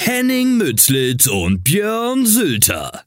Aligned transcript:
Henning 0.00 0.56
Mützlitz 0.58 1.26
und 1.26 1.64
Björn 1.64 2.24
Sülter. 2.24 3.02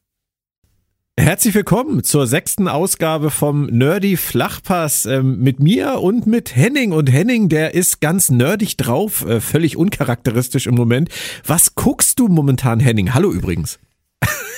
Herzlich 1.18 1.56
willkommen 1.56 2.04
zur 2.04 2.28
sechsten 2.28 2.68
Ausgabe 2.68 3.32
vom 3.32 3.68
Nerdy 3.68 4.18
Flachpass 4.18 5.06
ähm, 5.06 5.40
mit 5.40 5.62
mir 5.62 6.02
und 6.02 6.28
mit 6.28 6.54
Henning. 6.56 6.92
Und 6.92 7.10
Henning, 7.10 7.48
der 7.48 7.74
ist 7.74 8.02
ganz 8.02 8.30
nerdig 8.30 8.76
drauf, 8.76 9.26
äh, 9.26 9.40
völlig 9.40 9.78
uncharakteristisch 9.78 10.68
im 10.68 10.76
Moment. 10.76 11.10
Was 11.48 11.76
guckst 11.76 12.20
du 12.20 12.28
momentan, 12.28 12.82
Henning? 12.82 13.14
Hallo 13.14 13.32
übrigens. 13.32 13.80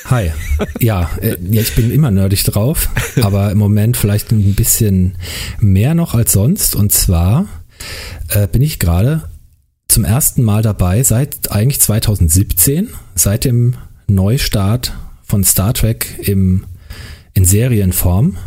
Hi. 0.06 0.32
Ja, 0.80 1.12
äh, 1.22 1.38
ja, 1.40 1.62
ich 1.62 1.76
bin 1.76 1.92
immer 1.92 2.10
nerdig 2.10 2.44
drauf, 2.44 2.90
aber 3.22 3.52
im 3.52 3.60
Moment 3.60 3.96
vielleicht 3.96 4.32
ein 4.32 4.56
bisschen 4.56 5.18
mehr 5.60 5.94
noch 5.94 6.16
als 6.16 6.34
sonst. 6.34 6.76
Und 6.76 6.92
zwar 6.92 7.48
äh, 8.30 8.48
bin 8.48 8.64
ich 8.64 8.80
gerade 8.80 9.24
zum 9.94 10.06
ersten 10.06 10.42
Mal 10.42 10.64
dabei 10.64 11.04
seit 11.04 11.52
eigentlich 11.52 11.80
2017, 11.80 12.90
seit 13.14 13.46
dem 13.46 13.76
Neustart 14.08 14.98
von 15.24 15.44
Star 15.44 15.76
Trek 15.76 16.18
im, 16.20 16.66
in 17.36 17.46
Serienform. 17.46 18.38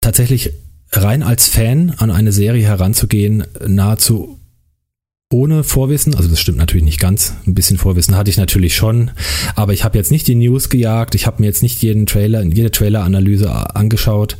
Tatsächlich 0.00 0.54
rein 0.90 1.22
als 1.22 1.48
Fan 1.48 1.94
an 1.98 2.10
eine 2.10 2.32
Serie 2.32 2.64
heranzugehen, 2.64 3.44
nahezu 3.66 4.40
ohne 5.30 5.64
Vorwissen, 5.64 6.14
also 6.14 6.30
das 6.30 6.40
stimmt 6.40 6.58
natürlich 6.58 6.84
nicht 6.84 7.00
ganz, 7.00 7.34
ein 7.46 7.54
bisschen 7.54 7.76
Vorwissen 7.76 8.16
hatte 8.16 8.30
ich 8.30 8.38
natürlich 8.38 8.74
schon, 8.74 9.10
aber 9.54 9.74
ich 9.74 9.84
habe 9.84 9.98
jetzt 9.98 10.10
nicht 10.10 10.28
die 10.28 10.34
News 10.34 10.70
gejagt, 10.70 11.14
ich 11.14 11.26
habe 11.26 11.42
mir 11.42 11.46
jetzt 11.46 11.62
nicht 11.62 11.82
jeden 11.82 12.06
Trailer, 12.06 12.42
jede 12.42 12.70
Trailer-Analyse 12.70 13.74
angeschaut, 13.76 14.38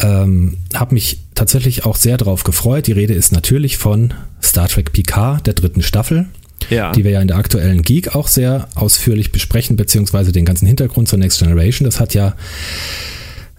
ähm, 0.00 0.58
habe 0.74 0.94
mich 0.94 1.25
tatsächlich 1.36 1.84
auch 1.84 1.96
sehr 1.96 2.16
darauf 2.16 2.42
gefreut. 2.42 2.88
Die 2.88 2.92
Rede 2.92 3.14
ist 3.14 3.32
natürlich 3.32 3.76
von 3.76 4.12
Star 4.42 4.68
Trek 4.68 4.92
Picard, 4.92 5.46
der 5.46 5.54
dritten 5.54 5.82
Staffel, 5.82 6.26
ja. 6.70 6.90
die 6.92 7.04
wir 7.04 7.12
ja 7.12 7.20
in 7.20 7.28
der 7.28 7.36
aktuellen 7.36 7.82
Geek 7.82 8.16
auch 8.16 8.26
sehr 8.26 8.68
ausführlich 8.74 9.30
besprechen, 9.30 9.76
beziehungsweise 9.76 10.32
den 10.32 10.44
ganzen 10.44 10.66
Hintergrund 10.66 11.08
zur 11.08 11.18
Next 11.18 11.38
Generation. 11.38 11.84
Das 11.84 12.00
hat 12.00 12.14
ja 12.14 12.34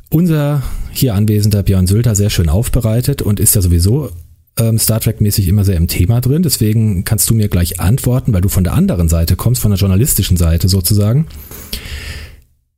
unser 0.10 0.64
hier 0.92 1.14
anwesender 1.14 1.64
Björn 1.64 1.88
Sülter 1.88 2.16
sehr 2.16 2.30
schön 2.30 2.50
aufbereitet 2.50 3.22
und 3.22 3.40
ist 3.40 3.56
ja 3.56 3.62
sowieso 3.62 4.12
ähm, 4.58 4.80
Star 4.80 5.00
Trek-mäßig 5.00 5.48
immer 5.48 5.64
sehr 5.64 5.78
im 5.78 5.88
Thema 5.88 6.22
drin. 6.22 6.44
Deswegen 6.44 7.04
kannst 7.04 7.30
du 7.30 7.36
mir 7.36 7.48
gleich 7.48 7.80
antworten, 7.80 8.34
weil 8.34 8.42
du 8.42 8.50
von 8.50 8.64
der 8.64 8.74
anderen 8.74 9.10
Seite 9.10 9.36
kommst, 9.36 9.62
von 9.62 9.72
der 9.72 9.80
journalistischen 9.80 10.38
Seite 10.38 10.68
sozusagen. 10.68 11.28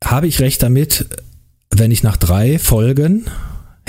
Habe 0.03 0.27
ich 0.27 0.39
recht 0.39 0.61
damit, 0.61 1.05
wenn 1.71 1.91
ich 1.91 2.03
nach 2.03 2.17
drei 2.17 2.59
Folgen, 2.59 3.25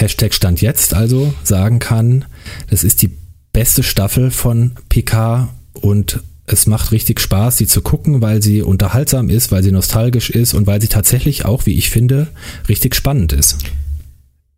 Hashtag 0.00 0.32
Stand 0.32 0.62
jetzt 0.62 0.94
also, 0.94 1.34
sagen 1.44 1.78
kann, 1.78 2.24
das 2.70 2.84
ist 2.84 3.02
die 3.02 3.10
beste 3.52 3.82
Staffel 3.82 4.30
von 4.30 4.72
PK 4.88 5.48
und 5.74 6.20
es 6.46 6.66
macht 6.66 6.90
richtig 6.90 7.20
Spaß, 7.20 7.58
sie 7.58 7.66
zu 7.66 7.82
gucken, 7.82 8.22
weil 8.22 8.42
sie 8.42 8.62
unterhaltsam 8.62 9.28
ist, 9.28 9.52
weil 9.52 9.62
sie 9.62 9.72
nostalgisch 9.72 10.30
ist 10.30 10.54
und 10.54 10.66
weil 10.66 10.80
sie 10.80 10.88
tatsächlich 10.88 11.44
auch, 11.44 11.66
wie 11.66 11.74
ich 11.74 11.90
finde, 11.90 12.28
richtig 12.68 12.94
spannend 12.94 13.32
ist. 13.32 13.58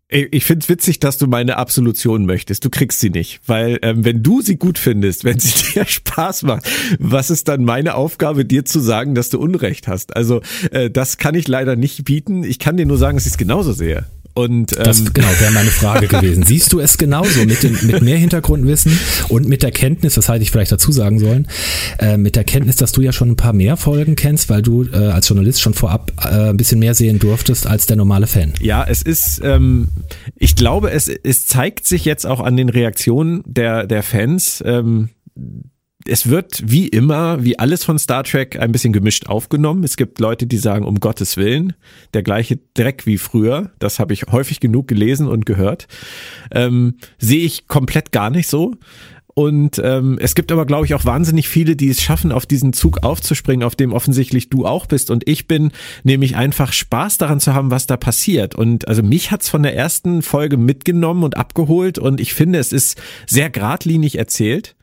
Ich 0.08 0.44
finde 0.44 0.62
es 0.62 0.68
witzig, 0.68 1.00
dass 1.00 1.16
du 1.16 1.26
meine 1.26 1.56
Absolution 1.56 2.26
möchtest. 2.26 2.64
Du 2.66 2.70
kriegst 2.70 3.00
sie 3.00 3.08
nicht, 3.08 3.40
weil 3.46 3.78
ähm, 3.82 4.04
wenn 4.04 4.22
du 4.22 4.42
sie 4.42 4.56
gut 4.56 4.78
findest, 4.78 5.24
wenn 5.24 5.38
sie 5.38 5.72
dir 5.74 5.86
Spaß 5.86 6.42
macht, 6.42 6.68
was 6.98 7.30
ist 7.30 7.48
dann 7.48 7.64
meine 7.64 7.94
Aufgabe, 7.94 8.44
dir 8.44 8.64
zu 8.66 8.78
sagen, 8.78 9.14
dass 9.14 9.30
du 9.30 9.40
Unrecht 9.40 9.88
hast? 9.88 10.14
Also 10.14 10.42
äh, 10.70 10.90
das 10.90 11.16
kann 11.16 11.34
ich 11.34 11.48
leider 11.48 11.76
nicht 11.76 12.04
bieten. 12.04 12.44
Ich 12.44 12.58
kann 12.58 12.76
dir 12.76 12.86
nur 12.86 12.98
sagen, 12.98 13.16
dass 13.16 13.26
ich 13.26 13.32
es 13.32 13.38
genauso 13.38 13.72
sehe. 13.72 14.06
Und, 14.34 14.76
ähm, 14.76 14.84
das 14.84 15.12
genau 15.12 15.28
wäre 15.38 15.52
meine 15.52 15.70
Frage 15.70 16.08
gewesen. 16.08 16.42
Siehst 16.44 16.72
du 16.72 16.80
es 16.80 16.96
genauso 16.96 17.44
mit, 17.44 17.62
dem, 17.62 17.78
mit 17.82 18.02
mehr 18.02 18.16
Hintergrundwissen 18.16 18.98
und 19.28 19.46
mit 19.46 19.62
der 19.62 19.70
Kenntnis, 19.70 20.14
das 20.14 20.28
hätte 20.28 20.42
ich 20.42 20.50
vielleicht 20.50 20.72
dazu 20.72 20.90
sagen 20.92 21.18
sollen, 21.18 21.48
äh, 21.98 22.16
mit 22.16 22.36
der 22.36 22.44
Kenntnis, 22.44 22.76
dass 22.76 22.92
du 22.92 23.02
ja 23.02 23.12
schon 23.12 23.30
ein 23.30 23.36
paar 23.36 23.52
mehr 23.52 23.76
Folgen 23.76 24.16
kennst, 24.16 24.48
weil 24.48 24.62
du 24.62 24.84
äh, 24.84 24.96
als 24.96 25.28
Journalist 25.28 25.60
schon 25.60 25.74
vorab 25.74 26.12
äh, 26.24 26.50
ein 26.50 26.56
bisschen 26.56 26.78
mehr 26.78 26.94
sehen 26.94 27.18
durftest 27.18 27.66
als 27.66 27.86
der 27.86 27.96
normale 27.96 28.26
Fan. 28.26 28.54
Ja, 28.60 28.84
es 28.84 29.02
ist, 29.02 29.40
ähm, 29.44 29.88
ich 30.36 30.56
glaube, 30.56 30.90
es, 30.90 31.08
es 31.08 31.46
zeigt 31.46 31.86
sich 31.86 32.04
jetzt 32.04 32.26
auch 32.26 32.40
an 32.40 32.56
den 32.56 32.68
Reaktionen 32.68 33.42
der, 33.46 33.86
der 33.86 34.02
Fans. 34.02 34.62
Ähm, 34.64 35.10
es 36.06 36.28
wird 36.28 36.62
wie 36.64 36.88
immer, 36.88 37.44
wie 37.44 37.58
alles 37.58 37.84
von 37.84 37.98
Star 37.98 38.24
Trek, 38.24 38.58
ein 38.58 38.72
bisschen 38.72 38.92
gemischt 38.92 39.26
aufgenommen. 39.26 39.84
Es 39.84 39.96
gibt 39.96 40.20
Leute, 40.20 40.46
die 40.46 40.58
sagen, 40.58 40.84
um 40.84 41.00
Gottes 41.00 41.36
Willen, 41.36 41.74
der 42.14 42.22
gleiche 42.22 42.58
Dreck 42.74 43.06
wie 43.06 43.18
früher. 43.18 43.70
Das 43.78 43.98
habe 43.98 44.12
ich 44.12 44.24
häufig 44.30 44.60
genug 44.60 44.88
gelesen 44.88 45.28
und 45.28 45.46
gehört. 45.46 45.88
Ähm, 46.50 46.94
Sehe 47.18 47.44
ich 47.44 47.68
komplett 47.68 48.12
gar 48.12 48.30
nicht 48.30 48.48
so. 48.48 48.74
Und 49.34 49.80
ähm, 49.82 50.18
es 50.20 50.34
gibt 50.34 50.52
aber, 50.52 50.66
glaube 50.66 50.84
ich, 50.84 50.94
auch 50.94 51.06
wahnsinnig 51.06 51.48
viele, 51.48 51.74
die 51.74 51.88
es 51.88 52.02
schaffen, 52.02 52.32
auf 52.32 52.44
diesen 52.44 52.74
Zug 52.74 53.02
aufzuspringen, 53.02 53.64
auf 53.64 53.74
dem 53.74 53.92
offensichtlich 53.92 54.50
du 54.50 54.66
auch 54.66 54.86
bist. 54.86 55.10
Und 55.10 55.26
ich 55.26 55.48
bin 55.48 55.72
nämlich 56.04 56.36
einfach 56.36 56.72
Spaß 56.72 57.16
daran 57.16 57.40
zu 57.40 57.54
haben, 57.54 57.70
was 57.70 57.86
da 57.86 57.96
passiert. 57.96 58.54
Und 58.54 58.88
also 58.88 59.02
mich 59.02 59.30
hat's 59.30 59.48
von 59.48 59.62
der 59.62 59.74
ersten 59.74 60.20
Folge 60.20 60.58
mitgenommen 60.58 61.24
und 61.24 61.38
abgeholt. 61.38 61.98
Und 61.98 62.20
ich 62.20 62.34
finde, 62.34 62.58
es 62.58 62.72
ist 62.72 63.00
sehr 63.26 63.48
geradlinig 63.48 64.18
erzählt 64.18 64.74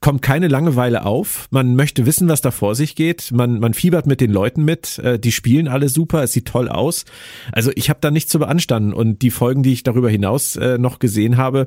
kommt 0.00 0.22
keine 0.22 0.48
Langeweile 0.48 1.04
auf. 1.04 1.46
Man 1.50 1.76
möchte 1.76 2.06
wissen, 2.06 2.26
was 2.28 2.40
da 2.40 2.50
vor 2.50 2.74
sich 2.74 2.94
geht. 2.96 3.32
Man, 3.32 3.60
man 3.60 3.74
fiebert 3.74 4.06
mit 4.06 4.22
den 4.22 4.30
Leuten 4.30 4.64
mit. 4.64 4.98
Äh, 4.98 5.18
die 5.18 5.30
spielen 5.30 5.68
alle 5.68 5.90
super. 5.90 6.22
Es 6.22 6.32
sieht 6.32 6.46
toll 6.46 6.70
aus. 6.70 7.04
Also 7.52 7.70
ich 7.74 7.90
habe 7.90 8.00
da 8.00 8.10
nichts 8.10 8.30
zu 8.30 8.38
beanstanden. 8.38 8.94
Und 8.94 9.20
die 9.20 9.30
Folgen, 9.30 9.62
die 9.62 9.74
ich 9.74 9.82
darüber 9.82 10.08
hinaus 10.08 10.56
äh, 10.56 10.78
noch 10.78 11.00
gesehen 11.00 11.36
habe, 11.36 11.66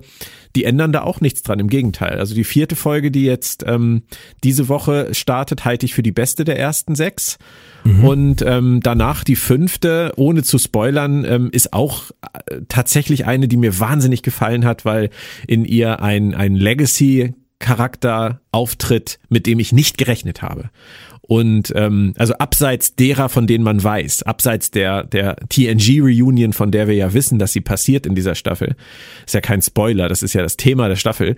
die 0.55 0.63
ändern 0.63 0.91
da 0.91 1.03
auch 1.03 1.21
nichts 1.21 1.43
dran. 1.43 1.59
Im 1.59 1.67
Gegenteil. 1.67 2.17
Also 2.17 2.33
die 2.33 2.43
vierte 2.43 2.75
Folge, 2.75 3.11
die 3.11 3.23
jetzt 3.23 3.63
ähm, 3.67 4.01
diese 4.43 4.67
Woche 4.67 5.13
startet, 5.13 5.63
halte 5.63 5.85
ich 5.85 5.93
für 5.93 6.03
die 6.03 6.11
beste 6.11 6.43
der 6.43 6.57
ersten 6.57 6.95
sechs. 6.95 7.37
Mhm. 7.83 8.03
Und 8.03 8.41
ähm, 8.41 8.79
danach 8.81 9.23
die 9.23 9.35
fünfte, 9.35 10.11
ohne 10.15 10.41
zu 10.41 10.57
spoilern, 10.57 11.23
ähm, 11.23 11.49
ist 11.51 11.71
auch 11.73 12.09
äh, 12.47 12.61
tatsächlich 12.67 13.27
eine, 13.27 13.47
die 13.47 13.57
mir 13.57 13.79
wahnsinnig 13.79 14.23
gefallen 14.23 14.65
hat, 14.65 14.85
weil 14.85 15.11
in 15.45 15.65
ihr 15.65 16.01
ein, 16.01 16.33
ein 16.33 16.55
Legacy 16.55 17.35
Charakter 17.63 18.41
auftritt, 18.51 19.19
mit 19.29 19.47
dem 19.47 19.59
ich 19.59 19.71
nicht 19.71 19.97
gerechnet 19.97 20.41
habe. 20.41 20.69
Und 21.21 21.71
ähm, 21.77 22.13
also 22.17 22.33
abseits 22.33 22.95
derer, 22.95 23.29
von 23.29 23.47
denen 23.47 23.63
man 23.63 23.81
weiß, 23.81 24.23
abseits 24.23 24.71
der 24.71 25.05
der 25.05 25.37
TNG-Reunion, 25.47 26.51
von 26.51 26.69
der 26.69 26.89
wir 26.89 26.95
ja 26.95 27.13
wissen, 27.13 27.39
dass 27.39 27.53
sie 27.53 27.61
passiert 27.61 28.05
in 28.05 28.13
dieser 28.13 28.35
Staffel, 28.35 28.75
ist 29.25 29.33
ja 29.33 29.39
kein 29.39 29.61
Spoiler, 29.61 30.09
das 30.09 30.21
ist 30.21 30.33
ja 30.33 30.43
das 30.43 30.57
Thema 30.57 30.89
der 30.89 30.97
Staffel, 30.97 31.37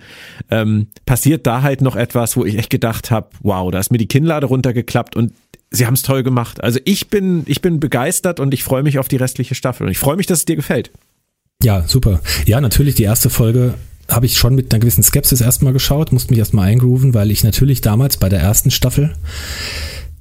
ähm, 0.50 0.88
passiert 1.06 1.45
da 1.45 1.62
halt 1.62 1.81
noch 1.81 1.95
etwas, 1.95 2.36
wo 2.36 2.44
ich 2.44 2.57
echt 2.57 2.71
gedacht 2.71 3.12
habe, 3.12 3.30
wow, 3.42 3.69
da 3.69 3.78
ist 3.80 3.92
mir 3.92 4.00
die 4.00 4.07
Kinnlade 4.07 4.48
runtergeklappt 4.48 5.16
und 5.16 5.33
sie 5.69 5.86
haben 5.86 5.94
es 5.94 6.01
toll 6.01 6.24
gemacht. 6.24 6.63
Also 6.63 6.80
ich 6.83 7.10
bin, 7.10 7.44
ich 7.45 7.62
bin 7.62 7.80
begeistert 7.80 8.39
und 8.39 8.56
ich 8.56 8.63
freue 8.63 8.81
mich 8.81 8.98
auf 8.98 9.07
die 9.07 9.18
restliche 9.18 9.54
Staffel. 9.54 9.86
Und 9.86 9.92
ich 9.92 10.00
freue 10.00 10.16
mich, 10.16 10.25
dass 10.25 10.39
es 10.39 10.45
dir 10.45 10.56
gefällt. 10.56 10.89
Ja, 11.62 11.88
super. 11.88 12.21
Ja, 12.45 12.60
natürlich, 12.60 12.95
die 12.95 13.04
erste 13.04 13.30
Folge 13.30 13.75
habe 14.10 14.25
ich 14.25 14.38
schon 14.38 14.56
mit 14.56 14.72
einer 14.72 14.80
gewissen 14.80 15.04
Skepsis 15.04 15.42
erstmal 15.42 15.74
geschaut, 15.74 16.12
musste 16.12 16.31
mich 16.31 16.40
erstmal 16.40 16.68
eingrooven, 16.68 17.13
weil 17.13 17.31
ich 17.31 17.44
natürlich 17.44 17.81
damals 17.81 18.18
bei 18.18 18.30
der 18.30 18.40
ersten 18.40 18.72
Staffel 18.72 19.16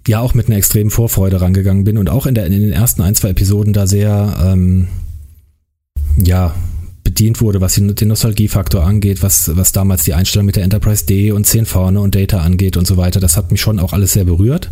ja 0.06 0.20
auch 0.20 0.34
mit 0.34 0.46
einer 0.46 0.56
extremen 0.56 0.90
Vorfreude 0.90 1.40
rangegangen 1.40 1.84
bin 1.84 1.98
und 1.98 2.10
auch 2.10 2.26
in, 2.26 2.34
der, 2.34 2.46
in 2.46 2.52
den 2.52 2.72
ersten 2.72 3.02
ein, 3.02 3.14
zwei 3.14 3.30
Episoden 3.30 3.72
da 3.72 3.86
sehr, 3.86 4.36
ähm, 4.42 4.88
ja, 6.16 6.54
bedient 7.02 7.40
wurde, 7.40 7.60
was 7.60 7.74
den 7.74 8.08
Nostalgiefaktor 8.08 8.82
angeht, 8.82 9.22
was, 9.22 9.54
was 9.56 9.72
damals 9.72 10.04
die 10.04 10.14
Einstellung 10.14 10.46
mit 10.46 10.56
der 10.56 10.64
Enterprise 10.64 11.04
D 11.04 11.32
und 11.32 11.44
10 11.46 11.66
vorne 11.66 12.00
und 12.00 12.14
Data 12.14 12.38
angeht 12.38 12.76
und 12.76 12.86
so 12.86 12.96
weiter. 12.96 13.20
Das 13.20 13.36
hat 13.36 13.50
mich 13.50 13.60
schon 13.60 13.78
auch 13.78 13.92
alles 13.92 14.14
sehr 14.14 14.24
berührt. 14.24 14.70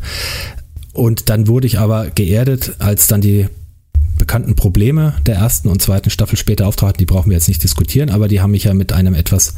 Und 0.93 1.29
dann 1.29 1.47
wurde 1.47 1.67
ich 1.67 1.79
aber 1.79 2.11
geerdet, 2.11 2.77
als 2.79 3.07
dann 3.07 3.21
die 3.21 3.49
bekannten 4.33 4.55
Probleme 4.55 5.13
der 5.27 5.35
ersten 5.35 5.69
und 5.69 5.83
zweiten 5.83 6.09
Staffel 6.09 6.39
später 6.39 6.67
auftraten. 6.67 6.97
Die 6.97 7.05
brauchen 7.05 7.29
wir 7.29 7.37
jetzt 7.37 7.49
nicht 7.49 7.63
diskutieren, 7.63 8.09
aber 8.09 8.29
die 8.29 8.41
haben 8.41 8.53
mich 8.53 8.65
ja 8.65 8.73
mit 8.73 8.91
einem 8.91 9.13
etwas 9.13 9.53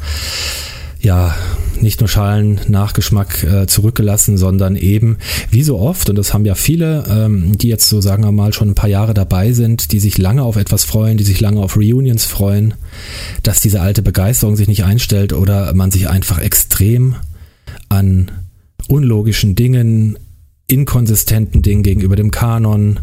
ja, 0.99 1.33
nicht 1.79 2.01
nur 2.01 2.09
Schalen 2.09 2.59
Nachgeschmack 2.67 3.41
äh, 3.45 3.67
zurückgelassen, 3.67 4.37
sondern 4.37 4.75
eben, 4.75 5.17
wie 5.49 5.63
so 5.63 5.79
oft, 5.79 6.09
und 6.09 6.17
das 6.17 6.33
haben 6.33 6.43
ja 6.43 6.55
viele, 6.55 7.05
ähm, 7.07 7.57
die 7.57 7.69
jetzt 7.69 7.87
so 7.87 8.01
sagen 8.01 8.25
wir 8.25 8.33
mal 8.33 8.51
schon 8.51 8.67
ein 8.67 8.75
paar 8.75 8.89
Jahre 8.89 9.13
dabei 9.13 9.53
sind, 9.53 9.93
die 9.93 10.01
sich 10.01 10.17
lange 10.17 10.43
auf 10.43 10.57
etwas 10.57 10.83
freuen, 10.83 11.17
die 11.17 11.23
sich 11.23 11.39
lange 11.39 11.61
auf 11.61 11.77
Reunions 11.77 12.25
freuen, 12.25 12.73
dass 13.43 13.61
diese 13.61 13.79
alte 13.79 14.01
Begeisterung 14.01 14.57
sich 14.57 14.67
nicht 14.67 14.83
einstellt 14.83 15.31
oder 15.31 15.73
man 15.73 15.89
sich 15.89 16.09
einfach 16.09 16.39
extrem 16.39 17.15
an 17.87 18.29
unlogischen 18.89 19.55
Dingen 19.55 20.19
inkonsistenten 20.67 21.61
Dingen 21.61 21.83
gegenüber 21.83 22.15
dem 22.15 22.31
Kanon, 22.31 22.99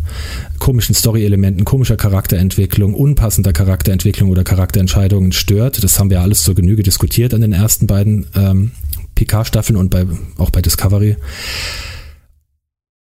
komischen 0.58 0.94
Story-Elementen, 0.94 1.64
komischer 1.64 1.96
Charakterentwicklung, 1.96 2.94
unpassender 2.94 3.52
Charakterentwicklung 3.52 4.30
oder 4.30 4.42
Charakterentscheidungen 4.42 5.32
stört. 5.32 5.82
Das 5.82 5.98
haben 5.98 6.10
wir 6.10 6.20
alles 6.20 6.42
zur 6.42 6.54
Genüge 6.54 6.82
diskutiert 6.82 7.34
an 7.34 7.40
den 7.40 7.52
ersten 7.52 7.86
beiden 7.86 8.26
ähm, 8.34 8.72
PK-Staffeln 9.14 9.76
und 9.76 9.90
bei, 9.90 10.06
auch 10.38 10.50
bei 10.50 10.60
Discovery. 10.60 11.16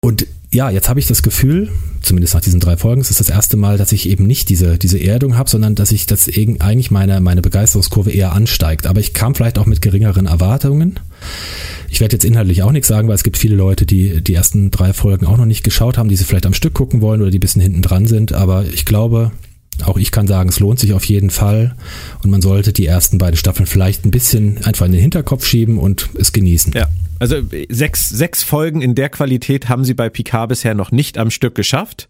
Und 0.03 0.27
ja, 0.53 0.71
jetzt 0.71 0.89
habe 0.89 1.01
ich 1.01 1.07
das 1.07 1.23
Gefühl, 1.23 1.71
zumindest 2.03 2.35
nach 2.35 2.43
diesen 2.43 2.61
drei 2.61 2.77
Folgen, 2.77 3.01
es 3.01 3.11
ist 3.11 3.21
das 3.21 3.31
erste 3.31 3.57
Mal, 3.57 3.79
dass 3.79 3.91
ich 3.93 4.09
eben 4.09 4.27
nicht 4.27 4.51
diese, 4.51 4.79
diese 4.79 4.99
Erdung 4.99 5.37
habe, 5.37 5.51
sondern 5.51 5.75
dass 5.75 5.91
ich 5.91 6.07
das 6.07 6.29
eigentlich 6.29 6.91
meine, 6.91 7.21
meine 7.21 7.43
Begeisterungskurve 7.43 8.11
eher 8.11 8.33
ansteigt. 8.33 8.87
Aber 8.87 9.01
ich 9.01 9.15
kam 9.15 9.35
vielleicht 9.35 9.59
auch 9.59 9.67
mit 9.67 9.83
geringeren 9.83 10.27
Erwartungen. 10.27 11.01
Ich 11.89 12.01
werde 12.01 12.15
jetzt 12.15 12.25
inhaltlich 12.25 12.63
auch 12.63 12.73
nichts 12.73 12.89
sagen, 12.89 13.09
weil 13.09 13.15
es 13.15 13.23
gibt 13.23 13.37
viele 13.37 13.55
Leute, 13.55 13.87
die 13.87 14.21
die 14.21 14.35
ersten 14.35 14.71
drei 14.71 14.93
Folgen 14.93 15.27
auch 15.27 15.37
noch 15.37 15.45
nicht 15.45 15.63
geschaut 15.63 15.97
haben, 15.97 16.09
die 16.09 16.17
sie 16.17 16.25
vielleicht 16.25 16.47
am 16.47 16.55
Stück 16.55 16.75
gucken 16.75 17.01
wollen 17.01 17.21
oder 17.21 17.31
die 17.31 17.39
ein 17.39 17.41
bisschen 17.41 17.63
hinten 17.63 17.83
dran 17.83 18.07
sind. 18.07 18.33
Aber 18.33 18.65
ich 18.65 18.85
glaube, 18.85 19.31
auch 19.85 19.97
ich 19.97 20.11
kann 20.11 20.27
sagen, 20.27 20.49
es 20.49 20.61
lohnt 20.61 20.79
sich 20.79 20.93
auf 20.93 21.05
jeden 21.05 21.31
Fall 21.31 21.75
und 22.23 22.31
man 22.31 22.43
sollte 22.43 22.73
die 22.73 22.87
ersten 22.87 23.19
beiden 23.19 23.37
Staffeln 23.37 23.67
vielleicht 23.67 24.05
ein 24.05 24.11
bisschen 24.11 24.65
einfach 24.65 24.87
in 24.87 24.93
den 24.93 25.01
Hinterkopf 25.01 25.47
schieben 25.47 25.79
und 25.79 26.11
es 26.19 26.33
genießen. 26.33 26.73
Ja, 26.75 26.89
also 27.19 27.37
sechs, 27.69 28.09
sechs 28.09 28.43
Folgen 28.43 28.83
in 28.83 28.95
der 28.95 29.09
Qualität 29.09 29.69
haben 29.69 29.85
sie 29.85 29.95
bei 29.95 30.09
Picard 30.09 30.49
bisher 30.49 30.75
noch 30.75 30.93
nicht 30.93 31.19
am 31.19 31.31
Stück 31.31 31.55
geschafft 31.55 32.09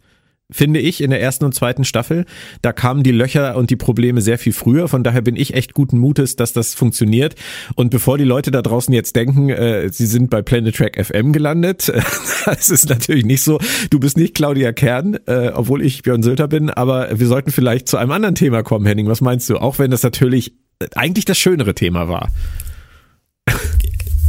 finde 0.51 0.81
ich, 0.81 1.03
in 1.03 1.11
der 1.11 1.21
ersten 1.21 1.45
und 1.45 1.55
zweiten 1.55 1.85
Staffel. 1.85 2.27
Da 2.63 2.73
kamen 2.73 3.03
die 3.03 3.13
Löcher 3.13 3.57
und 3.57 3.71
die 3.71 3.77
Probleme 3.77 4.21
sehr 4.21 4.39
viel 4.39 4.53
früher. 4.53 4.89
Von 4.89 5.03
daher 5.03 5.23
bin 5.23 5.37
ich 5.37 5.55
echt 5.55 5.75
guten 5.75 5.99
Mutes, 5.99 6.37
dass 6.37 6.53
das 6.53 6.75
funktioniert. 6.75 7.35
Und 7.75 7.91
bevor 7.91 8.19
die 8.19 8.25
Leute 8.25 8.51
da 8.51 8.63
draußen 8.63 8.93
jetzt 8.93 9.17
denken, 9.17 9.49
äh, 9.49 9.91
sie 9.91 10.07
sind 10.07 10.31
bei 10.31 10.43
Planet 10.43 10.77
Track 10.77 11.05
FM 11.05 11.33
gelandet, 11.33 11.91
das 12.45 12.71
ist 12.71 12.89
natürlich 12.89 13.25
nicht 13.25 13.43
so. 13.43 13.59
Du 13.91 13.99
bist 13.99 14.17
nicht 14.17 14.35
Claudia 14.35 14.73
Kern, 14.73 15.19
äh, 15.27 15.49
obwohl 15.55 15.83
ich 15.83 16.03
Björn 16.03 16.23
Sülter 16.23 16.49
bin. 16.49 16.71
Aber 16.71 17.19
wir 17.19 17.27
sollten 17.27 17.51
vielleicht 17.51 17.89
zu 17.89 17.97
einem 17.97 18.11
anderen 18.11 18.35
Thema 18.35 18.63
kommen, 18.63 18.87
Henning. 18.87 19.09
Was 19.09 19.21
meinst 19.21 19.49
du? 19.49 19.57
Auch 19.57 19.79
wenn 19.79 19.91
das 19.91 20.03
natürlich 20.03 20.55
eigentlich 20.95 21.25
das 21.25 21.39
schönere 21.39 21.75
Thema 21.75 22.09
war. 22.09 22.31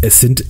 Es 0.01 0.19
sind 0.19 0.45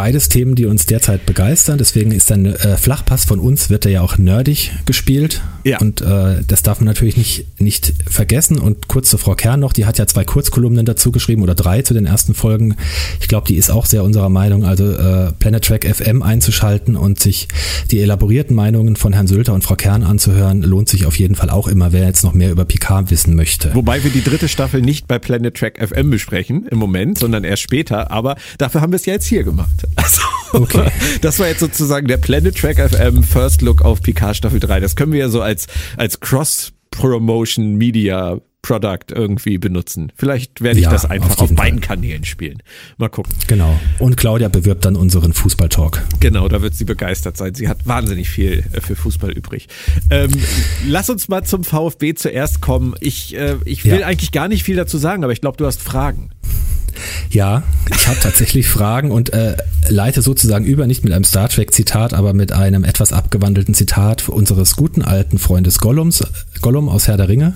beides 0.00 0.30
Themen, 0.30 0.54
die 0.54 0.64
uns 0.64 0.86
derzeit 0.86 1.26
begeistern. 1.26 1.76
Deswegen 1.76 2.10
ist 2.10 2.32
ein 2.32 2.46
äh, 2.46 2.78
Flachpass 2.78 3.26
von 3.26 3.38
uns, 3.38 3.68
wird 3.68 3.84
er 3.84 3.92
ja 3.92 4.00
auch 4.00 4.16
nerdig 4.16 4.72
gespielt. 4.86 5.42
Ja. 5.62 5.78
Und 5.78 6.00
äh, 6.00 6.42
das 6.48 6.62
darf 6.62 6.80
man 6.80 6.86
natürlich 6.86 7.18
nicht, 7.18 7.60
nicht 7.60 7.92
vergessen. 8.08 8.58
Und 8.58 8.88
kurz 8.88 9.10
zu 9.10 9.18
Frau 9.18 9.34
Kern 9.34 9.60
noch, 9.60 9.74
die 9.74 9.84
hat 9.84 9.98
ja 9.98 10.06
zwei 10.06 10.24
Kurzkolumnen 10.24 10.86
dazu 10.86 11.12
geschrieben 11.12 11.42
oder 11.42 11.54
drei 11.54 11.82
zu 11.82 11.92
den 11.92 12.06
ersten 12.06 12.32
Folgen. 12.32 12.76
Ich 13.20 13.28
glaube, 13.28 13.46
die 13.46 13.56
ist 13.56 13.70
auch 13.70 13.84
sehr 13.84 14.02
unserer 14.02 14.30
Meinung. 14.30 14.64
Also 14.64 14.90
äh, 14.90 15.32
Planet 15.38 15.66
Track 15.66 15.84
FM 15.84 16.22
einzuschalten 16.22 16.96
und 16.96 17.20
sich 17.20 17.48
die 17.90 18.00
elaborierten 18.00 18.56
Meinungen 18.56 18.96
von 18.96 19.12
Herrn 19.12 19.26
Sülter 19.26 19.52
und 19.52 19.64
Frau 19.64 19.76
Kern 19.76 20.02
anzuhören, 20.02 20.62
lohnt 20.62 20.88
sich 20.88 21.04
auf 21.04 21.18
jeden 21.18 21.34
Fall 21.34 21.50
auch 21.50 21.68
immer, 21.68 21.92
wer 21.92 22.06
jetzt 22.06 22.24
noch 22.24 22.32
mehr 22.32 22.50
über 22.50 22.64
Picard 22.64 23.10
wissen 23.10 23.36
möchte. 23.36 23.74
Wobei 23.74 24.02
wir 24.02 24.10
die 24.10 24.24
dritte 24.24 24.48
Staffel 24.48 24.80
nicht 24.80 25.08
bei 25.08 25.18
Planet 25.18 25.54
Track 25.54 25.78
FM 25.78 26.08
besprechen 26.08 26.66
im 26.70 26.78
Moment, 26.78 27.18
sondern 27.18 27.44
erst 27.44 27.60
später. 27.60 28.10
Aber 28.10 28.36
dafür 28.56 28.80
haben 28.80 28.92
wir 28.92 28.96
es 28.96 29.04
ja 29.04 29.12
jetzt 29.12 29.26
hier 29.26 29.44
gemacht. 29.44 29.89
Also, 29.96 30.22
okay. 30.52 30.90
das 31.20 31.38
war 31.38 31.48
jetzt 31.48 31.60
sozusagen 31.60 32.06
der 32.06 32.16
Planet 32.16 32.56
Track 32.56 32.78
FM 32.78 33.22
First 33.22 33.62
Look 33.62 33.82
auf 33.82 34.02
Picard 34.02 34.36
Staffel 34.36 34.60
3. 34.60 34.80
Das 34.80 34.96
können 34.96 35.12
wir 35.12 35.20
ja 35.20 35.28
so 35.28 35.42
als, 35.42 35.66
als 35.96 36.20
Cross-Promotion 36.20 37.76
Media 37.76 38.40
Product 38.62 39.12
irgendwie 39.12 39.58
benutzen. 39.58 40.12
Vielleicht 40.16 40.60
werde 40.60 40.78
ich 40.78 40.84
ja, 40.84 40.90
das 40.90 41.04
einfach 41.06 41.30
auf, 41.30 41.50
auf 41.50 41.54
beiden 41.54 41.80
Fall. 41.80 41.96
Kanälen 41.96 42.24
spielen. 42.24 42.62
Mal 42.98 43.08
gucken. 43.08 43.34
Genau. 43.46 43.78
Und 43.98 44.16
Claudia 44.16 44.48
bewirbt 44.48 44.84
dann 44.84 44.96
unseren 44.96 45.32
Fußball-Talk. 45.32 46.02
Genau, 46.20 46.48
da 46.48 46.60
wird 46.60 46.74
sie 46.74 46.84
begeistert 46.84 47.36
sein. 47.36 47.54
Sie 47.54 47.68
hat 47.68 47.86
wahnsinnig 47.86 48.28
viel 48.28 48.64
äh, 48.72 48.80
für 48.80 48.96
Fußball 48.96 49.32
übrig. 49.32 49.68
Ähm, 50.10 50.30
lass 50.86 51.08
uns 51.08 51.28
mal 51.28 51.42
zum 51.44 51.64
VfB 51.64 52.14
zuerst 52.14 52.60
kommen. 52.60 52.94
Ich, 53.00 53.34
äh, 53.36 53.56
ich 53.64 53.84
will 53.84 54.00
ja. 54.00 54.06
eigentlich 54.06 54.32
gar 54.32 54.48
nicht 54.48 54.62
viel 54.62 54.76
dazu 54.76 54.98
sagen, 54.98 55.24
aber 55.24 55.32
ich 55.32 55.40
glaube, 55.40 55.56
du 55.56 55.66
hast 55.66 55.80
Fragen. 55.80 56.30
Ja, 57.30 57.62
ich 57.94 58.08
habe 58.08 58.18
tatsächlich 58.20 58.68
Fragen 58.68 59.10
und 59.10 59.32
äh, 59.32 59.56
leite 59.88 60.22
sozusagen 60.22 60.64
über, 60.64 60.86
nicht 60.86 61.04
mit 61.04 61.12
einem 61.12 61.24
Star 61.24 61.48
Trek-Zitat, 61.48 62.14
aber 62.14 62.32
mit 62.32 62.52
einem 62.52 62.84
etwas 62.84 63.12
abgewandelten 63.12 63.74
Zitat 63.74 64.28
unseres 64.28 64.76
guten 64.76 65.02
alten 65.02 65.38
Freundes 65.38 65.78
Gollums, 65.78 66.24
Gollum 66.60 66.88
aus 66.88 67.08
Herr 67.08 67.16
der 67.16 67.28
Ringe. 67.28 67.54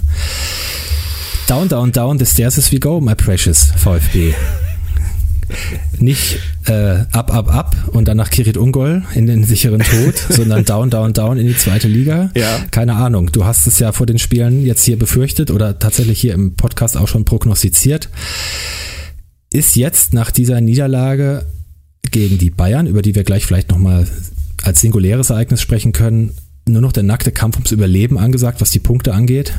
Down, 1.47 1.69
down, 1.69 1.93
down, 1.93 2.19
the 2.19 2.25
stairs 2.25 2.59
as 2.59 2.73
we 2.73 2.81
go, 2.81 3.01
my 3.01 3.15
precious 3.15 3.71
VfB. 3.77 4.35
Nicht 5.99 6.39
äh, 6.67 7.05
ab, 7.13 7.33
ab, 7.33 7.55
ab 7.55 7.77
und 7.93 8.09
dann 8.09 8.17
nach 8.17 8.31
Kirit 8.31 8.57
Ungol 8.57 9.03
in 9.15 9.27
den 9.27 9.45
sicheren 9.45 9.81
Tod, 9.81 10.15
sondern 10.29 10.65
down, 10.65 10.91
down, 10.91 11.13
down 11.13 11.37
in 11.37 11.47
die 11.47 11.57
zweite 11.57 11.89
Liga. 11.89 12.31
Ja. 12.35 12.61
Keine 12.71 12.95
Ahnung. 12.95 13.31
Du 13.31 13.45
hast 13.45 13.67
es 13.67 13.79
ja 13.79 13.93
vor 13.93 14.07
den 14.07 14.19
Spielen 14.19 14.65
jetzt 14.65 14.85
hier 14.85 14.99
befürchtet 14.99 15.51
oder 15.51 15.79
tatsächlich 15.79 16.21
hier 16.21 16.35
im 16.35 16.55
Podcast 16.55 16.97
auch 16.97 17.09
schon 17.09 17.25
prognostiziert 17.25 18.09
ist 19.55 19.77
jetzt 19.77 20.13
nach 20.13 20.33
dieser 20.33 20.61
Niederlage 20.61 21.47
gegen 22.11 22.39
die 22.39 22.51
Bayern, 22.51 22.89
über 22.89 23.03
die 23.03 23.15
wir 23.15 23.23
gleich 23.23 23.47
vielleicht 23.47 23.71
nochmal 23.71 24.07
als 24.65 24.81
singuläres 24.81 25.31
Ereignis 25.31 25.63
sprechen 25.63 25.93
können, 25.93 26.35
nur 26.67 26.83
noch 26.83 26.93
der 26.93 27.05
nackte 27.05 27.31
Kampf 27.31 27.57
ums 27.57 27.71
Überleben 27.71 28.19
angesagt, 28.19 28.61
was 28.61 28.73
die 28.73 28.81
Punkte 28.81 29.15
angeht? 29.15 29.55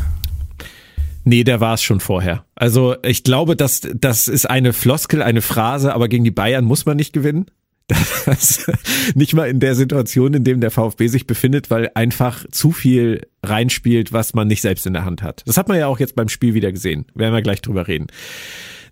Nee, 1.23 1.45
der 1.45 1.61
war 1.61 1.75
es 1.75 1.81
schon 1.81 2.01
vorher. 2.01 2.43
Also 2.55 2.97
ich 3.03 3.23
glaube, 3.23 3.55
dass 3.55 3.81
das 3.95 4.27
ist 4.27 4.49
eine 4.49 4.73
Floskel, 4.73 5.21
eine 5.21 5.41
Phrase, 5.41 5.93
aber 5.93 6.09
gegen 6.09 6.25
die 6.25 6.31
Bayern 6.31 6.65
muss 6.65 6.85
man 6.85 6.97
nicht 6.97 7.13
gewinnen. 7.13 7.45
Das, 8.25 8.65
nicht 9.13 9.35
mal 9.35 9.47
in 9.47 9.59
der 9.59 9.75
Situation, 9.75 10.33
in 10.33 10.43
dem 10.43 10.59
der 10.59 10.71
VfB 10.71 11.07
sich 11.07 11.27
befindet, 11.27 11.69
weil 11.69 11.91
einfach 11.93 12.43
zu 12.49 12.71
viel 12.71 13.27
reinspielt, 13.43 14.11
was 14.11 14.33
man 14.33 14.47
nicht 14.47 14.61
selbst 14.61 14.87
in 14.87 14.93
der 14.93 15.05
Hand 15.05 15.21
hat. 15.21 15.43
Das 15.45 15.57
hat 15.57 15.67
man 15.67 15.77
ja 15.77 15.85
auch 15.85 15.99
jetzt 15.99 16.15
beim 16.15 16.27
Spiel 16.27 16.55
wieder 16.55 16.71
gesehen. 16.71 17.05
Werden 17.13 17.35
wir 17.35 17.43
gleich 17.43 17.61
drüber 17.61 17.87
reden 17.87 18.07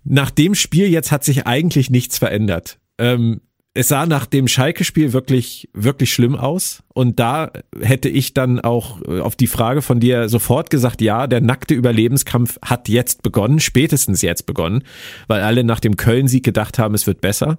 nach 0.04 0.30
dem 0.30 0.54
Spiel 0.54 0.88
jetzt 0.88 1.10
hat 1.10 1.24
sich 1.24 1.46
eigentlich 1.46 1.90
nichts 1.90 2.18
verändert. 2.18 2.78
Ähm, 2.98 3.40
es 3.76 3.88
sah 3.88 4.06
nach 4.06 4.26
dem 4.26 4.46
Schalke-Spiel 4.46 5.12
wirklich, 5.12 5.68
wirklich 5.74 6.12
schlimm 6.12 6.36
aus. 6.36 6.84
Und 6.94 7.18
da 7.18 7.50
hätte 7.80 8.08
ich 8.08 8.32
dann 8.32 8.60
auch 8.60 9.02
äh, 9.02 9.18
auf 9.18 9.34
die 9.34 9.48
Frage 9.48 9.82
von 9.82 9.98
dir 9.98 10.28
sofort 10.28 10.70
gesagt, 10.70 11.00
ja, 11.00 11.26
der 11.26 11.40
nackte 11.40 11.74
Überlebenskampf 11.74 12.58
hat 12.62 12.88
jetzt 12.88 13.22
begonnen, 13.22 13.58
spätestens 13.58 14.22
jetzt 14.22 14.46
begonnen, 14.46 14.84
weil 15.26 15.42
alle 15.42 15.64
nach 15.64 15.80
dem 15.80 15.96
Köln-Sieg 15.96 16.44
gedacht 16.44 16.78
haben, 16.78 16.94
es 16.94 17.08
wird 17.08 17.20
besser. 17.20 17.58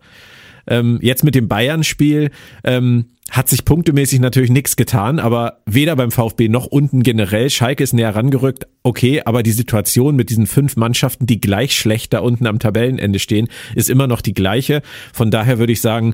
Ähm, 0.67 0.99
jetzt 1.01 1.23
mit 1.23 1.35
dem 1.35 1.47
Bayern-Spiel 1.47 2.31
ähm, 2.63 3.05
hat 3.29 3.49
sich 3.49 3.65
punktemäßig 3.65 4.19
natürlich 4.19 4.51
nichts 4.51 4.75
getan, 4.75 5.19
aber 5.19 5.61
weder 5.65 5.95
beim 5.95 6.11
VfB 6.11 6.47
noch 6.47 6.67
unten 6.67 7.01
generell. 7.01 7.49
Schalke 7.49 7.83
ist 7.83 7.93
näher 7.93 8.15
rangerückt, 8.15 8.67
okay, 8.83 9.21
aber 9.25 9.41
die 9.41 9.51
Situation 9.51 10.15
mit 10.15 10.29
diesen 10.29 10.47
fünf 10.47 10.75
Mannschaften, 10.75 11.25
die 11.25 11.41
gleich 11.41 11.75
schlecht 11.75 12.13
da 12.13 12.19
unten 12.19 12.45
am 12.45 12.59
Tabellenende 12.59 13.19
stehen, 13.19 13.47
ist 13.73 13.89
immer 13.89 14.07
noch 14.07 14.21
die 14.21 14.33
gleiche. 14.33 14.81
Von 15.11 15.31
daher 15.31 15.57
würde 15.57 15.73
ich 15.73 15.81
sagen, 15.81 16.13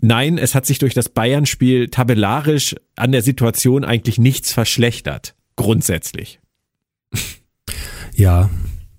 nein, 0.00 0.38
es 0.38 0.54
hat 0.54 0.64
sich 0.64 0.78
durch 0.78 0.94
das 0.94 1.10
Bayern-Spiel 1.10 1.88
tabellarisch 1.88 2.74
an 2.96 3.12
der 3.12 3.22
Situation 3.22 3.84
eigentlich 3.84 4.18
nichts 4.18 4.52
verschlechtert. 4.52 5.34
Grundsätzlich. 5.56 6.40
Ja, 8.14 8.48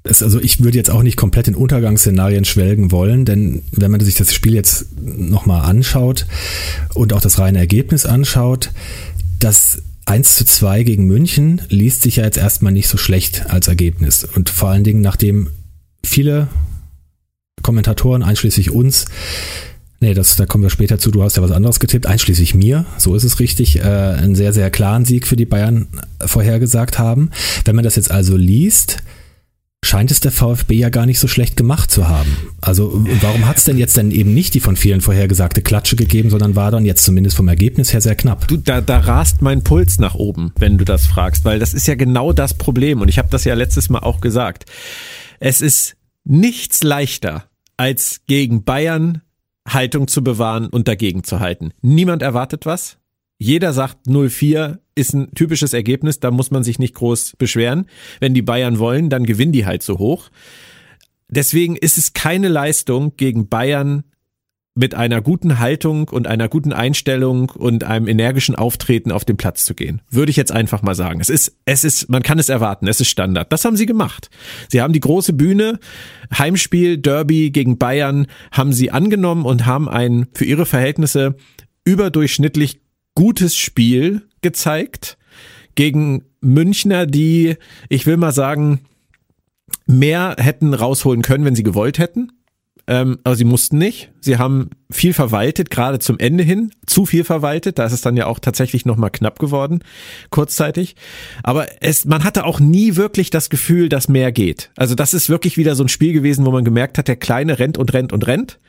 es, 0.10 0.24
also 0.24 0.39
ich 0.39 0.63
würde 0.63 0.78
jetzt 0.78 0.89
auch 0.89 1.04
nicht 1.04 1.18
komplett 1.18 1.48
in 1.48 1.56
Untergangsszenarien 1.56 2.46
schwelgen 2.46 2.92
wollen, 2.92 3.25
denn 3.25 3.63
wenn 3.72 3.92
man 3.92 4.00
sich 4.01 4.16
das 4.16 4.34
Spiel 4.34 4.54
jetzt 4.54 4.88
nochmal 5.01 5.70
anschaut 5.70 6.25
und 6.94 7.13
auch 7.13 7.22
das 7.22 7.39
reine 7.39 7.60
Ergebnis 7.60 8.06
anschaut, 8.06 8.72
das 9.39 9.82
1 10.06 10.36
zu 10.36 10.46
2 10.46 10.84
gegen 10.84 11.06
München 11.06 11.62
liest 11.70 12.01
sich 12.01 12.18
ja 12.18 12.24
jetzt 12.24 12.38
erstmal 12.38 12.72
nicht 12.72 12.88
so 12.88 12.98
schlecht 12.98 13.50
als 13.50 13.68
Ergebnis. 13.68 14.24
Und 14.24 14.50
vor 14.50 14.70
allen 14.70 14.84
Dingen, 14.84 15.01
nachdem 15.01 15.50
viele 16.04 16.48
Kommentatoren, 17.62 18.24
einschließlich 18.24 18.72
uns, 18.72 19.06
Nee, 20.01 20.13
das, 20.13 20.38
da 20.38 20.46
kommen 20.46 20.63
wir 20.63 20.70
später 20.70 20.98
zu. 20.98 21.12
Du 21.12 21.24
hast 21.24 21.36
ja 21.36 21.44
was 21.44 21.51
anderes 21.51 21.82
getippt, 21.82 22.06
einschließlich 22.06 22.56
mir, 22.56 22.86
so 22.98 23.16
ist 23.16 23.25
es 23.25 23.42
richtig, 23.42 23.80
äh, 23.80 23.82
einen 23.82 24.34
sehr, 24.34 24.54
sehr 24.54 24.72
klaren 24.72 25.04
Sieg 25.04 25.28
für 25.28 25.36
die 25.36 25.46
Bayern 25.46 25.88
vorhergesagt 26.25 26.98
haben. 27.00 27.32
Wenn 27.66 27.75
man 27.75 27.84
das 27.84 27.98
jetzt 27.98 28.10
also 28.10 28.38
liest, 28.38 29.04
scheint 29.84 30.12
es 30.12 30.20
der 30.20 30.32
VfB 30.32 30.76
ja 30.76 30.90
gar 30.90 31.06
nicht 31.06 31.20
so 31.20 31.28
schlecht 31.28 31.56
gemacht 31.56 31.90
zu 31.90 32.08
haben. 32.08 32.30
Also 32.62 33.04
warum 33.22 33.48
hat 33.48 33.58
es 33.58 33.64
denn 33.64 33.78
jetzt 33.78 33.98
denn 33.98 34.12
eben 34.12 34.34
nicht 34.34 34.54
die 34.54 34.60
von 34.60 34.76
vielen 34.76 35.02
vorhergesagte 35.02 35.62
Klatsche 35.62 35.96
gegeben, 35.96 36.30
sondern 36.30 36.56
war 36.56 36.70
dann 36.70 36.86
jetzt 36.86 37.04
zumindest 37.06 37.38
vom 37.38 37.48
Ergebnis 37.48 37.92
her 37.94 38.02
sehr 38.02 38.16
knapp? 38.16 38.48
Du, 38.48 38.58
da, 38.58 38.82
da 38.82 39.00
rast 39.00 39.42
mein 39.42 39.64
Puls 39.64 39.98
nach 39.98 40.16
oben, 40.16 40.52
wenn 40.60 40.78
du 40.78 40.86
das 40.86 41.08
fragst, 41.08 41.46
weil 41.46 41.60
das 41.60 41.74
ist 41.74 41.88
ja 41.88 41.96
genau 41.96 42.34
das 42.34 42.54
Problem 42.54 43.02
und 43.02 43.08
ich 43.08 43.18
habe 43.18 43.30
das 43.32 43.46
ja 43.46 43.56
letztes 43.56 43.90
Mal 43.90 44.00
auch 44.00 44.22
gesagt. 44.22 44.66
Es 45.40 45.62
ist 45.62 45.96
nichts 46.24 46.84
leichter, 46.84 47.46
als 47.78 48.22
gegen 48.28 48.64
Bayern 48.64 49.22
Haltung 49.68 50.08
zu 50.08 50.24
bewahren 50.24 50.68
und 50.68 50.88
dagegen 50.88 51.24
zu 51.24 51.40
halten. 51.40 51.72
Niemand 51.82 52.22
erwartet 52.22 52.66
was. 52.66 52.99
Jeder 53.41 53.72
sagt 53.72 54.05
0-4 54.05 54.79
ist 54.96 55.13
ein 55.13 55.34
typisches 55.34 55.74
Ergebnis, 55.74 56.19
da 56.19 56.29
muss 56.29 56.51
man 56.51 56.63
sich 56.63 56.77
nicht 56.77 56.93
groß 56.93 57.36
beschweren. 57.38 57.86
Wenn 58.19 58.34
die 58.34 58.41
Bayern 58.41 58.79
wollen, 58.79 59.10
dann 59.10 59.25
gewinnen 59.25 59.53
die 59.53 59.65
halt 59.65 59.81
so 59.81 59.98
hoch. 59.98 60.29
Deswegen 61.29 61.77
ist 61.77 61.98
es 61.98 62.12
keine 62.12 62.50
Leistung 62.50 63.13
gegen 63.15 63.48
Bayern 63.48 64.03
mit 64.75 64.96
einer 64.96 65.22
guten 65.22 65.60
Haltung 65.60 66.10
und 66.10 66.27
einer 66.27 66.50
guten 66.50 66.74
Einstellung 66.74 67.50
und 67.50 67.86
einem 67.86 68.08
energischen 68.08 68.55
Auftreten 68.55 69.12
auf 69.12 69.25
den 69.25 69.38
Platz 69.38 69.63
zu 69.63 69.74
gehen. 69.74 70.01
Würde 70.10 70.31
ich 70.31 70.38
jetzt 70.38 70.51
einfach 70.51 70.81
mal 70.81 70.96
sagen. 70.96 71.22
Es 71.22 71.29
ist, 71.29 71.55
es 71.65 71.84
ist, 71.84 72.10
man 72.10 72.24
kann 72.24 72.39
es 72.39 72.50
erwarten. 72.50 72.88
Es 72.88 73.00
ist 73.00 73.10
Standard. 73.10 73.51
Das 73.53 73.63
haben 73.63 73.77
sie 73.77 73.86
gemacht. 73.86 74.29
Sie 74.69 74.81
haben 74.81 74.93
die 74.93 75.00
große 75.00 75.34
Bühne, 75.34 75.79
Heimspiel, 76.38 76.98
Derby 76.98 77.51
gegen 77.51 77.77
Bayern, 77.77 78.27
haben 78.51 78.74
sie 78.74 78.91
angenommen 78.91 79.46
und 79.46 79.65
haben 79.65 79.88
ein 79.88 80.27
für 80.34 80.46
ihre 80.46 80.65
Verhältnisse 80.65 81.36
überdurchschnittlich 81.84 82.81
gutes 83.20 83.58
Spiel 83.58 84.22
gezeigt 84.40 85.18
gegen 85.76 86.24
Münchner, 86.40 87.06
die, 87.06 87.58
ich 87.90 88.06
will 88.06 88.16
mal 88.16 88.32
sagen, 88.32 88.80
mehr 89.86 90.38
hätten 90.40 90.74
rausholen 90.74 91.22
können, 91.22 91.44
wenn 91.44 91.54
sie 91.54 91.64
gewollt 91.64 92.00
hätten. 92.00 92.32
Ähm, 92.88 93.20
aber 93.26 93.36
sie 93.36 93.44
mussten 93.44 93.78
nicht. 93.78 94.10
Sie 94.22 94.38
haben 94.38 94.70
viel 94.90 95.12
verwaltet, 95.12 95.70
gerade 95.70 96.00
zum 96.00 96.18
Ende 96.18 96.46
hin, 96.46 96.72
zu 96.88 97.06
viel 97.06 97.26
verwaltet. 97.26 97.78
Da 97.78 97.86
ist 97.86 97.92
es 97.92 98.00
dann 98.00 98.16
ja 98.16 98.26
auch 98.26 98.40
tatsächlich 98.40 98.86
nochmal 98.86 99.12
knapp 99.12 99.38
geworden, 99.38 99.84
kurzzeitig. 100.30 100.96
Aber 101.44 101.68
es, 101.82 102.06
man 102.06 102.24
hatte 102.24 102.46
auch 102.46 102.62
nie 102.62 102.96
wirklich 102.96 103.32
das 103.32 103.50
Gefühl, 103.50 103.90
dass 103.90 104.08
mehr 104.08 104.32
geht. 104.32 104.72
Also 104.78 104.96
das 104.96 105.14
ist 105.14 105.28
wirklich 105.28 105.58
wieder 105.58 105.76
so 105.76 105.84
ein 105.84 105.90
Spiel 105.90 106.14
gewesen, 106.14 106.46
wo 106.46 106.52
man 106.52 106.64
gemerkt 106.64 106.98
hat, 106.98 107.10
der 107.10 107.18
Kleine 107.18 107.60
rennt 107.60 107.78
und 107.78 107.92
rennt 107.92 108.14
und 108.14 108.26
rennt 108.28 108.62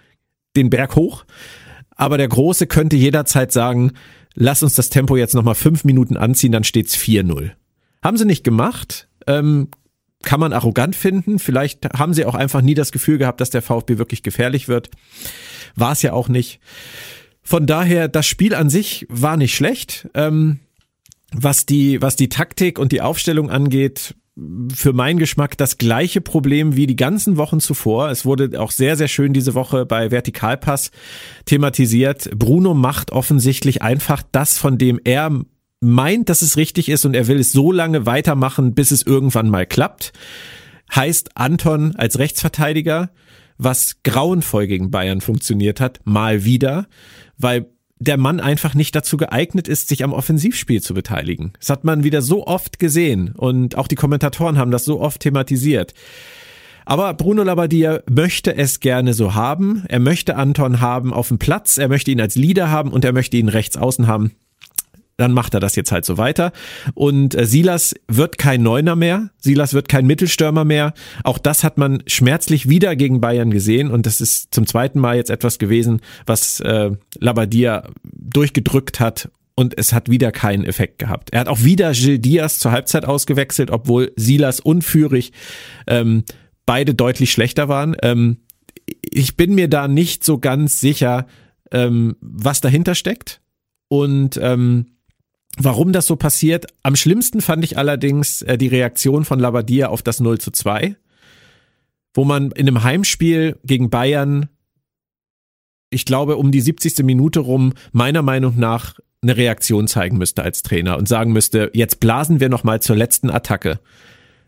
den 0.57 0.71
Berg 0.71 0.97
hoch. 0.97 1.25
Aber 1.95 2.19
der 2.19 2.29
Große 2.29 2.67
könnte 2.67 2.97
jederzeit 2.97 3.53
sagen, 3.53 3.93
lass 4.35 4.63
uns 4.63 4.75
das 4.75 4.91
Tempo 4.91 5.17
jetzt 5.17 5.35
nochmal 5.35 5.55
fünf 5.55 5.85
Minuten 5.85 6.17
anziehen, 6.17 6.53
dann 6.53 6.65
steht's 6.65 6.97
4-0. 6.97 7.51
Haben 8.03 8.17
sie 8.17 8.25
nicht 8.25 8.45
gemacht. 8.45 9.09
Ähm, 9.27 9.69
kann 10.23 10.41
man 10.41 10.53
arrogant 10.53 10.97
finden. 10.97 11.39
Vielleicht 11.39 11.87
haben 11.95 12.15
sie 12.15 12.27
auch 12.27 12.35
einfach 12.35 12.61
nie 12.61 12.75
das 12.75 12.93
Gefühl 12.93 13.19
gehabt, 13.19 13.41
dass 13.41 13.51
der 13.51 13.63
VfB 13.63 13.99
wirklich 13.99 14.23
gefährlich 14.23 14.69
wird. 14.69 14.91
War 15.77 15.93
es 15.93 16.03
ja 16.03 16.13
auch 16.13 16.29
nicht. 16.29 16.61
Von 17.43 17.67
daher, 17.67 18.09
das 18.09 18.27
Spiel 18.27 18.55
an 18.55 18.69
sich 18.69 19.07
war 19.09 19.37
nicht 19.37 19.55
schlecht. 19.55 20.09
Ähm, 20.15 20.61
was 21.33 21.65
die, 21.65 22.03
was 22.03 22.17
die 22.17 22.29
Taktik 22.29 22.79
und 22.79 22.93
die 22.93 23.01
Aufstellung 23.01 23.51
angeht, 23.51 24.15
für 24.75 24.93
meinen 24.93 25.19
Geschmack 25.19 25.57
das 25.59 25.77
gleiche 25.77 26.21
Problem 26.21 26.77
wie 26.77 26.87
die 26.87 26.97
ganzen 26.97 27.37
Wochen 27.37 27.61
zuvor. 27.61 28.11
Es 28.11 28.25
wurde 28.25 28.61
auch 28.61 28.71
sehr, 28.71 28.97
sehr 28.97 29.09
schön 29.09 29.33
diese 29.33 29.55
Woche 29.55 29.85
bei 29.87 30.11
Vertikalpass 30.11 30.91
thematisiert. 31.45 32.31
Bruno 32.37 32.75
macht 32.75 33.13
offensichtlich 33.13 33.83
einfach 33.83 34.23
das, 34.33 34.57
von 34.57 34.79
dem 34.79 35.01
er 35.05 35.45
meint, 35.81 36.29
dass 36.29 36.43
es 36.43 36.57
richtig 36.57 36.89
ist 36.89 37.05
und 37.05 37.15
er 37.15 37.27
will 37.27 37.39
es 37.39 37.53
so 37.53 37.73
lange 37.73 38.07
weitermachen, 38.07 38.75
bis 38.75 38.91
es 38.91 39.03
irgendwann 39.03 39.51
mal 39.51 39.67
klappt. 39.67 40.13
Heißt 40.95 41.37
Anton 41.37 41.95
als 41.97 42.19
Rechtsverteidiger, 42.19 43.11
was 43.59 44.03
grauenvoll 44.03 44.67
gegen 44.67 44.91
Bayern 44.91 45.21
funktioniert 45.21 45.81
hat, 45.81 46.01
mal 46.05 46.45
wieder, 46.45 46.87
weil 47.37 47.71
der 48.01 48.17
Mann 48.17 48.41
einfach 48.41 48.75
nicht 48.75 48.97
dazu 48.97 49.17
geeignet 49.17 49.69
ist, 49.69 49.89
sich 49.89 50.03
am 50.03 50.13
Offensivspiel 50.13 50.83
zu 50.83 50.95
beteiligen. 50.95 51.53
Das 51.59 51.71
hat 51.71 51.85
man 51.85 52.03
wieder 52.03 52.23
so 52.23 52.47
oft 52.47 52.79
gesehen 52.79 53.33
und 53.37 53.77
auch 53.77 53.87
die 53.87 53.95
Kommentatoren 53.95 54.59
haben 54.59 54.71
das 54.71 54.85
so 54.85 55.01
oft 55.01 55.21
thematisiert. 55.21 55.95
Aber 56.87 57.13
Bruno 57.15 57.45
Labbadia 57.45 58.01
möchte 58.11 58.57
es 58.57 58.81
gerne 58.81 59.13
so 59.15 59.35
haben. 59.35 59.85
Er 59.89 60.01
möchte 60.01 60.35
Anton 60.35 60.81
haben 60.81 61.13
auf 61.13 61.29
dem 61.29 61.39
Platz, 61.39 61.77
er 61.77 61.89
möchte 61.89 62.11
ihn 62.11 62.21
als 62.21 62.35
Leader 62.35 62.71
haben 62.71 62.91
und 62.91 63.05
er 63.05 63.13
möchte 63.13 63.37
ihn 63.37 63.49
rechts 63.49 63.77
außen 63.77 64.07
haben 64.07 64.33
dann 65.21 65.33
macht 65.33 65.55
er 65.55 65.61
das 65.61 65.77
jetzt 65.77 65.93
halt 65.93 66.05
so 66.05 66.19
weiter. 66.19 66.53
Und 66.95 67.35
äh, 67.35 67.47
Silas 67.47 67.95
wird 68.09 68.39
kein 68.39 68.63
Neuner 68.63 68.97
mehr, 68.97 69.31
Silas 69.39 69.75
wird 69.75 69.89
kein 69.89 70.07
Mittelstürmer 70.07 70.65
mehr. 70.65 70.95
Auch 71.25 71.39
das 71.39 71.65
hat 71.65 71.79
man 71.79 72.03
schmerzlich 72.07 72.69
wieder 72.69 72.97
gegen 72.97 73.21
Bayern 73.21 73.51
gesehen 73.51 73.91
und 73.91 74.07
das 74.07 74.21
ist 74.21 74.55
zum 74.55 74.67
zweiten 74.67 74.99
Mal 74.99 75.17
jetzt 75.17 75.31
etwas 75.31 75.59
gewesen, 75.59 76.01
was 76.27 76.61
äh, 76.61 76.91
Labadia 77.19 77.89
durchgedrückt 78.03 79.01
hat 79.01 79.31
und 79.55 79.77
es 79.79 79.93
hat 79.93 80.09
wieder 80.09 80.33
keinen 80.33 80.65
Effekt 80.65 80.99
gehabt. 80.99 81.31
Er 81.33 81.41
hat 81.41 81.49
auch 81.49 81.63
wieder 81.63 81.93
Gil 81.93 82.19
Diaz 82.19 82.59
zur 82.59 82.73
Halbzeit 82.73 83.05
ausgewechselt, 83.05 83.71
obwohl 83.71 84.13
Silas 84.17 84.59
und 84.59 84.83
Führig 84.83 85.33
ähm, 85.87 86.25
beide 86.65 86.95
deutlich 86.95 87.31
schlechter 87.31 87.69
waren. 87.69 87.95
Ähm, 88.03 88.39
ich 89.03 89.37
bin 89.37 89.55
mir 89.55 89.69
da 89.69 89.87
nicht 89.87 90.25
so 90.25 90.39
ganz 90.39 90.81
sicher, 90.81 91.27
ähm, 91.73 92.17
was 92.21 92.61
dahinter 92.61 92.95
steckt. 92.95 93.43
Und 93.89 94.39
ähm, 94.43 94.87
Warum 95.59 95.93
das 95.93 96.07
so 96.07 96.17
passiert? 96.17 96.67
Am 96.83 96.97
schlimmsten 96.97 97.41
fand 97.41 97.65
ich 97.65 97.77
allerdings 97.77 98.43
äh, 98.43 98.57
die 98.57 98.69
Reaktion 98.69 99.25
von 99.25 99.39
Labadia 99.39 99.89
auf 99.89 100.03
das 100.03 100.21
0 100.21 100.39
zu 100.39 100.51
2, 100.51 100.97
wo 102.15 102.25
man 102.25 102.51
in 102.53 102.69
einem 102.69 102.83
Heimspiel 102.83 103.59
gegen 103.65 103.91
Bayern, 103.91 104.49
ich 105.91 106.05
glaube, 106.05 106.37
um 106.37 106.53
die 106.53 106.61
70. 106.61 107.05
Minute 107.05 107.41
rum, 107.41 107.75
meiner 107.93 108.23
Meinung 108.23 108.59
nach 108.59 108.99
eine 109.23 109.37
Reaktion 109.37 109.87
zeigen 109.87 110.17
müsste 110.19 110.43
als 110.43 110.63
Trainer 110.63 110.97
und 110.97 111.09
sagen 111.09 111.33
müsste, 111.33 111.71
jetzt 111.75 112.01
blasen 112.01 112.41
wir 112.41 112.49
nochmal 112.49 112.81
zur 112.81 112.97
letzten 112.97 113.31
Attacke. 113.31 113.81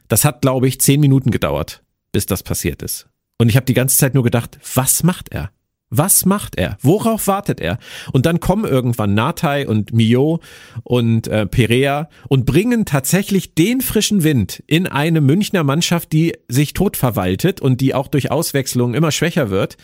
Das 0.08 0.24
hat, 0.24 0.40
glaube 0.40 0.68
ich, 0.68 0.80
zehn 0.80 1.00
Minuten 1.00 1.30
gedauert, 1.30 1.82
bis 2.12 2.26
das 2.26 2.42
passiert 2.42 2.82
ist. 2.82 3.08
Und 3.38 3.48
ich 3.48 3.56
habe 3.56 3.66
die 3.66 3.74
ganze 3.74 3.98
Zeit 3.98 4.14
nur 4.14 4.22
gedacht, 4.22 4.58
was 4.74 5.02
macht 5.02 5.30
er? 5.30 5.50
Was 5.94 6.24
macht 6.24 6.56
er? 6.56 6.78
Worauf 6.80 7.26
wartet 7.26 7.60
er? 7.60 7.78
Und 8.12 8.24
dann 8.24 8.40
kommen 8.40 8.64
irgendwann 8.64 9.12
Natai 9.12 9.68
und 9.68 9.92
Mio 9.92 10.40
und 10.84 11.28
äh, 11.28 11.44
Perea 11.44 12.08
und 12.28 12.46
bringen 12.46 12.86
tatsächlich 12.86 13.54
den 13.54 13.82
frischen 13.82 14.24
Wind 14.24 14.62
in 14.66 14.86
eine 14.86 15.20
Münchner 15.20 15.64
Mannschaft, 15.64 16.12
die 16.12 16.32
sich 16.48 16.72
tot 16.72 16.96
verwaltet 16.96 17.60
und 17.60 17.82
die 17.82 17.94
auch 17.94 18.08
durch 18.08 18.30
Auswechslungen 18.30 18.94
immer 18.94 19.12
schwächer 19.12 19.50
wird. 19.50 19.76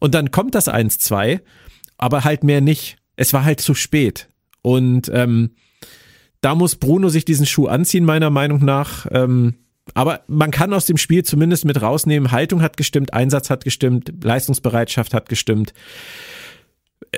Und 0.00 0.14
dann 0.14 0.30
kommt 0.30 0.54
das 0.54 0.68
1-2, 0.68 1.40
aber 1.96 2.24
halt 2.24 2.44
mehr 2.44 2.60
nicht. 2.60 2.98
Es 3.16 3.32
war 3.32 3.46
halt 3.46 3.62
zu 3.62 3.74
spät. 3.74 4.28
Und 4.60 5.10
ähm, 5.14 5.52
da 6.42 6.54
muss 6.54 6.76
Bruno 6.76 7.08
sich 7.08 7.24
diesen 7.24 7.46
Schuh 7.46 7.68
anziehen, 7.68 8.04
meiner 8.04 8.28
Meinung 8.28 8.62
nach. 8.62 9.06
Ähm, 9.10 9.54
aber 9.94 10.20
man 10.26 10.50
kann 10.50 10.72
aus 10.72 10.86
dem 10.86 10.96
Spiel 10.96 11.24
zumindest 11.24 11.64
mit 11.64 11.80
rausnehmen, 11.80 12.30
Haltung 12.30 12.62
hat 12.62 12.76
gestimmt, 12.76 13.12
Einsatz 13.12 13.50
hat 13.50 13.64
gestimmt, 13.64 14.12
Leistungsbereitschaft 14.22 15.14
hat 15.14 15.28
gestimmt. 15.28 15.72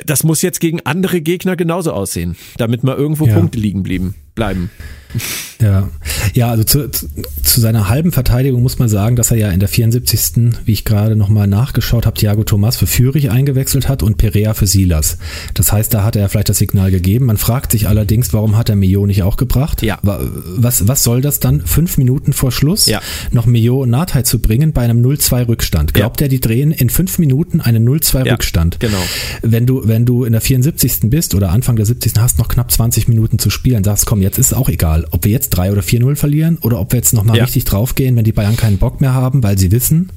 Das 0.06 0.24
muss 0.24 0.42
jetzt 0.42 0.60
gegen 0.60 0.80
andere 0.84 1.20
Gegner 1.20 1.56
genauso 1.56 1.92
aussehen, 1.92 2.36
damit 2.58 2.84
mal 2.84 2.96
irgendwo 2.96 3.26
ja. 3.26 3.34
Punkte 3.34 3.58
liegen 3.58 3.82
blieben, 3.82 4.14
bleiben. 4.34 4.70
Ja, 5.60 5.88
ja 6.34 6.50
also 6.50 6.64
zu, 6.64 6.90
zu, 6.90 7.08
seiner 7.60 7.88
halben 7.88 8.12
Verteidigung 8.12 8.62
muss 8.62 8.78
man 8.78 8.88
sagen, 8.88 9.16
dass 9.16 9.30
er 9.30 9.37
ja 9.37 9.50
in 9.50 9.60
der 9.60 9.68
74. 9.68 10.54
wie 10.64 10.72
ich 10.72 10.84
gerade 10.84 11.16
nochmal 11.16 11.46
nachgeschaut 11.46 12.06
habe, 12.06 12.16
Thiago 12.16 12.44
Thomas 12.44 12.76
für 12.76 12.87
Führig 12.87 13.30
eingewechselt 13.30 13.88
hat 13.88 14.02
und 14.02 14.16
Perea 14.16 14.54
für 14.54 14.66
Silas. 14.66 15.18
Das 15.54 15.72
heißt, 15.72 15.92
da 15.92 16.04
hat 16.04 16.16
er 16.16 16.28
vielleicht 16.28 16.49
das 16.49 16.58
Signal 16.58 16.90
gegeben. 16.90 17.26
Man 17.26 17.37
fragt 17.37 17.72
sich 17.72 17.88
allerdings, 17.88 18.32
warum 18.32 18.56
hat 18.56 18.68
er 18.68 18.76
Mio 18.76 19.06
nicht 19.06 19.22
auch 19.22 19.37
gebracht? 19.37 19.82
Ja. 19.82 19.99
Was, 20.02 20.88
was 20.88 21.02
soll 21.02 21.20
das 21.20 21.40
dann, 21.40 21.60
fünf 21.60 21.99
Minuten 21.99 22.32
vor 22.32 22.52
Schluss, 22.52 22.87
ja. 22.87 23.00
noch 23.30 23.46
Mio 23.46 23.82
und 23.82 23.90
Nathai 23.90 24.22
zu 24.22 24.38
bringen 24.38 24.72
bei 24.72 24.82
einem 24.82 25.04
0-2 25.04 25.49
Rückstand? 25.49 25.94
Glaubt 25.94 26.20
ja. 26.20 26.26
er, 26.26 26.28
die 26.28 26.40
drehen 26.40 26.72
in 26.72 26.88
fünf 26.88 27.18
Minuten 27.18 27.60
einen 27.60 27.87
0-2 27.88 28.26
ja, 28.26 28.32
Rückstand? 28.32 28.80
Genau. 28.80 29.02
Wenn 29.42 29.66
du, 29.66 29.87
wenn 29.87 30.06
du 30.06 30.25
in 30.25 30.32
der 30.32 30.40
74. 30.40 31.10
bist 31.10 31.34
oder 31.34 31.50
Anfang 31.50 31.76
der 31.76 31.87
70. 31.87 32.14
hast 32.18 32.38
noch 32.38 32.49
knapp 32.49 32.70
20 32.70 33.08
Minuten 33.08 33.38
zu 33.38 33.50
spielen, 33.50 33.84
sagst, 33.84 34.06
komm, 34.06 34.19
jetzt 34.22 34.38
ist 34.38 34.46
es 34.46 34.52
auch 34.54 34.68
egal, 34.68 35.06
ob 35.10 35.24
wir 35.24 35.32
jetzt 35.32 35.50
3 35.50 35.72
oder 35.72 35.82
4-0 35.82 36.16
verlieren 36.16 36.58
oder 36.60 36.78
ob 36.80 36.92
wir 36.92 36.98
jetzt 36.98 37.12
nochmal 37.12 37.36
Ja. 37.38 37.44
richtig 37.44 37.64
draufgehen, 37.64 38.16
wenn 38.16 38.24
die 38.24 38.32
Bayern 38.32 38.56
keinen 38.56 38.78
Bock 38.78 39.00
mehr 39.00 39.14
haben, 39.14 39.42
weil 39.42 39.58
sie 39.58 39.70
wissen, 39.72 40.10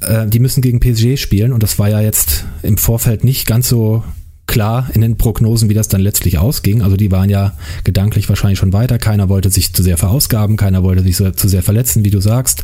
äh, 0.00 0.26
die 0.26 0.38
müssen 0.38 0.60
gegen 0.62 0.80
PSG 0.80 1.16
spielen 1.16 1.52
und 1.52 1.62
das 1.62 1.78
war 1.78 1.88
ja 1.88 2.00
jetzt 2.00 2.44
im 2.62 2.76
Vorfeld 2.76 3.24
nicht 3.24 3.46
ganz 3.46 3.68
so 3.68 4.04
klar 4.46 4.90
in 4.92 5.00
den 5.00 5.16
Prognosen, 5.16 5.70
wie 5.70 5.74
das 5.74 5.88
dann 5.88 6.02
letztlich 6.02 6.36
ausging. 6.38 6.82
Also 6.82 6.96
die 6.98 7.10
waren 7.10 7.30
ja 7.30 7.54
gedanklich 7.82 8.28
wahrscheinlich 8.28 8.58
schon 8.58 8.74
weiter. 8.74 8.98
Keiner 8.98 9.30
wollte 9.30 9.50
sich 9.50 9.72
zu 9.72 9.82
sehr 9.82 9.96
verausgaben, 9.96 10.56
keiner 10.58 10.82
wollte 10.82 11.02
sich 11.02 11.16
so, 11.16 11.30
zu 11.30 11.48
sehr 11.48 11.62
verletzen, 11.62 12.04
wie 12.04 12.10
du 12.10 12.20
sagst. 12.20 12.62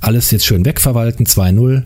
Alles 0.00 0.32
jetzt 0.32 0.44
schön 0.44 0.64
wegverwalten, 0.64 1.24
2-0. 1.24 1.84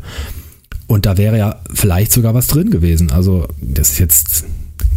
Und 0.86 1.04
da 1.04 1.18
wäre 1.18 1.36
ja 1.36 1.60
vielleicht 1.74 2.12
sogar 2.12 2.32
was 2.32 2.46
drin 2.46 2.70
gewesen. 2.70 3.10
Also 3.10 3.46
das 3.60 3.90
ist 3.92 3.98
jetzt, 3.98 4.44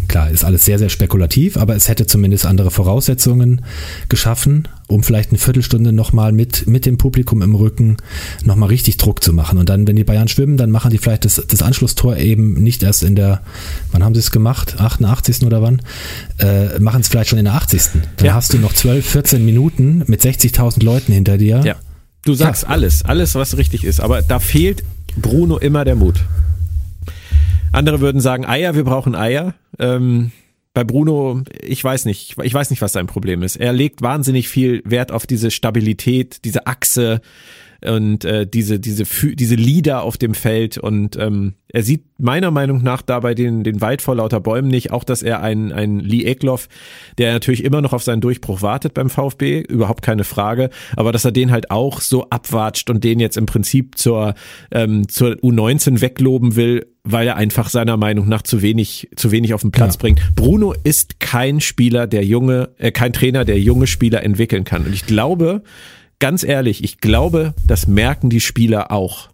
klar, 0.10 0.30
ist 0.30 0.44
alles 0.44 0.66
sehr, 0.66 0.78
sehr 0.80 0.90
spekulativ, 0.90 1.56
aber 1.56 1.76
es 1.76 1.88
hätte 1.88 2.06
zumindest 2.06 2.46
andere 2.46 2.72
Voraussetzungen 2.72 3.62
geschaffen, 4.10 4.68
um 4.88 5.04
vielleicht 5.04 5.30
eine 5.30 5.38
Viertelstunde 5.40 5.94
nochmal 5.94 6.32
mit, 6.34 6.68
mit 6.68 6.86
dem 6.86 6.98
Publikum 6.98 7.42
im 7.42 7.56
Rücken 7.56 7.96
nochmal 8.44 8.70
richtig 8.70 8.98
Druck 8.98 9.24
zu 9.24 9.32
machen. 9.32 9.58
Und 9.58 9.70
dann, 9.70 9.88
wenn 9.88 9.96
die 9.96 10.04
Bayern 10.04 10.28
schwimmen, 10.28 10.58
dann 10.58 10.72
machen 10.72 10.92
die 10.92 10.98
vielleicht 10.98 11.24
das, 11.26 11.42
das 11.48 11.62
Anschlusstor 11.62 12.18
eben 12.18 12.56
nicht 12.56 12.84
erst 12.84 13.04
in 13.04 13.16
der, 13.16 13.42
wann 13.92 14.04
haben 14.04 14.14
sie 14.16 14.20
es 14.20 14.32
gemacht? 14.32 14.76
88. 14.80 15.44
oder 15.46 15.62
wann? 15.62 15.82
Äh, 16.40 16.80
machen 16.80 17.02
es 17.02 17.08
vielleicht 17.08 17.30
schon 17.30 17.40
in 17.40 17.46
der 17.46 17.54
80. 17.54 17.82
Dann 18.18 18.26
Ja. 18.26 18.34
hast 18.34 18.52
du 18.52 18.58
noch 18.58 18.74
12, 18.74 19.06
14 19.08 19.46
Minuten 19.46 20.04
mit 20.08 20.22
60.000 20.22 20.84
Leuten 20.84 21.14
hinter 21.14 21.38
dir. 21.38 21.62
Ja. 21.64 21.76
Du 22.26 22.34
sagst 22.34 22.68
alles, 22.68 23.04
alles, 23.06 23.36
was 23.36 23.56
richtig 23.58 23.86
ist, 23.86 24.02
aber 24.02 24.22
da 24.22 24.40
fehlt 24.40 24.84
Bruno 25.22 25.58
immer 25.58 25.86
der 25.86 25.96
Mut. 25.96 26.20
Andere 27.72 28.02
würden 28.02 28.22
sagen, 28.22 28.46
Eier, 28.46 28.76
wir 28.76 28.84
brauchen 28.84 29.16
Eier. 29.16 29.54
Ähm, 29.78 30.32
bei 30.74 30.84
Bruno, 30.84 31.42
ich 31.62 31.84
weiß 31.84 32.06
nicht, 32.06 32.38
ich 32.42 32.54
weiß 32.54 32.70
nicht, 32.70 32.82
was 32.82 32.94
sein 32.94 33.08
Problem 33.08 33.44
ist. 33.44 33.56
Er 33.56 33.74
legt 33.74 34.02
wahnsinnig 34.02 34.48
viel 34.48 34.82
Wert 34.86 35.12
auf 35.12 35.26
diese 35.26 35.52
Stabilität, 35.52 36.46
diese 36.46 36.68
Achse 36.68 37.22
und 37.86 38.26
äh, 38.26 38.46
diese 38.46 38.80
diese 38.80 39.04
diese 39.36 39.56
Lieder 39.56 40.04
auf 40.04 40.18
dem 40.18 40.34
Feld 40.34 40.78
und 40.78 41.16
ähm, 41.16 41.54
er 41.70 41.84
sieht 41.84 42.04
meiner 42.18 42.52
Meinung 42.52 42.84
nach 42.84 43.02
dabei 43.02 43.34
den 43.34 43.64
den 43.64 43.80
Wald 43.80 44.02
vor 44.02 44.16
lauter 44.16 44.42
Bäumen 44.42 44.68
nicht, 44.68 44.92
auch 44.92 45.04
dass 45.04 45.24
er 45.24 45.42
ein 45.42 45.72
ein 45.72 46.00
Lee 46.00 46.26
Ekloff, 46.26 46.68
der 47.18 47.32
natürlich 47.32 47.64
immer 47.64 47.82
noch 47.82 47.94
auf 47.94 48.04
seinen 48.04 48.22
Durchbruch 48.22 48.62
wartet 48.62 48.94
beim 48.94 49.10
VfB, 49.10 49.62
überhaupt 49.62 50.02
keine 50.02 50.26
Frage, 50.26 50.70
aber 50.98 51.12
dass 51.12 51.26
er 51.26 51.32
den 51.32 51.52
halt 51.52 51.72
auch 51.72 52.02
so 52.02 52.30
abwatscht 52.30 52.90
und 52.90 53.04
den 53.04 53.20
jetzt 53.20 53.38
im 53.38 53.46
Prinzip 53.46 53.98
zur 53.98 54.34
ähm, 54.72 55.08
zur 55.08 55.32
U19 55.36 56.02
wegloben 56.02 56.58
will, 56.58 56.86
weil 57.12 57.28
er 57.28 57.36
einfach 57.36 57.70
seiner 57.70 57.98
Meinung 57.98 58.28
nach 58.28 58.42
zu 58.42 58.62
wenig 58.62 59.10
zu 59.16 59.32
wenig 59.32 59.54
auf 59.54 59.62
den 59.62 59.72
Platz 59.72 59.96
Ja. 59.96 60.00
bringt. 60.02 60.22
Bruno 60.36 60.74
ist 60.84 61.20
kein 61.20 61.62
Spieler, 61.62 62.08
der 62.08 62.24
junge 62.26 62.70
äh, 62.78 62.92
kein 62.92 63.14
Trainer, 63.14 63.46
der 63.46 63.60
junge 63.60 63.88
Spieler 63.88 64.24
entwickeln 64.24 64.64
kann 64.64 64.86
und 64.86 64.94
ich 64.94 65.06
glaube, 65.06 65.64
ganz 66.20 66.44
ehrlich, 66.44 66.84
ich 66.84 67.00
glaube, 67.00 67.54
das 67.66 67.88
merken 67.88 68.30
die 68.30 68.42
Spieler 68.42 68.92
auch. 68.92 69.30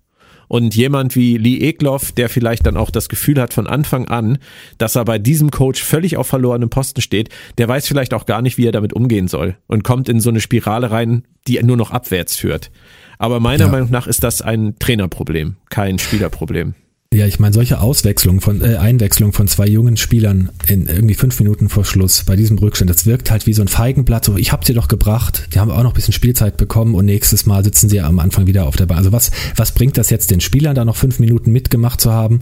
Und 0.48 0.76
jemand 0.76 1.16
wie 1.16 1.38
Lee 1.38 1.58
Ekloff, 1.68 2.12
der 2.12 2.30
vielleicht 2.30 2.68
dann 2.68 2.78
auch 2.78 2.92
das 2.92 3.10
Gefühl 3.10 3.42
hat 3.42 3.52
von 3.52 3.66
Anfang 3.66 4.08
an, 4.08 4.38
dass 4.78 4.96
er 4.96 5.04
bei 5.04 5.18
diesem 5.18 5.50
Coach 5.50 5.82
völlig 5.84 6.18
auf 6.18 6.28
verlorenem 6.28 6.70
Posten 6.70 7.02
steht, 7.02 7.30
der 7.58 7.68
weiß 7.68 7.88
vielleicht 7.88 8.14
auch 8.14 8.28
gar 8.28 8.44
nicht, 8.44 8.56
wie 8.60 8.68
er 8.68 8.72
damit 8.72 8.94
umgehen 8.94 9.28
soll 9.28 9.56
und 9.66 9.84
kommt 9.84 10.08
in 10.08 10.20
so 10.20 10.30
eine 10.30 10.40
Spirale 10.42 10.92
rein, 10.92 11.24
die 11.48 11.58
nur 11.64 11.78
noch 11.78 11.90
abwärts 11.90 12.36
führt. 12.36 12.70
Aber 13.18 13.40
meiner 13.40 13.66
Ja. 13.66 13.72
Meinung 13.72 13.90
nach 13.90 14.06
ist 14.06 14.24
das 14.24 14.44
ein 14.44 14.76
Trainerproblem, 14.78 15.56
kein 15.72 15.98
Spielerproblem. 15.98 16.76
Ja, 17.16 17.26
ich 17.26 17.40
meine, 17.40 17.54
solche 17.54 17.80
Auswechslung 17.80 18.42
von, 18.42 18.62
äh, 18.62 18.76
Einwechslung 18.76 19.32
von 19.32 19.48
zwei 19.48 19.68
jungen 19.68 19.96
Spielern 19.96 20.50
in 20.68 20.88
irgendwie 20.88 21.14
fünf 21.14 21.40
Minuten 21.40 21.70
vor 21.70 21.86
Schluss 21.86 22.24
bei 22.26 22.36
diesem 22.36 22.58
Rückstand, 22.58 22.90
das 22.90 23.06
wirkt 23.06 23.32
halt 23.32 23.48
wie 23.48 23.54
so 23.54 23.62
ein 23.62 23.70
Feigenblatt. 23.70 24.26
So, 24.26 24.36
ich 24.36 24.52
hab 24.52 24.66
dir 24.66 24.76
doch 24.76 24.90
gebracht, 24.90 25.48
die 25.54 25.60
haben 25.60 25.72
auch 25.72 25.82
noch 25.84 25.92
ein 25.92 25.96
bisschen 25.96 26.14
Spielzeit 26.14 26.58
bekommen 26.58 26.94
und 26.94 27.06
nächstes 27.06 27.46
Mal 27.46 27.64
sitzen 27.64 27.88
sie 27.88 28.02
am 28.02 28.20
Anfang 28.20 28.48
wieder 28.48 28.66
auf 28.66 28.76
der 28.76 28.88
Bahn. 28.88 28.98
Also 28.98 29.14
was, 29.14 29.32
was 29.56 29.72
bringt 29.72 29.98
das 29.98 30.10
jetzt 30.10 30.30
den 30.30 30.42
Spielern, 30.42 30.76
da 30.76 30.84
noch 30.84 30.98
fünf 30.98 31.20
Minuten 31.20 31.54
mitgemacht 31.54 32.02
zu 32.02 32.12
haben 32.12 32.40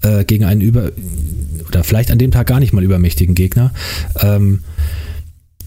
äh, 0.00 0.24
gegen 0.24 0.46
einen 0.46 0.62
über 0.62 0.92
oder 1.68 1.84
vielleicht 1.84 2.10
an 2.10 2.18
dem 2.18 2.30
Tag 2.30 2.46
gar 2.46 2.58
nicht 2.58 2.72
mal 2.72 2.82
übermächtigen 2.82 3.34
Gegner? 3.34 3.74
Ähm, 4.22 4.60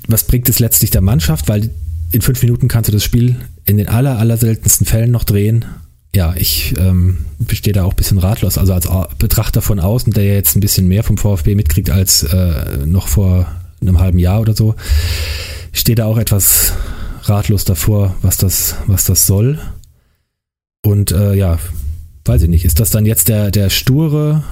was 0.08 0.24
bringt 0.24 0.50
es 0.50 0.58
letztlich 0.58 0.90
der 0.90 1.02
Mannschaft? 1.02 1.50
Weil 1.50 1.70
in 2.12 2.22
fünf 2.22 2.42
Minuten 2.42 2.68
kannst 2.68 2.88
du 2.88 2.92
das 2.92 3.04
Spiel 3.04 3.36
in 3.66 3.78
den 3.78 3.90
aller, 3.90 4.18
aller 4.18 4.38
seltensten 4.38 4.88
Fällen 4.88 5.12
noch 5.12 5.24
drehen. 5.24 5.66
Ja, 6.16 6.36
ich 6.38 6.76
ähm, 6.78 7.26
stehe 7.52 7.74
da 7.74 7.84
auch 7.84 7.94
ein 7.94 7.96
bisschen 7.96 8.20
ratlos. 8.20 8.58
Also 8.58 8.74
als 8.74 8.88
Betrachter 9.18 9.62
von 9.62 9.80
außen, 9.80 10.14
der 10.14 10.26
jetzt 10.26 10.56
ein 10.56 10.60
bisschen 10.60 10.88
mehr 10.88 11.04
vom 11.04 11.18
VfB 11.18 11.56
mitkriegt 11.56 11.90
als 11.90 12.24
äh, 12.24 12.86
noch 12.86 13.08
vor 13.08 13.48
einem 13.82 14.00
halben 14.00 14.20
Jahr 14.20 14.42
oder 14.42 14.56
so, 14.56 14.76
stehe 15.72 15.96
da 15.96 16.06
auch 16.06 16.18
etwas 16.18 16.74
ratlos 17.24 17.66
davor, 17.66 18.16
was 18.22 18.38
das, 18.38 18.76
was 18.86 19.06
das 19.06 19.26
soll. 19.26 19.60
Und 20.86 21.12
äh, 21.12 21.34
ja, 21.34 21.58
weiß 22.26 22.44
ich 22.44 22.50
nicht, 22.50 22.66
ist 22.66 22.80
das 22.80 22.92
dann 22.92 23.06
jetzt 23.06 23.30
der, 23.30 23.50
der 23.50 23.70
sture, 23.70 24.44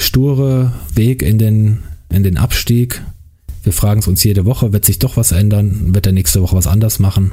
sture 0.00 0.72
Weg 0.94 1.22
in 1.22 1.38
den, 1.38 1.82
in 2.08 2.22
den 2.22 2.38
Abstieg? 2.38 3.02
Wir 3.62 3.74
fragen 3.74 4.00
es 4.00 4.08
uns 4.08 4.24
jede 4.24 4.46
Woche, 4.46 4.72
wird 4.72 4.86
sich 4.86 4.98
doch 4.98 5.18
was 5.18 5.32
ändern? 5.32 5.94
Wird 5.94 6.06
er 6.06 6.12
nächste 6.12 6.40
Woche 6.40 6.56
was 6.56 6.66
anders 6.66 6.98
machen? 6.98 7.32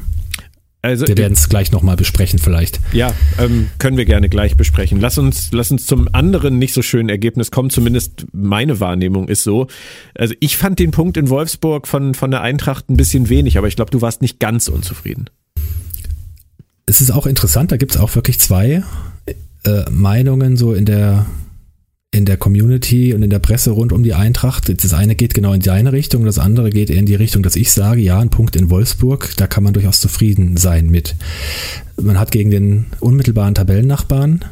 Also 0.82 1.08
Wir 1.08 1.18
werden 1.18 1.34
es 1.34 1.50
gleich 1.50 1.72
nochmal 1.72 1.96
besprechen 1.96 2.40
vielleicht. 2.40 2.80
Ja, 2.94 3.14
ähm, 3.40 3.70
können 3.80 3.98
wir 3.98 4.06
gerne 4.06 4.30
gleich 4.30 4.56
besprechen. 4.56 5.02
Lass 5.02 5.18
uns, 5.18 5.50
lass 5.52 5.72
uns 5.72 5.86
zum 5.86 6.08
anderen 6.14 6.60
nicht 6.60 6.74
so 6.74 6.82
schönen 6.82 7.10
Ergebnis 7.10 7.50
kommen. 7.50 7.70
Zumindest 7.70 8.28
meine 8.32 8.80
Wahrnehmung 8.80 9.28
ist 9.28 9.44
so. 9.44 9.68
Also 10.14 10.36
ich 10.40 10.56
fand 10.56 10.80
den 10.80 10.92
Punkt 10.92 11.18
in 11.18 11.30
Wolfsburg 11.30 11.88
von, 11.88 12.14
von 12.14 12.32
der 12.32 12.42
Eintracht 12.42 12.90
ein 12.90 12.98
bisschen 12.98 13.28
wenig, 13.30 13.58
aber 13.58 13.68
ich 13.68 13.76
glaube, 13.76 13.92
du 13.92 14.02
warst 14.02 14.22
nicht 14.22 14.40
ganz 14.40 14.68
unzufrieden. 14.68 15.30
Es 16.86 17.02
ist 17.02 17.12
auch 17.12 17.26
interessant, 17.26 17.72
da 17.72 17.78
gibt 17.78 17.96
es 17.96 18.02
auch 18.02 18.16
wirklich 18.16 18.40
zwei 18.40 18.84
äh, 19.66 19.90
Meinungen 19.90 20.58
so 20.58 20.74
in 20.74 20.86
der 20.86 21.26
in 22.12 22.26
der 22.26 22.38
Community 22.38 23.14
und 23.14 23.22
in 23.22 23.30
der 23.30 23.40
Presse 23.40 23.72
rund 23.72 23.92
um 23.92 24.04
die 24.04 24.14
Eintracht. 24.14 24.72
Das 24.84 24.94
eine 24.94 25.16
geht 25.16 25.34
genau 25.34 25.54
in 25.54 25.62
deine 25.62 25.92
Richtung, 25.92 26.26
das 26.26 26.40
andere 26.40 26.70
geht 26.70 26.90
eher 26.90 27.00
in 27.00 27.06
die 27.06 27.16
Richtung, 27.16 27.44
dass 27.44 27.56
ich 27.56 27.72
sage, 27.72 28.02
ja, 28.02 28.20
ein 28.20 28.30
Punkt 28.30 28.56
in 28.56 28.70
Wolfsburg, 28.70 29.34
da 29.38 29.48
kann 29.48 29.64
man 29.64 29.74
durchaus 29.74 30.00
zufrieden 30.00 30.58
sein 30.58 30.90
mit. 30.90 31.16
Man 32.02 32.20
hat 32.20 32.32
gegen 32.32 32.50
den 32.50 32.86
unmittelbaren 33.00 33.56
Tabellennachbarn 33.56 34.46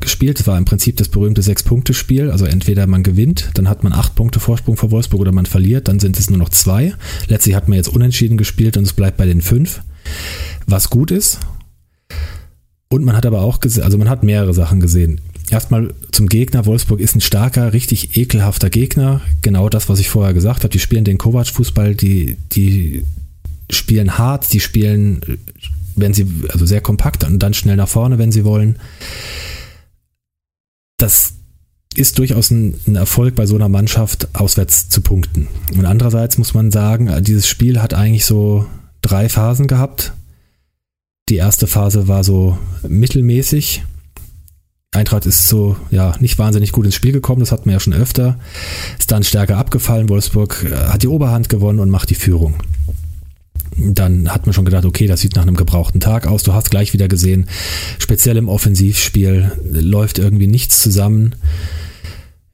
gespielt. 0.00 0.38
Das 0.38 0.46
war 0.46 0.58
im 0.58 0.64
Prinzip 0.64 0.96
das 0.96 1.08
berühmte 1.08 1.42
Sechs-Punkte-Spiel. 1.42 2.30
Also 2.30 2.46
entweder 2.46 2.86
man 2.86 3.02
gewinnt, 3.02 3.50
dann 3.54 3.68
hat 3.68 3.84
man 3.84 3.92
acht 3.92 4.14
Punkte 4.14 4.40
Vorsprung 4.40 4.76
vor 4.76 4.90
Wolfsburg 4.90 5.20
oder 5.20 5.32
man 5.32 5.46
verliert, 5.46 5.88
dann 5.88 6.00
sind 6.00 6.18
es 6.18 6.30
nur 6.30 6.38
noch 6.38 6.50
zwei. 6.50 6.94
Letztlich 7.28 7.54
hat 7.54 7.68
man 7.68 7.76
jetzt 7.76 7.88
unentschieden 7.88 8.36
gespielt 8.36 8.76
und 8.76 8.84
es 8.84 8.92
bleibt 8.92 9.16
bei 9.16 9.26
den 9.26 9.42
fünf. 9.42 9.82
Was 10.66 10.90
gut 10.90 11.10
ist, 11.10 11.38
und 12.94 13.04
man 13.04 13.16
hat 13.16 13.26
aber 13.26 13.40
auch 13.40 13.58
gesehen, 13.58 13.82
also 13.82 13.98
man 13.98 14.08
hat 14.08 14.22
mehrere 14.22 14.54
Sachen 14.54 14.78
gesehen. 14.78 15.20
Erstmal 15.50 15.92
zum 16.10 16.28
Gegner. 16.28 16.66
Wolfsburg 16.66 17.00
ist 17.00 17.14
ein 17.14 17.20
starker, 17.20 17.72
richtig 17.72 18.16
ekelhafter 18.16 18.70
Gegner. 18.70 19.20
Genau 19.42 19.68
das, 19.68 19.88
was 19.88 20.00
ich 20.00 20.08
vorher 20.08 20.34
gesagt 20.34 20.64
habe. 20.64 20.72
Die 20.72 20.78
spielen 20.78 21.04
den 21.04 21.18
Kovac-Fußball, 21.18 21.94
die, 21.94 22.36
die 22.52 23.04
spielen 23.70 24.16
hart, 24.18 24.52
die 24.52 24.60
spielen, 24.60 25.20
wenn 25.96 26.14
sie, 26.14 26.26
also 26.48 26.66
sehr 26.66 26.80
kompakt 26.80 27.24
und 27.24 27.38
dann 27.38 27.54
schnell 27.54 27.76
nach 27.76 27.88
vorne, 27.88 28.18
wenn 28.18 28.32
sie 28.32 28.44
wollen. 28.44 28.78
Das 30.96 31.34
ist 31.94 32.18
durchaus 32.18 32.50
ein, 32.50 32.80
ein 32.86 32.96
Erfolg 32.96 33.34
bei 33.34 33.46
so 33.46 33.54
einer 33.54 33.68
Mannschaft, 33.68 34.28
auswärts 34.34 34.88
zu 34.88 35.00
punkten. 35.00 35.48
Und 35.76 35.86
andererseits 35.86 36.38
muss 36.38 36.54
man 36.54 36.70
sagen, 36.70 37.12
dieses 37.22 37.46
Spiel 37.46 37.80
hat 37.80 37.94
eigentlich 37.94 38.24
so 38.24 38.66
drei 39.02 39.28
Phasen 39.28 39.66
gehabt. 39.66 40.12
Die 41.28 41.36
erste 41.36 41.66
Phase 41.66 42.08
war 42.08 42.24
so 42.24 42.58
mittelmäßig. 42.86 43.82
Eintracht 44.94 45.26
ist 45.26 45.48
so, 45.48 45.76
ja, 45.90 46.14
nicht 46.20 46.38
wahnsinnig 46.38 46.72
gut 46.72 46.86
ins 46.86 46.94
Spiel 46.94 47.12
gekommen, 47.12 47.40
das 47.40 47.52
hatten 47.52 47.66
wir 47.66 47.72
ja 47.72 47.80
schon 47.80 47.92
öfter. 47.92 48.38
Ist 48.98 49.10
dann 49.10 49.24
stärker 49.24 49.56
abgefallen. 49.56 50.08
Wolfsburg 50.08 50.66
äh, 50.70 50.74
hat 50.88 51.02
die 51.02 51.08
Oberhand 51.08 51.48
gewonnen 51.48 51.80
und 51.80 51.90
macht 51.90 52.10
die 52.10 52.14
Führung. 52.14 52.54
Dann 53.76 54.28
hat 54.28 54.46
man 54.46 54.52
schon 54.52 54.64
gedacht, 54.64 54.84
okay, 54.84 55.06
das 55.06 55.20
sieht 55.20 55.34
nach 55.34 55.42
einem 55.42 55.56
gebrauchten 55.56 56.00
Tag 56.00 56.26
aus. 56.26 56.44
Du 56.44 56.52
hast 56.52 56.70
gleich 56.70 56.92
wieder 56.92 57.08
gesehen, 57.08 57.48
speziell 57.98 58.36
im 58.36 58.48
Offensivspiel 58.48 59.52
läuft 59.64 60.18
irgendwie 60.18 60.46
nichts 60.46 60.80
zusammen. 60.80 61.34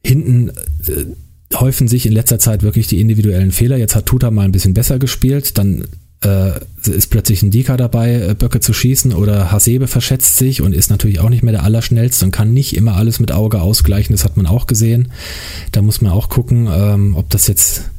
Hinten 0.03 0.48
äh, 0.87 1.55
häufen 1.57 1.88
sich 1.88 2.07
in 2.07 2.12
letzter 2.12 2.38
Zeit 2.38 2.62
wirklich 2.62 2.87
die 2.87 3.00
individuellen 3.00 3.53
Fehler. 3.53 3.76
Jetzt 3.76 3.94
hat 3.94 4.07
Tuta 4.07 4.31
mal 4.31 4.44
ein 4.44 4.53
bisschen 4.53 4.74
besser 4.74 4.98
gespielt, 4.98 5.59
dann 5.59 5.85
äh, 6.22 6.61
ist 6.85 7.11
plötzlich 7.11 7.42
ein 7.42 7.50
Dika 7.50 7.76
dabei, 7.76 8.14
äh, 8.14 8.35
Böcke 8.35 8.61
zu 8.61 8.72
schießen 8.72 9.14
oder 9.14 9.50
Hasebe 9.52 9.87
verschätzt 9.87 10.37
sich 10.37 10.62
und 10.62 10.74
ist 10.74 10.90
natürlich 10.90 11.20
auch 11.20 11.30
nicht 11.30 11.42
mehr 11.42 11.52
der 11.52 11.64
Allerschnellste 11.64 12.24
und 12.24 12.30
kann 12.30 12.52
nicht 12.52 12.76
immer 12.76 12.96
alles 12.96 13.20
mit 13.20 13.33
Auge 13.33 13.61
ausgleichen, 13.61 14.14
das 14.14 14.24
hat 14.24 14.37
man 14.37 14.46
auch 14.46 14.66
gesehen. 14.66 15.12
Da 15.72 15.83
muss 15.83 16.00
man 16.00 16.12
auch 16.12 16.28
gucken, 16.28 16.68
ähm, 16.72 17.16
ob 17.16 17.30
das 17.30 17.46
jetzt 17.46 17.90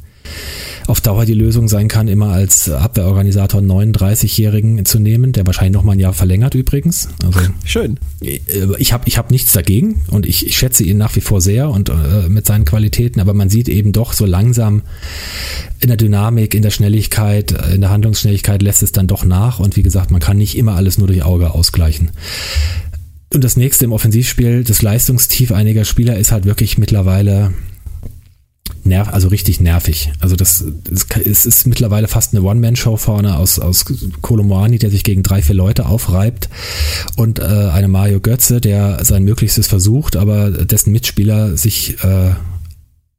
auf 0.86 1.00
Dauer 1.00 1.24
die 1.24 1.34
Lösung 1.34 1.68
sein 1.68 1.88
kann, 1.88 2.08
immer 2.08 2.28
als 2.30 2.68
Abwehrorganisator 2.68 3.60
einen 3.60 3.70
39-Jährigen 3.70 4.84
zu 4.84 4.98
nehmen, 4.98 5.32
der 5.32 5.46
wahrscheinlich 5.46 5.74
noch 5.74 5.84
mal 5.84 5.92
ein 5.92 5.98
Jahr 6.00 6.12
verlängert 6.12 6.54
übrigens. 6.54 7.08
Also, 7.24 7.40
Schön. 7.64 7.98
Ich 8.20 8.92
habe 8.92 9.04
ich 9.06 9.18
hab 9.18 9.30
nichts 9.30 9.52
dagegen 9.52 10.02
und 10.08 10.26
ich, 10.26 10.46
ich 10.46 10.56
schätze 10.56 10.84
ihn 10.84 10.98
nach 10.98 11.14
wie 11.16 11.20
vor 11.20 11.40
sehr 11.40 11.70
und 11.70 11.88
äh, 11.88 12.28
mit 12.28 12.46
seinen 12.46 12.64
Qualitäten, 12.64 13.20
aber 13.20 13.34
man 13.34 13.48
sieht 13.48 13.68
eben 13.68 13.92
doch 13.92 14.12
so 14.12 14.26
langsam 14.26 14.82
in 15.80 15.88
der 15.88 15.96
Dynamik, 15.96 16.54
in 16.54 16.62
der 16.62 16.70
Schnelligkeit, 16.70 17.52
in 17.72 17.80
der 17.80 17.90
Handlungsschnelligkeit 17.90 18.62
lässt 18.62 18.82
es 18.82 18.92
dann 18.92 19.06
doch 19.06 19.24
nach 19.24 19.58
und 19.58 19.76
wie 19.76 19.82
gesagt, 19.82 20.10
man 20.10 20.20
kann 20.20 20.36
nicht 20.36 20.56
immer 20.56 20.74
alles 20.74 20.98
nur 20.98 21.06
durch 21.06 21.22
Auge 21.22 21.52
ausgleichen. 21.52 22.10
Und 23.34 23.42
das 23.44 23.56
nächste 23.56 23.86
im 23.86 23.92
Offensivspiel, 23.92 24.62
das 24.62 24.82
Leistungstief 24.82 25.52
einiger 25.52 25.84
Spieler 25.84 26.18
ist 26.18 26.32
halt 26.32 26.44
wirklich 26.44 26.76
mittlerweile 26.76 27.52
nerv, 28.84 29.08
also 29.12 29.28
richtig 29.28 29.60
nervig. 29.60 30.12
Also 30.20 30.36
das, 30.36 30.64
es 31.24 31.46
ist 31.46 31.66
mittlerweile 31.66 32.08
fast 32.08 32.34
eine 32.34 32.42
One-Man-Show 32.42 32.96
vorne 32.96 33.36
aus, 33.36 33.58
aus 33.58 33.84
Kolomoani, 34.20 34.78
der 34.78 34.90
sich 34.90 35.04
gegen 35.04 35.22
drei, 35.22 35.42
vier 35.42 35.54
Leute 35.54 35.86
aufreibt 35.86 36.48
und 37.16 37.38
äh, 37.38 37.42
eine 37.42 37.88
Mario 37.88 38.20
Götze, 38.20 38.60
der 38.60 39.04
sein 39.04 39.24
Möglichstes 39.24 39.66
versucht, 39.66 40.16
aber 40.16 40.50
dessen 40.50 40.92
Mitspieler 40.92 41.56
sich 41.56 42.02
äh, 42.02 42.34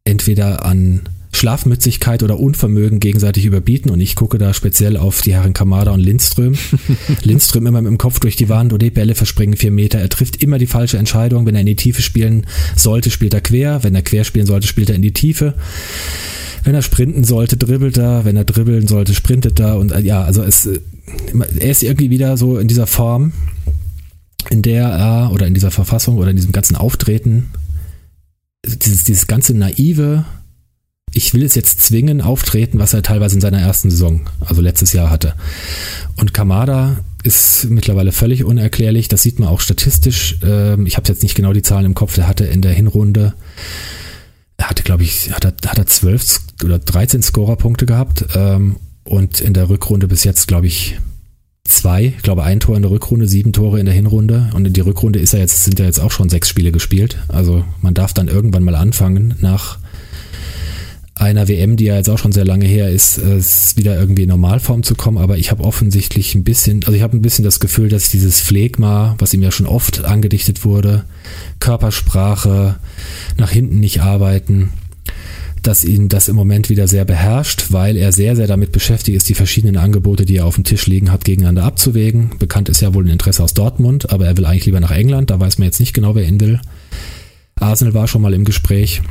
entweder 0.06 0.66
an 0.66 1.02
Schlafmützigkeit 1.34 2.24
oder 2.24 2.40
Unvermögen 2.40 3.00
gegenseitig 3.00 3.46
überbieten 3.46 3.90
und 3.90 4.00
ich 4.00 4.16
gucke 4.16 4.38
da 4.38 4.54
speziell 4.54 4.98
auf 4.98 5.22
die 5.22 5.34
Herren 5.34 5.54
Kamada 5.54 5.92
und 5.92 6.00
Lindström. 6.00 6.54
Lindström 7.24 7.68
immer 7.68 7.82
mit 7.82 7.90
dem 7.90 7.98
Kopf 7.98 8.20
durch 8.20 8.36
die 8.36 8.50
Wand 8.50 8.72
und 8.72 8.82
die 8.82 8.92
Bälle 8.92 9.16
verspringen 9.16 9.58
vier 9.58 9.72
Meter. 9.72 10.00
Er 10.00 10.10
trifft 10.10 10.42
immer 10.44 10.60
die 10.60 10.68
falsche 10.68 10.98
Entscheidung. 10.98 11.46
Wenn 11.46 11.56
er 11.56 11.62
in 11.62 11.68
die 11.68 11.76
Tiefe 11.76 12.02
spielen 12.02 12.46
sollte, 12.76 13.10
spielt 13.10 13.34
er 13.34 13.42
quer. 13.42 13.84
Wenn 13.84 13.96
er 13.96 14.04
quer 14.04 14.24
spielen 14.24 14.46
sollte, 14.46 14.68
spielt 14.68 14.90
er 14.90 14.96
in 14.96 15.02
die 15.02 15.14
Tiefe. 15.14 15.56
Wenn 16.64 16.76
er 16.76 16.82
sprinten 16.82 17.24
sollte, 17.24 17.58
dribbelt 17.58 17.98
er. 17.98 18.26
Wenn 18.26 18.38
er 18.38 18.46
dribbeln 18.46 18.88
sollte, 18.88 19.14
sprintet 19.16 19.60
er. 19.60 19.80
Und 19.80 19.92
äh, 19.92 20.02
ja, 20.02 20.24
also 20.24 20.44
es, 20.44 20.68
äh, 20.68 20.80
er 21.60 21.72
ist 21.72 21.84
irgendwie 21.84 22.12
wieder 22.12 22.38
so 22.38 22.58
in 22.58 22.68
dieser 22.68 22.88
Form, 22.88 23.34
in 24.52 24.62
der 24.62 24.88
er 24.88 25.32
oder 25.32 25.48
in 25.48 25.56
dieser 25.56 25.72
Verfassung 25.72 26.18
oder 26.18 26.30
in 26.30 26.36
diesem 26.36 26.52
ganzen 26.52 26.76
Auftreten 26.76 27.50
dieses, 28.66 29.04
dieses 29.04 29.28
ganze 29.28 29.54
naive, 29.54 30.26
ich 31.14 31.34
will 31.34 31.44
es 31.44 31.56
jetzt 31.56 31.82
zwingen, 31.82 32.22
auftreten, 32.22 32.80
was 32.80 32.94
er 32.94 33.04
teilweise 33.04 33.36
in 33.36 33.42
seiner 33.42 33.60
ersten 33.60 33.90
Saison, 33.90 34.22
also 34.40 34.62
letztes 34.62 34.94
Jahr 34.94 35.10
hatte. 35.10 35.36
Und 36.16 36.34
Kamada 36.34 36.98
ist 37.24 37.70
mittlerweile 37.70 38.12
völlig 38.12 38.44
unerklärlich. 38.44 39.08
Das 39.08 39.24
sieht 39.24 39.40
man 39.40 39.50
auch 39.50 39.62
statistisch. 39.62 40.38
Ähm, 40.44 40.86
ich 40.86 40.98
habe 40.98 41.08
jetzt 41.08 41.24
nicht 41.24 41.36
genau 41.36 41.54
die 41.54 41.62
Zahlen 41.62 41.86
im 41.86 41.96
Kopf. 41.96 42.16
Der 42.16 42.28
hatte 42.28 42.46
in 42.46 42.62
der 42.62 42.74
Hinrunde, 42.74 43.34
er 44.58 44.70
hatte, 44.70 44.84
glaube 44.84 45.04
ich, 45.04 45.32
hat 45.32 45.46
er, 45.46 45.54
hat 45.68 45.78
er 45.78 45.88
12 45.88 46.40
oder 46.64 46.80
13 46.80 47.22
Scorerpunkte 47.22 47.86
gehabt. 47.86 48.26
Ähm, 48.36 48.78
und 49.06 49.40
in 49.40 49.54
der 49.54 49.70
Rückrunde 49.70 50.08
bis 50.08 50.24
jetzt, 50.24 50.48
glaube 50.48 50.68
ich, 50.68 50.98
zwei, 51.66 52.14
ich 52.18 52.24
glaube 52.24 52.44
ein 52.44 52.60
Tor 52.60 52.76
in 52.76 52.82
der 52.82 52.92
Rückrunde, 52.92 53.28
sieben 53.28 53.54
Tore 53.54 53.80
in 53.80 53.86
der 53.86 53.96
Hinrunde 53.96 54.50
und 54.54 54.66
in 54.66 54.74
die 54.74 54.82
Rückrunde 54.82 55.20
ist 55.20 55.34
er 55.34 55.40
jetzt, 55.40 55.64
sind 55.64 55.80
ja 55.80 55.86
jetzt 55.86 56.00
auch 56.00 56.12
schon 56.12 56.30
sechs 56.30 56.50
Spiele 56.50 56.72
gespielt. 56.72 57.18
Also 57.28 57.64
man 57.82 57.94
darf 57.94 58.14
dann 58.14 58.28
irgendwann 58.28 58.64
mal 58.64 58.76
anfangen, 58.76 59.36
nach 59.42 59.80
einer 61.16 61.48
WM, 61.48 61.78
die 61.78 61.86
ja 61.86 61.96
jetzt 61.96 62.10
auch 62.10 62.18
schon 62.18 62.32
sehr 62.32 62.46
lange 62.46 62.66
her 62.66 62.90
ist, 62.90 63.18
ist 63.18 63.78
wieder 63.78 64.00
irgendwie 64.00 64.24
in 64.24 64.30
Normalform 64.30 64.84
zu 64.84 64.96
kommen. 64.96 65.18
Aber 65.18 65.38
ich 65.38 65.52
habe 65.52 65.64
offensichtlich 65.64 66.34
ein 66.36 66.44
bisschen, 66.44 66.84
also 66.86 66.94
ich 66.94 67.04
habe 67.04 67.16
ein 67.16 67.22
bisschen 67.22 67.46
das 67.46 67.60
Gefühl, 67.60 67.90
dass 67.90 68.10
dieses 68.10 68.40
Phlegma, 68.40 69.16
was 69.20 69.34
ihm 69.34 69.44
ja 69.44 69.52
schon 69.52 69.68
oft 69.68 70.06
angedichtet 70.06 70.66
wurde, 70.66 71.06
Körpersprache, 71.60 72.78
nach 73.38 73.52
hinten 73.52 73.80
nicht 73.80 74.02
arbeiten, 74.02 74.70
dass 75.62 75.84
ihn 75.86 76.10
das 76.10 76.28
im 76.28 76.36
Moment 76.36 76.70
wieder 76.70 76.88
sehr 76.88 77.06
beherrscht, 77.06 77.68
weil 77.70 77.96
er 77.96 78.12
sehr, 78.12 78.36
sehr 78.36 78.48
damit 78.48 78.72
beschäftigt 78.72 79.16
ist, 79.16 79.30
die 79.30 79.34
verschiedenen 79.34 79.78
Angebote, 79.78 80.26
die 80.26 80.38
er 80.38 80.46
auf 80.46 80.56
dem 80.56 80.66
Tisch 80.66 80.88
liegen 80.88 81.12
hat, 81.12 81.26
gegeneinander 81.26 81.64
abzuwägen. 81.64 82.32
Bekannt 82.38 82.70
ist 82.70 82.82
ja 82.82 82.94
wohl 82.94 83.06
ein 83.06 83.10
Interesse 83.10 83.44
aus 83.44 83.54
Dortmund, 83.54 84.10
aber 84.10 84.26
er 84.26 84.36
will 84.36 84.46
eigentlich 84.46 84.66
lieber 84.66 84.82
nach 84.82 84.92
England, 84.92 85.30
da 85.30 85.40
weiß 85.40 85.60
man 85.60 85.68
jetzt 85.68 85.80
nicht 85.80 85.94
genau, 85.94 86.16
wer 86.16 86.28
ihn 86.28 86.42
will. 86.42 86.60
Arsenal 87.60 87.94
war 87.94 88.08
schon 88.08 88.22
mal 88.22 88.34
im 88.34 88.46
Gespräch. 88.46 89.02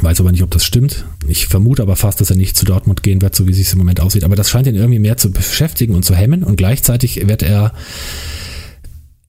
Weiß 0.00 0.20
aber 0.20 0.30
nicht, 0.30 0.42
ob 0.42 0.50
das 0.50 0.64
stimmt. 0.64 1.06
Ich 1.26 1.48
vermute 1.48 1.82
aber 1.82 1.96
fast, 1.96 2.20
dass 2.20 2.30
er 2.30 2.36
nicht 2.36 2.56
zu 2.56 2.64
Dortmund 2.64 3.02
gehen 3.02 3.20
wird, 3.20 3.34
so 3.34 3.46
wie 3.46 3.50
es 3.50 3.72
im 3.72 3.78
Moment 3.78 4.00
aussieht. 4.00 4.24
Aber 4.24 4.36
das 4.36 4.48
scheint 4.48 4.66
ihn 4.66 4.76
irgendwie 4.76 5.00
mehr 5.00 5.16
zu 5.16 5.30
beschäftigen 5.30 5.94
und 5.94 6.04
zu 6.04 6.14
hemmen. 6.14 6.44
Und 6.44 6.56
gleichzeitig 6.56 7.26
wird 7.26 7.42
er 7.42 7.72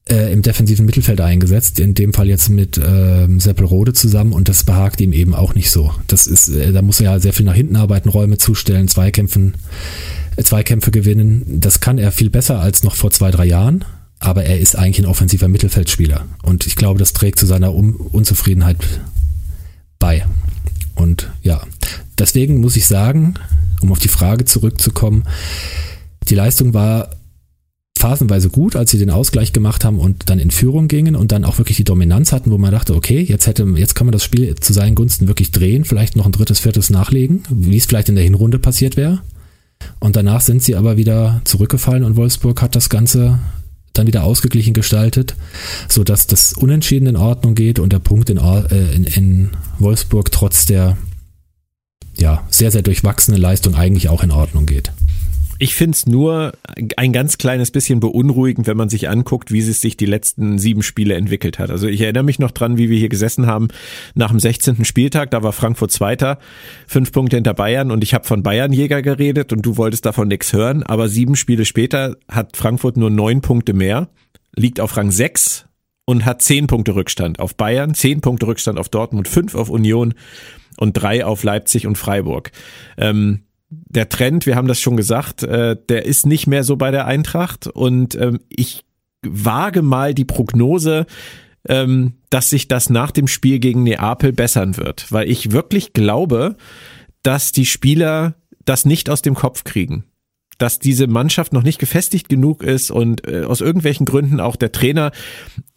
äh, 0.10 0.34
im 0.34 0.42
defensiven 0.42 0.86
Mittelfeld 0.86 1.22
eingesetzt, 1.22 1.80
in 1.80 1.94
dem 1.94 2.14
Fall 2.14 2.28
jetzt 2.28 2.50
mit 2.50 2.78
äh, 2.78 3.28
Seppelrode 3.38 3.94
zusammen 3.94 4.34
und 4.34 4.50
das 4.50 4.64
behagt 4.64 5.02
ihm 5.02 5.14
eben 5.14 5.36
auch 5.36 5.56
nicht 5.56 5.72
so. 5.72 5.94
Das 6.08 6.28
ist, 6.28 6.50
äh, 6.50 6.72
da 6.72 6.82
muss 6.82 7.00
er 7.00 7.12
ja 7.12 7.20
sehr 7.20 7.34
viel 7.34 7.46
nach 7.46 7.54
hinten 7.54 7.76
arbeiten, 7.76 8.10
Räume 8.10 8.38
zustellen, 8.38 8.88
Zweikämpfen, 8.88 9.56
äh, 10.36 10.44
Zweikämpfe 10.44 10.92
gewinnen. 10.92 11.60
Das 11.60 11.80
kann 11.80 11.98
er 11.98 12.12
viel 12.12 12.30
besser 12.30 12.60
als 12.60 12.84
noch 12.84 12.96
vor 12.96 13.12
zwei, 13.12 13.32
drei 13.32 13.46
Jahren, 13.46 13.86
aber 14.20 14.44
er 14.44 14.60
ist 14.60 14.76
eigentlich 14.76 15.00
ein 15.00 15.10
offensiver 15.10 15.48
Mittelfeldspieler 15.48 16.26
und 16.44 16.66
ich 16.66 16.76
glaube, 16.76 17.00
das 17.00 17.14
trägt 17.14 17.40
zu 17.40 17.46
seiner 17.46 17.74
um 17.74 17.96
Unzufriedenheit 17.96 18.78
bei. 20.00 20.26
Und 21.00 21.32
ja, 21.44 21.62
deswegen 22.18 22.60
muss 22.60 22.76
ich 22.76 22.86
sagen, 22.86 23.36
um 23.82 23.92
auf 23.92 24.00
die 24.00 24.10
Frage 24.10 24.44
zurückzukommen, 24.46 25.24
die 26.28 26.36
Leistung 26.36 26.74
war 26.74 27.10
phasenweise 27.98 28.50
gut, 28.50 28.76
als 28.76 28.92
sie 28.92 28.98
den 28.98 29.10
Ausgleich 29.10 29.52
gemacht 29.52 29.84
haben 29.84 30.00
und 30.00 30.30
dann 30.30 30.40
in 30.40 30.52
Führung 30.52 30.88
gingen 30.88 31.16
und 31.16 31.32
dann 31.32 31.46
auch 31.46 31.58
wirklich 31.58 31.78
die 31.78 31.84
Dominanz 31.84 32.32
hatten, 32.32 32.52
wo 32.52 32.58
man 32.58 32.72
dachte, 32.72 32.96
okay, 32.96 33.22
jetzt 33.22 33.48
hätte, 33.48 33.64
jetzt 33.76 33.96
kann 33.96 34.08
man 34.08 34.14
das 34.14 34.24
Spiel 34.24 34.56
zu 34.56 34.74
seinen 34.74 34.96
Gunsten 34.96 35.28
wirklich 35.28 35.52
drehen, 35.52 35.86
vielleicht 35.86 36.16
noch 36.16 36.26
ein 36.26 36.32
drittes, 36.32 36.60
viertes 36.60 36.90
nachlegen, 36.90 37.44
wie 37.50 37.78
es 37.78 37.86
vielleicht 37.86 38.10
in 38.10 38.16
der 38.16 38.24
Hinrunde 38.24 38.60
passiert 38.60 38.96
wäre. 38.96 39.22
Und 40.00 40.16
danach 40.16 40.42
sind 40.42 40.64
sie 40.64 40.76
aber 40.76 40.98
wieder 40.98 41.42
zurückgefallen 41.46 42.04
und 42.04 42.18
Wolfsburg 42.18 42.62
hat 42.62 42.76
das 42.76 42.90
Ganze 42.90 43.40
dann 44.00 44.08
wieder 44.08 44.24
ausgeglichen 44.24 44.74
gestaltet, 44.74 45.36
so 45.88 46.04
dass 46.04 46.26
das 46.26 46.54
Unentschieden 46.54 47.08
in 47.08 47.16
Ordnung 47.16 47.54
geht 47.54 47.80
und 47.80 47.94
der 47.94 48.00
Punkt 48.00 48.30
in, 48.30 48.38
äh, 48.38 48.94
in, 48.94 49.04
in 49.04 49.50
Wolfsburg 49.78 50.32
trotz 50.32 50.66
der 50.66 50.98
ja, 52.18 52.46
sehr, 52.50 52.72
sehr 52.72 52.82
durchwachsenen 52.82 53.40
Leistung 53.40 53.76
eigentlich 53.76 54.10
auch 54.10 54.24
in 54.24 54.32
Ordnung 54.32 54.66
geht. 54.66 54.92
Ich 55.62 55.76
finde 55.76 55.96
es 55.96 56.06
nur 56.06 56.54
ein 56.96 57.12
ganz 57.12 57.38
kleines 57.38 57.70
bisschen 57.70 58.00
beunruhigend, 58.00 58.66
wenn 58.66 58.78
man 58.78 58.88
sich 58.88 59.10
anguckt, 59.10 59.52
wie 59.52 59.60
es 59.60 59.82
sich 59.82 59.98
die 59.98 60.06
letzten 60.06 60.58
sieben 60.58 60.82
Spiele 60.82 61.16
entwickelt 61.16 61.60
hat. 61.60 61.70
Also 61.70 61.88
ich 61.88 62.00
erinnere 62.00 62.24
mich 62.24 62.40
noch 62.40 62.52
dran, 62.52 62.78
wie 62.78 62.90
wir 62.90 62.98
hier 62.98 63.10
gesessen 63.10 63.46
haben 63.46 63.68
nach 64.16 64.30
dem 64.30 64.40
16. 64.40 64.86
Spieltag, 64.86 65.32
da 65.32 65.44
war 65.44 65.52
Frankfurt 65.52 65.92
Zweiter, 65.92 66.40
fünf 66.88 67.12
Punkte 67.12 67.36
hinter 67.36 67.54
Bayern 67.54 67.92
und 67.92 68.06
ich 68.06 68.14
habe 68.14 68.24
von 68.24 68.42
Bayernjäger 68.42 69.02
geredet 69.02 69.52
und 69.52 69.66
du 69.66 69.76
wolltest 69.76 70.06
davon 70.06 70.30
nichts 70.30 70.54
hören, 70.54 70.82
aber 70.84 71.10
sieben 71.10 71.36
Spiele 71.36 71.66
später 71.66 72.16
hat 72.30 72.56
Frankfurt 72.56 72.96
nur 72.96 73.10
neun 73.10 73.42
Punkte 73.42 73.74
mehr, 73.74 74.08
liegt 74.56 74.80
auf 74.80 74.96
Rang 74.96 75.12
sechs 75.12 75.66
und 76.06 76.24
hat 76.24 76.42
zehn 76.42 76.68
Punkte 76.68 76.96
Rückstand 76.96 77.42
auf 77.42 77.58
Bayern, 77.58 77.96
zehn 77.96 78.22
Punkte 78.22 78.48
Rückstand 78.48 78.80
auf 78.80 78.88
Dortmund, 78.88 79.28
fünf 79.28 79.56
auf 79.56 79.70
Union 79.70 80.14
und 80.78 80.94
drei 80.94 81.26
auf 81.26 81.44
Leipzig 81.44 81.86
und 81.86 81.98
Freiburg. 81.98 82.52
Ähm, 82.98 83.42
der 83.70 84.10
Trend, 84.10 84.46
wir 84.46 84.56
haben 84.56 84.68
das 84.68 84.80
schon 84.80 84.98
gesagt, 84.98 85.44
äh, 85.44 85.76
der 85.90 86.06
ist 86.06 86.26
nicht 86.26 86.48
mehr 86.48 86.64
so 86.64 86.76
bei 86.76 86.92
der 86.92 87.06
Eintracht. 87.06 87.68
Und 87.68 88.16
ähm, 88.16 88.40
ich 88.50 88.84
wage 89.26 89.82
mal 89.82 90.14
die 90.14 90.26
Prognose, 90.26 91.06
ähm, 91.68 92.14
dass 92.30 92.50
sich 92.50 92.68
das 92.68 92.90
nach 92.90 93.12
dem 93.12 93.28
Spiel 93.28 93.60
gegen 93.60 93.84
Neapel 93.84 94.34
bessern 94.34 94.78
wird, 94.78 95.12
weil 95.12 95.30
ich 95.30 95.52
wirklich 95.52 95.94
glaube, 95.94 96.56
dass 97.22 97.52
die 97.52 97.66
Spieler 97.66 98.36
das 98.66 98.86
nicht 98.86 99.10
aus 99.10 99.22
dem 99.22 99.36
Kopf 99.36 99.64
kriegen. 99.64 100.06
Dass 100.58 100.80
diese 100.80 101.08
Mannschaft 101.08 101.54
noch 101.54 101.64
nicht 101.64 101.80
gefestigt 101.80 102.28
genug 102.28 102.64
ist 102.64 102.92
und 102.92 103.28
äh, 103.28 103.44
aus 103.44 103.62
irgendwelchen 103.62 104.06
Gründen 104.06 104.40
auch 104.40 104.56
der 104.56 104.72
Trainer 104.72 105.12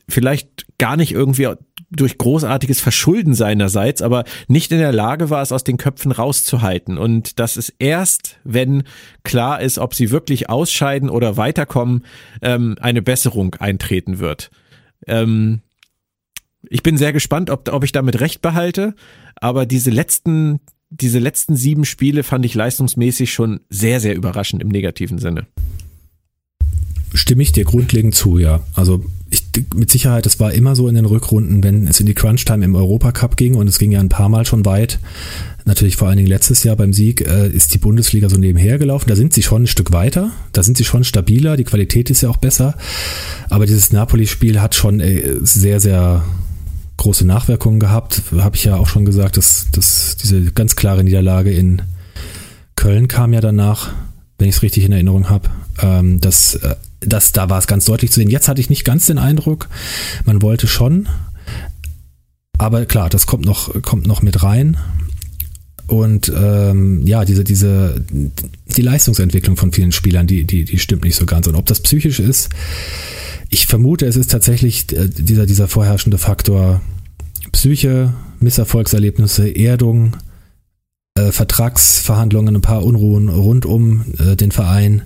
vielleicht 0.08 0.66
gar 0.78 0.96
nicht 0.96 1.12
irgendwie 1.12 1.48
durch 1.90 2.16
großartiges 2.18 2.80
Verschulden 2.80 3.34
seinerseits, 3.34 4.02
aber 4.02 4.24
nicht 4.48 4.72
in 4.72 4.78
der 4.78 4.92
Lage 4.92 5.30
war, 5.30 5.42
es 5.42 5.52
aus 5.52 5.62
den 5.62 5.76
Köpfen 5.76 6.10
rauszuhalten. 6.10 6.96
Und 6.96 7.38
das 7.38 7.56
ist 7.56 7.74
erst, 7.78 8.38
wenn 8.44 8.84
klar 9.24 9.60
ist, 9.60 9.78
ob 9.78 9.94
sie 9.94 10.10
wirklich 10.10 10.48
ausscheiden 10.48 11.10
oder 11.10 11.36
weiterkommen, 11.36 12.04
ähm, 12.40 12.76
eine 12.80 13.02
Besserung 13.02 13.54
eintreten 13.56 14.18
wird. 14.18 14.50
Ähm, 15.06 15.60
ich 16.68 16.82
bin 16.82 16.96
sehr 16.96 17.12
gespannt, 17.12 17.50
ob, 17.50 17.70
ob 17.70 17.84
ich 17.84 17.92
damit 17.92 18.20
recht 18.20 18.40
behalte, 18.40 18.94
aber 19.36 19.66
diese 19.66 19.90
letzten, 19.90 20.60
diese 20.88 21.18
letzten 21.18 21.56
sieben 21.56 21.84
Spiele 21.84 22.22
fand 22.22 22.44
ich 22.46 22.54
leistungsmäßig 22.54 23.32
schon 23.32 23.60
sehr, 23.68 24.00
sehr 24.00 24.14
überraschend 24.14 24.62
im 24.62 24.68
negativen 24.68 25.18
Sinne. 25.18 25.46
Stimme 27.12 27.42
ich 27.42 27.52
dir 27.52 27.64
grundlegend 27.64 28.14
zu, 28.14 28.38
ja. 28.38 28.62
Also 28.74 29.04
ich, 29.32 29.44
mit 29.74 29.90
Sicherheit, 29.90 30.26
es 30.26 30.38
war 30.38 30.52
immer 30.52 30.76
so 30.76 30.88
in 30.88 30.94
den 30.94 31.06
Rückrunden, 31.06 31.64
wenn 31.64 31.86
es 31.86 32.00
in 32.00 32.06
die 32.06 32.14
Crunch-Time 32.14 32.64
im 32.64 32.74
Europacup 32.74 33.36
ging 33.36 33.54
und 33.54 33.66
es 33.66 33.78
ging 33.78 33.90
ja 33.90 34.00
ein 34.00 34.10
paar 34.10 34.28
Mal 34.28 34.44
schon 34.44 34.64
weit, 34.66 34.98
natürlich 35.64 35.96
vor 35.96 36.08
allen 36.08 36.18
Dingen 36.18 36.28
letztes 36.28 36.64
Jahr 36.64 36.76
beim 36.76 36.92
Sieg, 36.92 37.22
äh, 37.22 37.48
ist 37.48 37.72
die 37.72 37.78
Bundesliga 37.78 38.28
so 38.28 38.36
nebenher 38.36 38.78
gelaufen. 38.78 39.08
Da 39.08 39.16
sind 39.16 39.32
sie 39.32 39.42
schon 39.42 39.64
ein 39.64 39.66
Stück 39.66 39.92
weiter, 39.92 40.30
da 40.52 40.62
sind 40.62 40.76
sie 40.76 40.84
schon 40.84 41.04
stabiler, 41.04 41.56
die 41.56 41.64
Qualität 41.64 42.10
ist 42.10 42.20
ja 42.20 42.28
auch 42.28 42.36
besser. 42.36 42.76
Aber 43.48 43.64
dieses 43.64 43.90
Napoli-Spiel 43.92 44.60
hat 44.60 44.74
schon 44.74 45.00
äh, 45.00 45.36
sehr, 45.40 45.80
sehr 45.80 46.24
große 46.98 47.26
Nachwirkungen 47.26 47.80
gehabt. 47.80 48.22
Habe 48.36 48.56
ich 48.56 48.64
ja 48.64 48.76
auch 48.76 48.86
schon 48.86 49.04
gesagt, 49.04 49.38
dass, 49.38 49.68
dass 49.72 50.16
diese 50.16 50.52
ganz 50.52 50.76
klare 50.76 51.04
Niederlage 51.04 51.52
in 51.52 51.82
Köln 52.76 53.08
kam 53.08 53.32
ja 53.32 53.40
danach, 53.40 53.92
wenn 54.42 54.48
ich 54.48 54.56
es 54.56 54.62
richtig 54.62 54.84
in 54.84 54.92
Erinnerung 54.92 55.30
habe. 55.30 55.48
Ähm, 55.80 56.20
das, 56.20 56.56
äh, 56.56 56.74
das, 56.98 57.30
da 57.30 57.48
war 57.48 57.58
es 57.58 57.68
ganz 57.68 57.84
deutlich 57.84 58.10
zu 58.10 58.18
sehen. 58.18 58.28
Jetzt 58.28 58.48
hatte 58.48 58.60
ich 58.60 58.68
nicht 58.68 58.84
ganz 58.84 59.06
den 59.06 59.18
Eindruck, 59.18 59.68
man 60.24 60.42
wollte 60.42 60.66
schon, 60.66 61.08
aber 62.58 62.84
klar, 62.86 63.08
das 63.08 63.26
kommt 63.26 63.44
noch, 63.44 63.80
kommt 63.82 64.06
noch 64.06 64.20
mit 64.20 64.42
rein. 64.42 64.76
Und 65.86 66.32
ähm, 66.34 67.06
ja, 67.06 67.24
diese, 67.24 67.44
diese, 67.44 68.04
die 68.10 68.82
Leistungsentwicklung 68.82 69.56
von 69.56 69.72
vielen 69.72 69.92
Spielern, 69.92 70.26
die, 70.26 70.44
die, 70.44 70.64
die 70.64 70.78
stimmt 70.78 71.04
nicht 71.04 71.16
so 71.16 71.26
ganz. 71.26 71.46
Und 71.46 71.54
ob 71.54 71.66
das 71.66 71.80
psychisch 71.80 72.18
ist, 72.18 72.50
ich 73.48 73.66
vermute, 73.66 74.06
es 74.06 74.16
ist 74.16 74.30
tatsächlich 74.30 74.86
äh, 74.92 75.08
dieser, 75.08 75.46
dieser 75.46 75.68
vorherrschende 75.68 76.18
Faktor 76.18 76.80
Psyche, 77.52 78.12
Misserfolgserlebnisse, 78.40 79.54
Erdung, 79.54 80.16
äh, 81.14 81.32
Vertragsverhandlungen, 81.32 82.56
ein 82.56 82.62
paar 82.62 82.84
Unruhen 82.84 83.28
rund 83.28 83.66
um 83.66 84.04
äh, 84.18 84.36
den 84.36 84.52
Verein. 84.52 85.02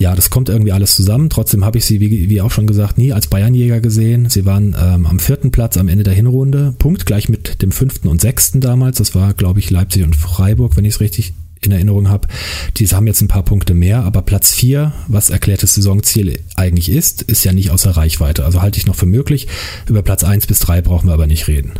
Ja, 0.00 0.14
das 0.14 0.30
kommt 0.30 0.48
irgendwie 0.48 0.70
alles 0.70 0.94
zusammen. 0.94 1.28
Trotzdem 1.28 1.64
habe 1.64 1.78
ich 1.78 1.84
sie, 1.84 2.00
wie, 2.00 2.30
wie 2.30 2.40
auch 2.40 2.52
schon 2.52 2.68
gesagt, 2.68 2.98
nie 2.98 3.12
als 3.12 3.26
Bayernjäger 3.26 3.80
gesehen. 3.80 4.30
Sie 4.30 4.46
waren 4.46 4.76
ähm, 4.80 5.06
am 5.06 5.18
vierten 5.18 5.50
Platz 5.50 5.76
am 5.76 5.88
Ende 5.88 6.04
der 6.04 6.14
Hinrunde. 6.14 6.72
Punkt 6.78 7.04
gleich 7.04 7.28
mit 7.28 7.62
dem 7.62 7.72
fünften 7.72 8.06
und 8.06 8.20
sechsten 8.20 8.60
damals. 8.60 8.98
Das 8.98 9.16
war, 9.16 9.34
glaube 9.34 9.58
ich, 9.58 9.70
Leipzig 9.70 10.04
und 10.04 10.14
Freiburg, 10.14 10.76
wenn 10.76 10.84
ich 10.84 10.94
es 10.94 11.00
richtig 11.00 11.34
in 11.60 11.72
Erinnerung 11.72 12.08
habe. 12.08 12.28
Die 12.76 12.86
haben 12.86 13.08
jetzt 13.08 13.20
ein 13.20 13.26
paar 13.26 13.42
Punkte 13.42 13.74
mehr, 13.74 14.04
aber 14.04 14.22
Platz 14.22 14.52
vier, 14.54 14.92
was 15.08 15.30
erklärtes 15.30 15.74
Saisonziel 15.74 16.38
eigentlich 16.54 16.88
ist, 16.92 17.22
ist 17.22 17.44
ja 17.44 17.52
nicht 17.52 17.72
außer 17.72 17.90
Reichweite. 17.90 18.44
Also 18.44 18.62
halte 18.62 18.78
ich 18.78 18.86
noch 18.86 18.94
für 18.94 19.06
möglich. 19.06 19.48
Über 19.88 20.02
Platz 20.02 20.22
eins 20.22 20.46
bis 20.46 20.60
drei 20.60 20.80
brauchen 20.80 21.08
wir 21.08 21.14
aber 21.14 21.26
nicht 21.26 21.48
reden. 21.48 21.72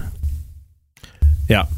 Ja. 1.47 1.69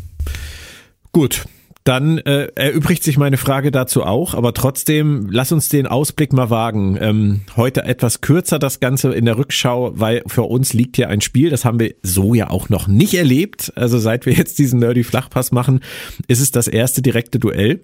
Gut, 1.12 1.44
dann 1.84 2.18
äh, 2.18 2.48
erübrigt 2.54 3.02
sich 3.02 3.16
meine 3.16 3.38
Frage 3.38 3.70
dazu 3.70 4.04
auch, 4.04 4.34
aber 4.34 4.52
trotzdem, 4.52 5.28
lass 5.30 5.50
uns 5.50 5.70
den 5.70 5.86
Ausblick 5.86 6.32
mal 6.32 6.50
wagen. 6.50 6.98
Ähm, 7.00 7.40
heute 7.56 7.84
etwas 7.84 8.20
kürzer 8.20 8.58
das 8.58 8.80
Ganze 8.80 9.12
in 9.14 9.24
der 9.24 9.38
Rückschau, 9.38 9.92
weil 9.94 10.22
für 10.26 10.42
uns 10.42 10.74
liegt 10.74 10.96
hier 10.96 11.08
ein 11.08 11.22
Spiel, 11.22 11.48
das 11.48 11.64
haben 11.64 11.80
wir 11.80 11.94
so 12.02 12.34
ja 12.34 12.50
auch 12.50 12.68
noch 12.68 12.86
nicht 12.86 13.14
erlebt. 13.14 13.72
Also 13.76 13.98
seit 13.98 14.26
wir 14.26 14.34
jetzt 14.34 14.58
diesen 14.58 14.78
Nerdy 14.78 15.04
Flachpass 15.04 15.52
machen, 15.52 15.80
ist 16.28 16.40
es 16.40 16.50
das 16.50 16.68
erste 16.68 17.00
direkte 17.00 17.38
Duell. 17.38 17.82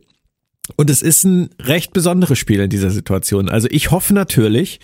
Und 0.76 0.90
es 0.90 1.00
ist 1.00 1.24
ein 1.24 1.50
recht 1.60 1.92
besonderes 1.92 2.38
Spiel 2.38 2.60
in 2.60 2.70
dieser 2.70 2.90
Situation. 2.90 3.48
Also 3.48 3.66
ich 3.70 3.92
hoffe 3.92 4.12
natürlich, 4.12 4.80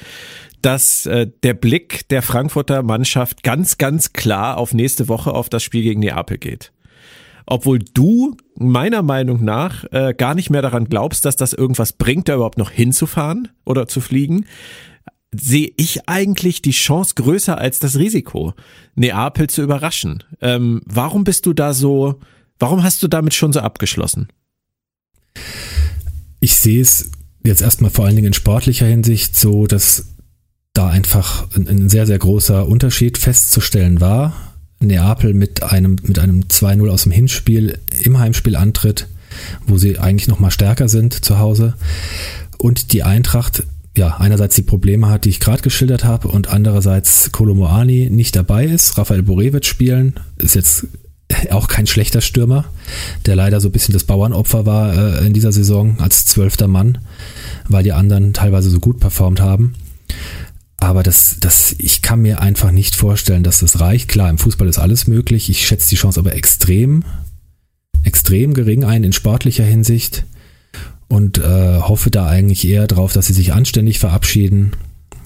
dass 0.62 1.06
äh, 1.06 1.28
der 1.42 1.54
Blick 1.54 2.08
der 2.08 2.22
Frankfurter 2.22 2.82
Mannschaft 2.82 3.42
ganz, 3.42 3.78
ganz 3.78 4.14
klar 4.14 4.56
auf 4.56 4.72
nächste 4.72 5.08
Woche 5.08 5.34
auf 5.34 5.50
das 5.50 5.62
Spiel 5.62 5.82
gegen 5.82 6.00
Neapel 6.00 6.38
geht 6.38 6.72
obwohl 7.46 7.78
du 7.78 8.36
meiner 8.56 9.02
Meinung 9.02 9.44
nach 9.44 9.84
äh, 9.92 10.14
gar 10.14 10.34
nicht 10.34 10.50
mehr 10.50 10.62
daran 10.62 10.86
glaubst, 10.86 11.24
dass 11.24 11.36
das 11.36 11.52
irgendwas 11.52 11.92
bringt, 11.92 12.28
da 12.28 12.34
überhaupt 12.34 12.58
noch 12.58 12.70
hinzufahren 12.70 13.48
oder 13.64 13.86
zu 13.86 14.00
fliegen, 14.00 14.46
sehe 15.34 15.72
ich 15.76 16.08
eigentlich 16.08 16.62
die 16.62 16.72
Chance 16.72 17.14
größer 17.16 17.56
als 17.56 17.78
das 17.78 17.96
Risiko, 17.96 18.52
Neapel 18.94 19.48
zu 19.48 19.62
überraschen. 19.62 20.22
Ähm, 20.40 20.82
warum 20.84 21.24
bist 21.24 21.46
du 21.46 21.52
da 21.52 21.72
so, 21.72 22.20
warum 22.58 22.82
hast 22.82 23.02
du 23.02 23.08
damit 23.08 23.34
schon 23.34 23.52
so 23.52 23.60
abgeschlossen? 23.60 24.28
Ich 26.40 26.54
sehe 26.54 26.82
es 26.82 27.10
jetzt 27.44 27.62
erstmal 27.62 27.90
vor 27.90 28.04
allen 28.04 28.16
Dingen 28.16 28.28
in 28.28 28.32
sportlicher 28.34 28.86
Hinsicht 28.86 29.36
so, 29.36 29.66
dass 29.66 30.14
da 30.74 30.88
einfach 30.88 31.48
ein, 31.54 31.66
ein 31.66 31.88
sehr, 31.88 32.06
sehr 32.06 32.18
großer 32.18 32.66
Unterschied 32.66 33.18
festzustellen 33.18 34.00
war 34.00 34.51
Neapel 34.82 35.34
mit 35.34 35.62
einem, 35.62 35.96
mit 36.02 36.18
einem 36.18 36.42
2-0 36.42 36.88
aus 36.88 37.04
dem 37.04 37.12
Hinspiel 37.12 37.78
im 38.02 38.18
Heimspiel 38.18 38.56
antritt, 38.56 39.08
wo 39.66 39.78
sie 39.78 39.98
eigentlich 39.98 40.28
noch 40.28 40.40
mal 40.40 40.50
stärker 40.50 40.88
sind 40.88 41.24
zu 41.24 41.38
Hause. 41.38 41.74
Und 42.58 42.92
die 42.92 43.02
Eintracht, 43.02 43.64
ja, 43.96 44.16
einerseits 44.18 44.54
die 44.54 44.62
Probleme 44.62 45.08
hat, 45.08 45.24
die 45.24 45.30
ich 45.30 45.40
gerade 45.40 45.62
geschildert 45.62 46.04
habe, 46.04 46.28
und 46.28 46.48
andererseits 46.48 47.32
Kolomoani 47.32 48.08
nicht 48.10 48.36
dabei 48.36 48.66
ist. 48.66 48.98
Rafael 48.98 49.20
Boré 49.20 49.52
wird 49.52 49.66
spielen, 49.66 50.14
ist 50.38 50.54
jetzt 50.54 50.86
auch 51.50 51.68
kein 51.68 51.86
schlechter 51.86 52.20
Stürmer, 52.20 52.64
der 53.26 53.36
leider 53.36 53.60
so 53.60 53.68
ein 53.68 53.72
bisschen 53.72 53.92
das 53.92 54.04
Bauernopfer 54.04 54.66
war 54.66 55.20
äh, 55.20 55.26
in 55.26 55.32
dieser 55.32 55.52
Saison 55.52 55.98
als 56.00 56.26
zwölfter 56.26 56.68
Mann, 56.68 56.98
weil 57.68 57.84
die 57.84 57.92
anderen 57.92 58.32
teilweise 58.32 58.70
so 58.70 58.80
gut 58.80 59.00
performt 59.00 59.40
haben. 59.40 59.74
Aber 60.82 61.04
das, 61.04 61.36
das, 61.38 61.76
ich 61.78 62.02
kann 62.02 62.22
mir 62.22 62.40
einfach 62.40 62.72
nicht 62.72 62.96
vorstellen, 62.96 63.44
dass 63.44 63.60
das 63.60 63.78
reicht. 63.78 64.08
Klar, 64.08 64.28
im 64.28 64.36
Fußball 64.36 64.66
ist 64.66 64.78
alles 64.78 65.06
möglich. 65.06 65.48
Ich 65.48 65.64
schätze 65.64 65.88
die 65.88 65.94
Chance 65.94 66.18
aber 66.18 66.34
extrem, 66.34 67.04
extrem 68.02 68.52
gering 68.52 68.82
ein 68.82 69.04
in 69.04 69.12
sportlicher 69.12 69.62
Hinsicht 69.62 70.24
und 71.06 71.38
äh, 71.38 71.78
hoffe 71.78 72.10
da 72.10 72.26
eigentlich 72.26 72.66
eher 72.66 72.88
drauf, 72.88 73.12
dass 73.12 73.28
sie 73.28 73.32
sich 73.32 73.52
anständig 73.52 74.00
verabschieden, 74.00 74.72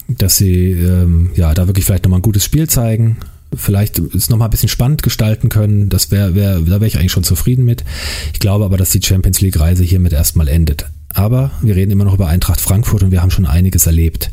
dass 0.07 0.37
sie 0.37 0.73
ähm, 0.73 1.31
ja 1.33 1.55
da 1.55 1.65
wirklich 1.65 1.85
vielleicht 1.85 2.03
nochmal 2.03 2.19
ein 2.19 2.23
gutes 2.23 2.43
Spiel 2.45 2.69
zeigen, 2.69 3.17
vielleicht 3.55 3.97
es 3.97 4.29
nochmal 4.29 4.49
ein 4.49 4.51
bisschen 4.51 4.69
spannend 4.69 5.01
gestalten 5.01 5.49
können. 5.49 5.89
Das 5.89 6.11
wäre, 6.11 6.35
wär, 6.35 6.59
da 6.59 6.69
wäre 6.69 6.85
ich 6.85 6.99
eigentlich 6.99 7.11
schon 7.11 7.23
zufrieden 7.23 7.65
mit. 7.65 7.83
Ich 8.31 8.39
glaube 8.39 8.63
aber, 8.63 8.77
dass 8.77 8.91
die 8.91 9.01
Champions 9.01 9.41
League 9.41 9.59
Reise 9.59 9.83
hiermit 9.83 10.13
erstmal 10.13 10.49
endet. 10.49 10.85
Aber 11.15 11.49
wir 11.63 11.75
reden 11.75 11.89
immer 11.89 12.05
noch 12.05 12.13
über 12.13 12.27
Eintracht 12.27 12.61
Frankfurt 12.61 13.01
und 13.01 13.09
wir 13.09 13.23
haben 13.23 13.31
schon 13.31 13.47
einiges 13.47 13.87
erlebt. 13.87 14.29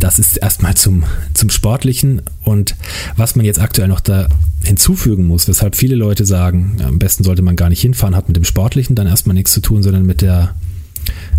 Das 0.00 0.18
ist 0.18 0.38
erstmal 0.38 0.74
zum, 0.74 1.04
zum 1.34 1.50
Sportlichen. 1.50 2.22
Und 2.42 2.74
was 3.16 3.36
man 3.36 3.44
jetzt 3.44 3.60
aktuell 3.60 3.86
noch 3.86 4.00
da 4.00 4.28
hinzufügen 4.64 5.26
muss, 5.26 5.46
weshalb 5.46 5.76
viele 5.76 5.94
Leute 5.94 6.24
sagen, 6.26 6.78
am 6.82 6.98
besten 6.98 7.22
sollte 7.22 7.42
man 7.42 7.54
gar 7.54 7.68
nicht 7.68 7.82
hinfahren, 7.82 8.16
hat 8.16 8.26
mit 8.26 8.36
dem 8.36 8.44
Sportlichen 8.44 8.96
dann 8.96 9.06
erstmal 9.06 9.34
nichts 9.34 9.52
zu 9.52 9.60
tun, 9.60 9.82
sondern 9.82 10.06
mit 10.06 10.22
der 10.22 10.54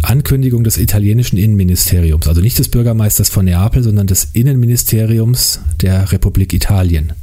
Ankündigung 0.04 0.64
des 0.64 0.78
italienischen 0.78 1.38
Innenministeriums, 1.38 2.28
also 2.28 2.42
nicht 2.42 2.58
des 2.58 2.70
Bürgermeisters 2.70 3.30
von 3.30 3.46
Neapel, 3.46 3.84
sondern 3.84 4.08
des 4.08 4.30
Innenministeriums 4.34 5.60
der 5.82 6.12
Republik 6.12 6.54
Italien. 6.54 7.14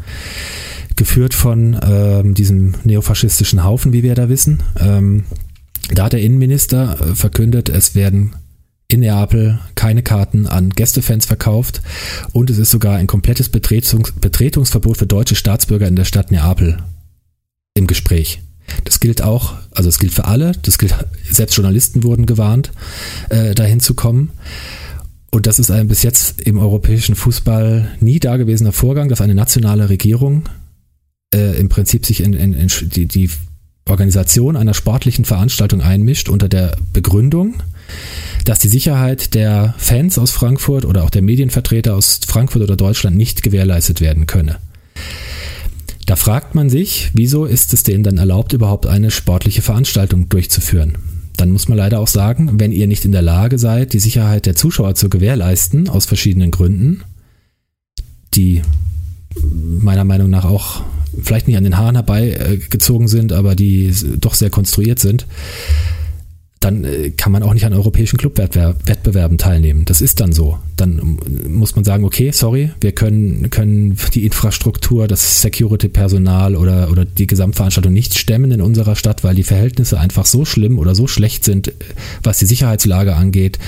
Geführt 0.97 1.35
von 1.35 1.79
ähm, 1.83 2.35
diesem 2.35 2.75
neofaschistischen 2.85 3.63
Haufen, 3.63 3.93
wie 3.93 4.03
wir 4.03 4.17
da 4.17 4.29
wissen. 4.29 4.63
Ähm, 4.81 5.25
da 5.93 6.05
hat 6.05 6.13
der 6.13 6.23
Innenminister 6.23 7.01
äh, 7.01 7.15
verkündet, 7.15 7.69
es 7.69 7.95
werden 7.95 8.33
in 8.91 9.01
Neapel 9.01 9.59
keine 9.75 10.03
Karten 10.03 10.47
an 10.47 10.71
Gästefans 10.71 11.27
verkauft 11.27 11.83
und 12.33 12.49
es 12.49 12.57
ist 12.57 12.71
sogar 12.71 12.97
ein 12.97 13.07
komplettes 13.07 13.51
Betretungs 13.51 14.13
Betretungsverbot 14.13 14.97
für 14.97 15.07
deutsche 15.07 15.35
Staatsbürger 15.35 15.87
in 15.87 15.97
der 15.97 16.07
Stadt 16.07 16.31
Neapel 16.31 16.79
im 17.75 17.87
Gespräch. 17.87 18.41
Das 18.85 19.01
gilt 19.01 19.23
auch, 19.23 19.55
also 19.73 19.89
es 19.89 19.99
gilt 19.99 20.13
für 20.13 20.25
alle, 20.25 20.53
das 20.63 20.79
gilt, 20.79 20.95
selbst 21.31 21.57
Journalisten 21.57 22.03
wurden 22.03 22.27
gewarnt, 22.27 22.73
äh, 23.29 23.55
dahin 23.55 23.81
zu 23.81 23.95
kommen. 23.95 24.31
Und 25.31 25.47
das 25.47 25.59
ist 25.59 25.71
ein 25.71 25.89
bis 25.89 26.03
jetzt 26.03 26.41
im 26.41 26.59
europäischen 26.59 27.15
Fußball 27.15 27.91
nie 28.01 28.19
dagewesener 28.19 28.73
Vorgang, 28.73 29.11
dass 29.11 29.21
eine 29.21 29.35
nationale 29.35 29.91
Regierung 29.91 30.45
äh, 31.35 31.59
im 31.59 31.69
Prinzip 31.69 32.07
sich 32.07 32.21
in, 32.23 32.33
in, 32.33 32.55
in 32.55 32.69
die, 32.69 33.07
die 33.07 33.31
Organisation 33.87 34.57
einer 34.57 34.75
sportlichen 34.75 35.27
Veranstaltung 35.27 35.83
einmischt 35.83 36.29
unter 36.29 36.49
der 36.49 36.77
Begründung, 36.93 37.63
dass 38.45 38.59
die 38.59 38.69
Sicherheit 38.69 39.35
der 39.35 39.75
Fans 39.79 40.19
aus 40.19 40.31
Frankfurt 40.31 40.85
oder 40.85 41.05
auch 41.05 41.11
der 41.11 41.23
Medienvertreter 41.23 41.95
aus 41.95 42.21
Frankfurt 42.27 42.63
oder 42.63 42.77
Deutschland 42.77 43.17
nicht 43.17 43.43
gewährleistet 43.43 44.01
werden 44.01 44.27
könne. 44.27 44.57
Da 46.07 46.17
fragt 46.17 46.55
man 46.55 46.71
sich, 46.71 47.11
wieso 47.13 47.45
ist 47.45 47.75
es 47.75 47.83
denen 47.83 48.03
dann 48.03 48.17
erlaubt, 48.17 48.55
überhaupt 48.55 48.87
eine 48.87 49.11
sportliche 49.11 49.61
Veranstaltung 49.61 50.29
durchzuführen? 50.31 50.97
Dann 51.37 51.51
muss 51.51 51.69
man 51.69 51.77
leider 51.77 52.01
auch 52.01 52.09
sagen, 52.09 52.59
wenn 52.59 52.73
ihr 52.73 52.87
nicht 52.87 53.05
in 53.05 53.13
der 53.13 53.23
Lage 53.23 53.59
seid, 53.59 53.93
die 53.93 53.99
Sicherheit 53.99 54.47
der 54.47 54.57
Zuschauer 54.57 54.95
zu 54.95 55.11
gewährleisten, 55.11 55.89
aus 55.89 56.07
verschiedenen 56.07 56.51
Gründen, 56.51 57.03
die 58.35 58.63
meiner 59.43 60.05
Meinung 60.05 60.31
nach 60.31 60.45
auch 60.45 60.83
vielleicht 61.23 61.47
nicht 61.47 61.57
an 61.57 61.65
den 61.65 61.77
Haaren 61.77 61.95
herbeigezogen 61.95 63.09
sind, 63.09 63.33
aber 63.33 63.55
die 63.55 63.95
doch 64.19 64.35
sehr 64.35 64.51
konstruiert 64.51 64.99
sind, 64.99 65.27
dann 66.61 66.85
äh, 66.85 67.11
kann 67.11 67.33
man 67.33 67.43
auch 67.43 67.55
nicht 67.55 67.65
an 67.67 67.73
europäischen 67.73 68.17
Clubwettbewerben 68.17 69.39
teilnehmen. 69.39 69.85
Das 69.85 70.01
ist 70.01 70.21
dann 70.21 70.33
so. 70.33 70.59
Dann 70.77 71.19
muss 71.49 71.77
man 71.77 71.85
sagen, 71.85 72.05
okay, 72.05 72.31
sorry, 72.33 72.71
wir 72.81 72.93
können, 72.93 73.51
können 73.51 73.97
die 74.15 74.25
Infrastruktur, 74.25 75.07
das 75.07 75.43
Security-Personal 75.43 76.57
oder, 76.57 76.91
oder 76.91 77.05
die 77.05 77.27
Gesamtveranstaltung 77.27 77.93
nicht 77.93 78.19
stemmen 78.19 78.51
in 78.51 78.61
unserer 78.61 78.97
Stadt, 78.97 79.23
weil 79.23 79.35
die 79.35 79.45
Verhältnisse 79.45 80.01
einfach 80.01 80.27
so 80.27 80.45
schlimm 80.45 80.79
oder 80.79 80.95
so 80.95 81.07
schlecht 81.07 81.45
sind, 81.45 81.73
was 82.23 82.39
die 82.39 82.47
Sicherheitslage 82.47 83.15
angeht, 83.15 83.59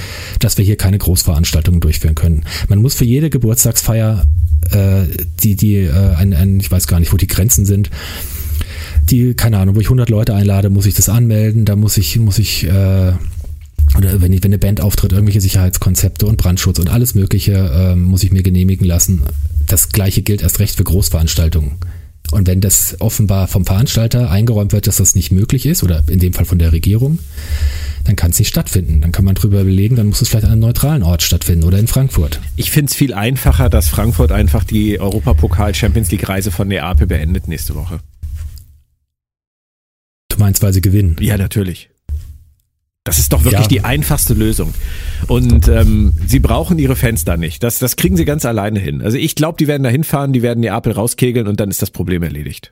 dass 0.40 0.58
wir 0.58 0.64
hier 0.64 0.76
keine 0.76 0.98
Großveranstaltungen 0.98 1.80
durchführen 1.80 2.14
können. 2.14 2.44
Man 2.68 2.82
muss 2.82 2.94
für 2.94 3.04
jede 3.04 3.30
Geburtstagsfeier, 3.30 4.24
äh, 4.72 5.02
die, 5.42 5.54
die, 5.54 5.76
äh, 5.76 6.14
ein, 6.16 6.34
ein, 6.34 6.60
ich 6.60 6.70
weiß 6.70 6.86
gar 6.86 6.98
nicht, 6.98 7.12
wo 7.12 7.16
die 7.16 7.28
Grenzen 7.28 7.66
sind, 7.66 7.90
die, 9.04 9.34
keine 9.34 9.58
Ahnung, 9.58 9.76
wo 9.76 9.80
ich 9.80 9.86
100 9.86 10.08
Leute 10.10 10.34
einlade, 10.34 10.70
muss 10.70 10.86
ich 10.86 10.94
das 10.94 11.08
anmelden, 11.08 11.64
da 11.64 11.76
muss 11.76 11.96
ich, 11.96 12.18
muss 12.18 12.38
ich, 12.38 12.64
äh, 12.64 13.12
oder 13.96 14.20
wenn, 14.20 14.32
ich, 14.32 14.42
wenn 14.42 14.50
eine 14.50 14.58
Band 14.58 14.80
auftritt, 14.80 15.12
irgendwelche 15.12 15.40
Sicherheitskonzepte 15.40 16.26
und 16.26 16.36
Brandschutz 16.36 16.78
und 16.78 16.90
alles 16.90 17.14
Mögliche 17.14 17.52
äh, 17.52 17.96
muss 17.96 18.22
ich 18.22 18.32
mir 18.32 18.42
genehmigen 18.42 18.86
lassen. 18.86 19.22
Das 19.66 19.90
gleiche 19.90 20.22
gilt 20.22 20.42
erst 20.42 20.58
recht 20.58 20.76
für 20.76 20.84
Großveranstaltungen. 20.84 21.72
Und 22.30 22.46
wenn 22.46 22.60
das 22.60 22.96
offenbar 23.00 23.48
vom 23.48 23.64
Veranstalter 23.66 24.30
eingeräumt 24.30 24.72
wird, 24.72 24.86
dass 24.86 24.98
das 24.98 25.16
nicht 25.16 25.32
möglich 25.32 25.66
ist, 25.66 25.82
oder 25.82 26.04
in 26.08 26.20
dem 26.20 26.32
Fall 26.32 26.44
von 26.44 26.58
der 26.58 26.72
Regierung, 26.72 27.18
dann 28.04 28.16
kann 28.16 28.30
es 28.30 28.38
nicht 28.38 28.48
stattfinden. 28.48 29.00
Dann 29.00 29.12
kann 29.12 29.24
man 29.24 29.34
drüber 29.34 29.60
überlegen, 29.60 29.96
dann 29.96 30.06
muss 30.06 30.22
es 30.22 30.28
vielleicht 30.28 30.44
an 30.44 30.52
einem 30.52 30.60
neutralen 30.60 31.02
Ort 31.02 31.22
stattfinden 31.22 31.64
oder 31.64 31.78
in 31.78 31.88
Frankfurt. 31.88 32.40
Ich 32.56 32.70
finde 32.70 32.90
es 32.90 32.94
viel 32.94 33.14
einfacher, 33.14 33.68
dass 33.68 33.88
Frankfurt 33.88 34.32
einfach 34.32 34.64
die 34.64 35.00
Europapokal 35.00 35.74
Champions 35.74 36.10
League 36.10 36.28
Reise 36.28 36.50
von 36.50 36.68
Neapel 36.68 37.06
beendet 37.06 37.48
nächste 37.48 37.74
Woche. 37.74 38.00
Meinst, 40.40 40.62
weil 40.62 40.72
sie 40.72 40.80
gewinnen? 40.80 41.14
Ja, 41.20 41.36
natürlich. 41.36 41.88
Das 43.04 43.18
ist 43.18 43.32
doch 43.32 43.44
wirklich 43.44 43.62
Ja. 43.62 43.68
die 43.68 43.80
einfachste 43.82 44.34
Lösung. 44.34 44.74
Und 45.26 45.68
ähm, 45.68 46.12
sie 46.26 46.38
brauchen 46.38 46.78
ihre 46.78 46.96
Fans 46.96 47.24
da 47.24 47.36
nicht. 47.36 47.62
Das, 47.62 47.78
das 47.78 47.96
kriegen 47.96 48.16
sie 48.16 48.24
ganz 48.24 48.44
alleine 48.44 48.78
hin. 48.78 49.00
Also 49.02 49.16
ich 49.16 49.34
glaube, 49.36 49.56
die 49.58 49.66
werden 49.68 49.82
da 49.82 49.88
hinfahren, 49.88 50.32
die 50.32 50.42
werden 50.42 50.60
Neapel 50.60 50.92
rauskegeln 50.92 51.46
und 51.46 51.60
dann 51.60 51.70
ist 51.70 51.80
das 51.80 51.90
Problem 51.90 52.22
erledigt. 52.22 52.70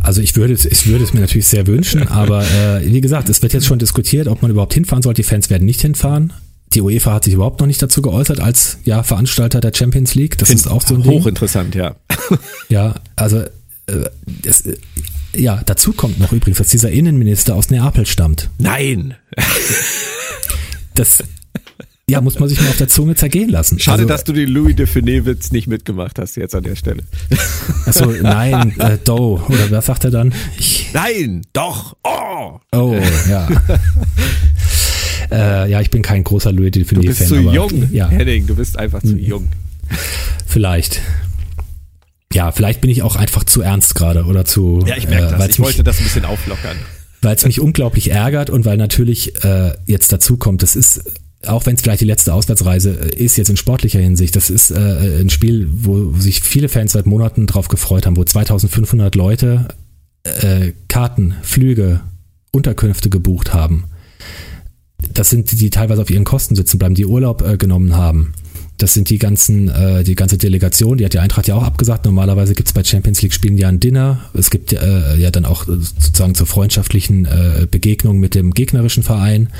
Also 0.00 0.20
ich 0.20 0.34
würde 0.34 0.54
es, 0.54 0.64
ich 0.64 0.88
würde 0.88 1.04
es 1.04 1.12
mir 1.14 1.20
natürlich 1.20 1.46
sehr 1.46 1.66
wünschen, 1.68 2.08
aber 2.08 2.42
äh, 2.42 2.84
wie 2.84 3.00
gesagt, 3.00 3.28
es 3.28 3.42
wird 3.42 3.52
jetzt 3.52 3.66
schon 3.66 3.78
diskutiert, 3.78 4.26
ob 4.26 4.42
man 4.42 4.50
überhaupt 4.50 4.74
hinfahren 4.74 5.02
sollte. 5.02 5.22
Die 5.22 5.28
Fans 5.28 5.50
werden 5.50 5.64
nicht 5.66 5.80
hinfahren. 5.80 6.32
Die 6.74 6.80
UEFA 6.80 7.14
hat 7.14 7.24
sich 7.24 7.34
überhaupt 7.34 7.60
noch 7.60 7.66
nicht 7.68 7.80
dazu 7.82 8.02
geäußert 8.02 8.40
als 8.40 8.78
ja 8.84 9.02
Veranstalter 9.04 9.60
der 9.60 9.72
Champions 9.74 10.14
League. 10.16 10.36
Das 10.38 10.50
ist 10.50 10.66
auch 10.66 10.82
so 10.82 10.94
ein 10.96 11.02
Ding. 11.02 11.12
Hochinteressant, 11.12 11.74
ja. 11.76 11.94
Ja, 12.70 12.94
also 13.14 13.38
äh, 13.38 14.04
es, 14.44 14.64
ja, 15.34 15.62
dazu 15.64 15.92
kommt 15.92 16.18
noch 16.18 16.32
übrigens, 16.32 16.58
dass 16.58 16.68
dieser 16.68 16.90
Innenminister 16.90 17.54
aus 17.54 17.70
Neapel 17.70 18.06
stammt. 18.06 18.50
Nein. 18.58 19.14
Das 20.94 21.22
ja, 22.08 22.20
muss 22.20 22.38
man 22.38 22.48
sich 22.48 22.60
mal 22.60 22.68
auf 22.68 22.76
der 22.76 22.88
Zunge 22.88 23.14
zergehen 23.14 23.48
lassen. 23.48 23.78
Schade, 23.78 24.02
also, 24.02 24.08
dass 24.08 24.24
du 24.24 24.32
den 24.32 24.48
Louis 24.50 24.76
de 24.76 24.86
Funès-Witz 24.86 25.52
nicht 25.52 25.68
mitgemacht 25.68 26.18
hast 26.18 26.36
jetzt 26.36 26.54
an 26.54 26.64
der 26.64 26.76
Stelle. 26.76 27.04
Achso, 27.86 28.06
nein, 28.06 28.74
äh, 28.78 28.98
Doe, 28.98 29.40
oder 29.48 29.70
was 29.70 29.86
sagt 29.86 30.04
er 30.04 30.10
dann? 30.10 30.34
Ich, 30.58 30.88
Nein, 30.92 31.42
doch. 31.54 31.96
Oh. 32.04 32.58
oh, 32.72 33.00
ja. 33.30 33.48
äh, 35.30 35.70
ja, 35.70 35.80
ich 35.80 35.90
bin 35.90 36.02
kein 36.02 36.22
großer 36.24 36.52
Louis 36.52 36.72
de 36.72 36.84
Du 36.84 37.00
bist 37.00 37.22
Funès-Fan. 37.22 37.28
zu 37.28 37.36
jung, 37.50 37.88
Ja, 37.92 38.08
Henning. 38.08 38.46
Du 38.46 38.56
bist 38.56 38.78
einfach 38.78 39.00
zu 39.00 39.16
jung. 39.16 39.48
vielleicht. 40.46 41.00
Ja, 42.32 42.52
vielleicht 42.52 42.80
bin 42.80 42.90
ich 42.90 43.02
auch 43.02 43.16
einfach 43.16 43.44
zu 43.44 43.60
ernst 43.62 43.94
gerade 43.94 44.24
oder 44.24 44.44
zu. 44.44 44.82
Ja, 44.86 44.96
ich 44.96 45.08
merke 45.08 45.34
äh, 45.34 45.38
das. 45.38 45.48
Ich 45.48 45.58
mich- 45.58 45.66
wollte 45.66 45.84
das 45.84 45.98
ein 45.98 46.04
bisschen 46.04 46.24
auflockern. 46.24 46.76
weil 47.20 47.36
es 47.36 47.44
mich 47.44 47.60
unglaublich 47.60 48.10
ärgert 48.10 48.50
und 48.50 48.64
weil 48.64 48.76
natürlich 48.76 49.42
äh, 49.44 49.72
jetzt 49.86 50.12
dazu 50.12 50.36
kommt, 50.36 50.62
das 50.62 50.74
ist, 50.76 51.02
auch 51.46 51.66
wenn 51.66 51.74
es 51.76 51.82
vielleicht 51.82 52.00
die 52.00 52.04
letzte 52.06 52.34
Auswärtsreise 52.34 52.90
ist, 52.90 53.36
jetzt 53.36 53.50
in 53.50 53.56
sportlicher 53.56 54.00
Hinsicht, 54.00 54.34
das 54.36 54.50
ist 54.50 54.70
äh, 54.70 55.20
ein 55.20 55.30
Spiel, 55.30 55.68
wo 55.72 56.12
sich 56.18 56.40
viele 56.40 56.68
Fans 56.68 56.92
seit 56.92 57.06
Monaten 57.06 57.46
drauf 57.46 57.68
gefreut 57.68 58.06
haben, 58.06 58.16
wo 58.16 58.24
2500 58.24 59.14
Leute 59.14 59.68
äh, 60.24 60.72
Karten, 60.88 61.34
Flüge, 61.42 62.00
Unterkünfte 62.52 63.08
gebucht 63.10 63.52
haben. 63.54 63.84
Das 65.14 65.30
sind 65.30 65.50
die, 65.50 65.56
die 65.56 65.70
teilweise 65.70 66.02
auf 66.02 66.10
ihren 66.10 66.24
Kosten 66.24 66.54
sitzen 66.54 66.78
bleiben, 66.78 66.94
die 66.94 67.06
Urlaub 67.06 67.42
äh, 67.42 67.56
genommen 67.56 67.96
haben. 67.96 68.34
Das 68.82 68.94
sind 68.94 69.10
die 69.10 69.18
ganzen, 69.18 69.68
äh, 69.68 70.02
die 70.02 70.16
ganze 70.16 70.38
Delegation, 70.38 70.98
die 70.98 71.04
hat 71.04 71.12
die 71.12 71.20
Eintracht 71.20 71.46
ja 71.46 71.54
auch 71.54 71.62
abgesagt. 71.62 72.04
Normalerweise 72.04 72.52
gibt 72.52 72.66
es 72.66 72.72
bei 72.72 72.82
Champions 72.82 73.22
League 73.22 73.32
Spielen 73.32 73.56
ja 73.56 73.68
ein 73.68 73.78
Dinner. 73.78 74.28
Es 74.34 74.50
gibt 74.50 74.72
äh, 74.72 75.14
ja 75.14 75.30
dann 75.30 75.44
auch 75.44 75.68
äh, 75.68 75.76
sozusagen 75.76 76.34
zur 76.34 76.48
freundschaftlichen 76.48 77.26
äh, 77.26 77.68
Begegnung 77.70 78.18
mit 78.18 78.34
dem 78.34 78.50
gegnerischen 78.50 79.04
Verein. 79.04 79.50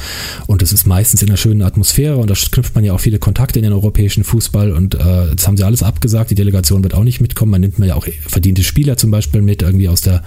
Und 0.48 0.60
es 0.60 0.72
ist 0.72 0.88
meistens 0.88 1.22
in 1.22 1.28
einer 1.28 1.36
schönen 1.36 1.62
Atmosphäre 1.62 2.16
und 2.16 2.30
da 2.30 2.34
knüpft 2.34 2.74
man 2.74 2.82
ja 2.82 2.94
auch 2.94 3.00
viele 3.00 3.20
Kontakte 3.20 3.60
in 3.60 3.62
den 3.62 3.72
europäischen 3.72 4.24
Fußball 4.24 4.72
und 4.72 4.96
äh, 4.96 5.30
jetzt 5.30 5.46
haben 5.46 5.56
sie 5.56 5.62
alles 5.62 5.84
abgesagt. 5.84 6.32
Die 6.32 6.34
Delegation 6.34 6.82
wird 6.82 6.94
auch 6.94 7.04
nicht 7.04 7.20
mitkommen. 7.20 7.52
Man 7.52 7.60
nimmt 7.60 7.78
mir 7.78 7.86
ja 7.86 7.94
auch 7.94 8.08
verdiente 8.26 8.64
Spieler 8.64 8.96
zum 8.96 9.12
Beispiel 9.12 9.40
mit, 9.40 9.62
irgendwie 9.62 9.86
aus 9.86 10.00
der, 10.00 10.24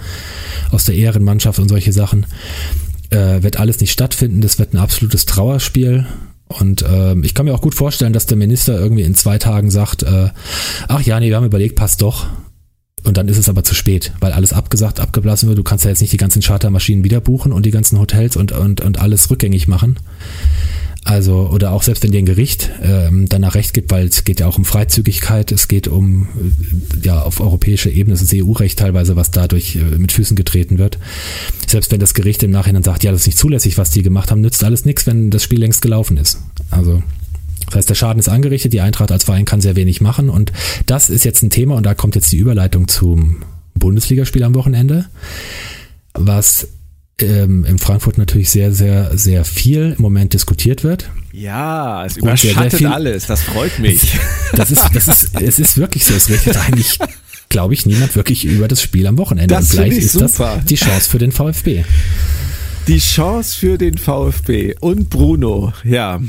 aus 0.70 0.86
der 0.86 0.94
Ehrenmannschaft 0.94 1.58
und 1.58 1.68
solche 1.68 1.92
Sachen. 1.92 2.24
Äh, 3.10 3.42
wird 3.42 3.58
alles 3.58 3.78
nicht 3.78 3.92
stattfinden. 3.92 4.40
Das 4.40 4.58
wird 4.58 4.72
ein 4.72 4.78
absolutes 4.78 5.26
Trauerspiel. 5.26 6.06
Und 6.48 6.84
ähm, 6.88 7.24
ich 7.24 7.34
kann 7.34 7.46
mir 7.46 7.54
auch 7.54 7.60
gut 7.60 7.74
vorstellen, 7.74 8.12
dass 8.12 8.26
der 8.26 8.36
Minister 8.36 8.78
irgendwie 8.78 9.02
in 9.02 9.14
zwei 9.14 9.38
Tagen 9.38 9.70
sagt, 9.70 10.04
äh, 10.04 10.30
ach 10.88 11.00
ja, 11.02 11.18
nee, 11.18 11.28
wir 11.28 11.36
haben 11.36 11.46
überlegt, 11.46 11.74
passt 11.74 12.02
doch. 12.02 12.26
Und 13.04 13.16
dann 13.16 13.28
ist 13.28 13.38
es 13.38 13.48
aber 13.48 13.62
zu 13.62 13.74
spät, 13.74 14.12
weil 14.20 14.32
alles 14.32 14.52
abgesagt, 14.52 15.00
abgeblasen 15.00 15.48
wird. 15.48 15.58
Du 15.58 15.62
kannst 15.62 15.84
ja 15.84 15.90
jetzt 15.90 16.00
nicht 16.00 16.12
die 16.12 16.16
ganzen 16.16 16.42
Chartermaschinen 16.42 17.04
wieder 17.04 17.20
buchen 17.20 17.52
und 17.52 17.64
die 17.64 17.70
ganzen 17.70 18.00
Hotels 18.00 18.36
und, 18.36 18.52
und, 18.52 18.80
und 18.80 18.98
alles 19.00 19.30
rückgängig 19.30 19.68
machen. 19.68 19.98
Also, 21.06 21.48
oder 21.52 21.70
auch 21.70 21.84
selbst 21.84 22.02
wenn 22.02 22.10
dir 22.10 22.18
ein 22.18 22.26
Gericht 22.26 22.72
ähm, 22.82 23.28
danach 23.28 23.54
Recht 23.54 23.74
gibt, 23.74 23.92
weil 23.92 24.08
es 24.08 24.24
geht 24.24 24.40
ja 24.40 24.48
auch 24.48 24.58
um 24.58 24.64
Freizügigkeit, 24.64 25.52
es 25.52 25.68
geht 25.68 25.86
um, 25.86 26.26
äh, 26.34 27.06
ja, 27.06 27.22
auf 27.22 27.40
europäischer 27.40 27.92
Ebene, 27.92 28.14
das 28.14 28.22
ist 28.22 28.34
EU-Recht 28.34 28.76
teilweise, 28.76 29.14
was 29.14 29.30
dadurch 29.30 29.76
äh, 29.76 29.98
mit 29.98 30.10
Füßen 30.10 30.34
getreten 30.34 30.78
wird. 30.78 30.98
Selbst 31.68 31.92
wenn 31.92 32.00
das 32.00 32.12
Gericht 32.12 32.42
im 32.42 32.50
Nachhinein 32.50 32.82
sagt, 32.82 33.04
ja, 33.04 33.12
das 33.12 33.20
ist 33.20 33.26
nicht 33.28 33.38
zulässig, 33.38 33.78
was 33.78 33.92
die 33.92 34.02
gemacht 34.02 34.32
haben, 34.32 34.40
nützt 34.40 34.64
alles 34.64 34.84
nichts, 34.84 35.06
wenn 35.06 35.30
das 35.30 35.44
Spiel 35.44 35.60
längst 35.60 35.80
gelaufen 35.80 36.16
ist. 36.16 36.40
Also, 36.72 37.04
das 37.66 37.76
heißt, 37.76 37.88
der 37.88 37.94
Schaden 37.94 38.18
ist 38.18 38.28
angerichtet, 38.28 38.72
die 38.72 38.80
Eintracht 38.80 39.12
als 39.12 39.22
Verein 39.22 39.44
kann 39.44 39.60
sehr 39.60 39.76
wenig 39.76 40.00
machen 40.00 40.28
und 40.28 40.50
das 40.86 41.08
ist 41.08 41.24
jetzt 41.24 41.40
ein 41.40 41.50
Thema 41.50 41.76
und 41.76 41.86
da 41.86 41.94
kommt 41.94 42.16
jetzt 42.16 42.32
die 42.32 42.38
Überleitung 42.38 42.88
zum 42.88 43.44
Bundesligaspiel 43.78 44.42
am 44.42 44.56
Wochenende, 44.56 45.06
was 46.14 46.66
ähm, 47.20 47.64
in 47.64 47.78
Frankfurt 47.78 48.18
natürlich 48.18 48.50
sehr, 48.50 48.72
sehr, 48.72 49.16
sehr 49.16 49.44
viel 49.44 49.94
im 49.96 50.02
Moment 50.02 50.34
diskutiert 50.34 50.84
wird. 50.84 51.10
Ja, 51.32 52.04
es 52.04 52.16
Und 52.16 52.22
sehr, 52.22 52.36
sehr 52.36 52.50
überschattet 52.52 52.78
viel- 52.78 52.86
alles. 52.88 53.26
Das 53.26 53.42
freut 53.42 53.78
mich. 53.78 54.12
Das 54.54 54.70
ist, 54.70 54.82
das 54.94 55.08
ist, 55.08 55.30
es 55.40 55.58
ist 55.58 55.76
wirklich 55.78 56.04
so. 56.04 56.14
Es 56.14 56.28
redet 56.28 56.56
eigentlich, 56.56 56.98
glaube 57.48 57.74
ich, 57.74 57.86
niemand 57.86 58.14
wirklich 58.16 58.44
über 58.44 58.68
das 58.68 58.80
Spiel 58.82 59.06
am 59.06 59.18
Wochenende. 59.18 59.54
Das 59.54 59.64
und 59.64 59.70
vielleicht 59.82 59.98
ist 59.98 60.12
super. 60.12 60.56
das 60.56 60.64
die 60.66 60.76
Chance 60.76 61.10
für 61.10 61.18
den 61.18 61.32
VfB. 61.32 61.84
Die 62.86 62.98
Chance 62.98 63.58
für 63.58 63.78
den 63.78 63.98
VfB 63.98 64.74
und 64.80 65.10
Bruno. 65.10 65.72
Ja. 65.84 66.20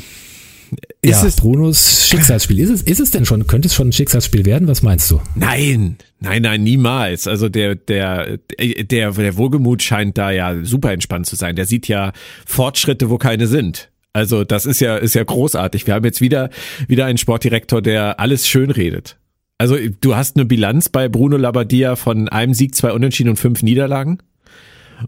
Ist 1.01 1.21
ja, 1.21 1.27
es 1.27 1.35
Brunos 1.35 2.07
Schicksalsspiel. 2.07 2.59
Ist 2.59 2.69
es, 2.69 2.81
ist 2.81 2.99
es 2.99 3.11
denn 3.11 3.25
schon, 3.25 3.47
könnte 3.47 3.67
es 3.67 3.75
schon 3.75 3.89
ein 3.89 3.93
Schicksalsspiel 3.93 4.45
werden? 4.45 4.67
Was 4.67 4.81
meinst 4.81 5.09
du? 5.11 5.21
Nein, 5.35 5.97
nein, 6.19 6.41
nein, 6.41 6.63
niemals. 6.63 7.27
Also 7.27 7.49
der, 7.49 7.75
der, 7.75 8.37
der, 8.59 9.11
der 9.11 9.37
Wohlgemut 9.37 9.83
scheint 9.83 10.17
da 10.17 10.31
ja 10.31 10.63
super 10.63 10.91
entspannt 10.91 11.27
zu 11.27 11.35
sein. 11.35 11.55
Der 11.55 11.65
sieht 11.65 11.87
ja 11.87 12.13
Fortschritte, 12.45 13.09
wo 13.09 13.17
keine 13.17 13.47
sind. 13.47 13.89
Also 14.13 14.43
das 14.43 14.65
ist 14.65 14.81
ja, 14.81 14.97
ist 14.97 15.15
ja 15.15 15.23
großartig. 15.23 15.85
Wir 15.85 15.93
haben 15.93 16.05
jetzt 16.05 16.21
wieder, 16.21 16.49
wieder 16.87 17.05
einen 17.05 17.19
Sportdirektor, 17.19 17.81
der 17.81 18.19
alles 18.19 18.47
schön 18.47 18.71
redet. 18.71 19.17
Also 19.59 19.77
du 20.01 20.15
hast 20.15 20.35
eine 20.35 20.45
Bilanz 20.45 20.89
bei 20.89 21.07
Bruno 21.07 21.37
Labbadia 21.37 21.95
von 21.95 22.27
einem 22.29 22.53
Sieg, 22.53 22.75
zwei 22.75 22.91
Unentschieden 22.91 23.29
und 23.29 23.37
fünf 23.37 23.63
Niederlagen. 23.63 24.19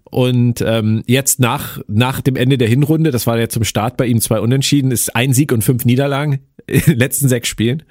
Und 0.10 0.62
ähm, 0.62 1.04
jetzt 1.08 1.40
nach, 1.40 1.80
nach 1.88 2.22
dem 2.22 2.36
Ende 2.36 2.58
der 2.58 2.68
Hinrunde, 2.68 3.12
das 3.12 3.28
war 3.28 3.40
ja 3.40 3.50
zum 3.50 3.64
Start 3.64 3.98
bei 3.98 4.06
ihm 4.06 4.22
zwei 4.22 4.40
Unentschieden, 4.40 4.92
ist 4.92 5.16
ein 5.16 5.34
Sieg 5.34 5.52
und 5.52 5.64
fünf 5.64 5.86
Niederlagen 5.86 6.40
in 6.68 6.82
den 6.82 6.98
letzten 6.98 7.28
sechs 7.28 7.48
Spielen. 7.48 7.84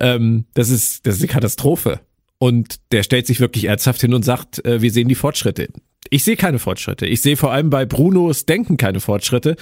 Ähm, 0.00 0.44
das, 0.54 0.70
ist, 0.70 1.06
das 1.06 1.16
ist 1.16 1.22
eine 1.22 1.28
Katastrophe. 1.28 2.00
Und 2.38 2.80
der 2.90 3.02
stellt 3.04 3.26
sich 3.26 3.40
wirklich 3.40 3.64
ernsthaft 3.66 4.00
hin 4.00 4.14
und 4.14 4.24
sagt, 4.24 4.64
äh, 4.64 4.82
wir 4.82 4.90
sehen 4.90 5.08
die 5.08 5.14
Fortschritte. 5.14 5.68
Ich 6.10 6.24
sehe 6.24 6.36
keine 6.36 6.58
Fortschritte. 6.58 7.06
Ich 7.06 7.22
sehe 7.22 7.36
vor 7.36 7.52
allem 7.52 7.70
bei 7.70 7.86
Brunos 7.86 8.46
Denken 8.46 8.76
keine 8.76 9.00
Fortschritte. 9.00 9.56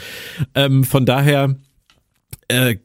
Ähm, 0.54 0.84
von 0.84 1.04
daher, 1.04 1.56
äh, 2.48 2.76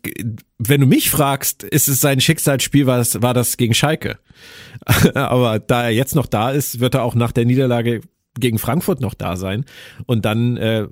wenn 0.57 0.81
du 0.81 0.87
mich 0.87 1.09
fragst, 1.09 1.63
ist 1.63 1.87
es 1.87 2.01
sein 2.01 2.19
Schicksalsspiel, 2.19 2.85
war 2.85 2.97
das, 2.97 3.21
war 3.21 3.33
das 3.33 3.57
gegen 3.57 3.73
Schalke. 3.73 4.19
Aber 5.13 5.59
da 5.59 5.83
er 5.83 5.91
jetzt 5.91 6.15
noch 6.15 6.25
da 6.25 6.51
ist, 6.51 6.79
wird 6.81 6.95
er 6.95 7.03
auch 7.03 7.15
nach 7.15 7.31
der 7.31 7.45
Niederlage 7.45 8.01
gegen 8.39 8.59
Frankfurt 8.59 9.01
noch 9.01 9.13
da 9.13 9.35
sein 9.35 9.65
und 10.05 10.25
dann 10.25 10.57
äh, 10.57 10.87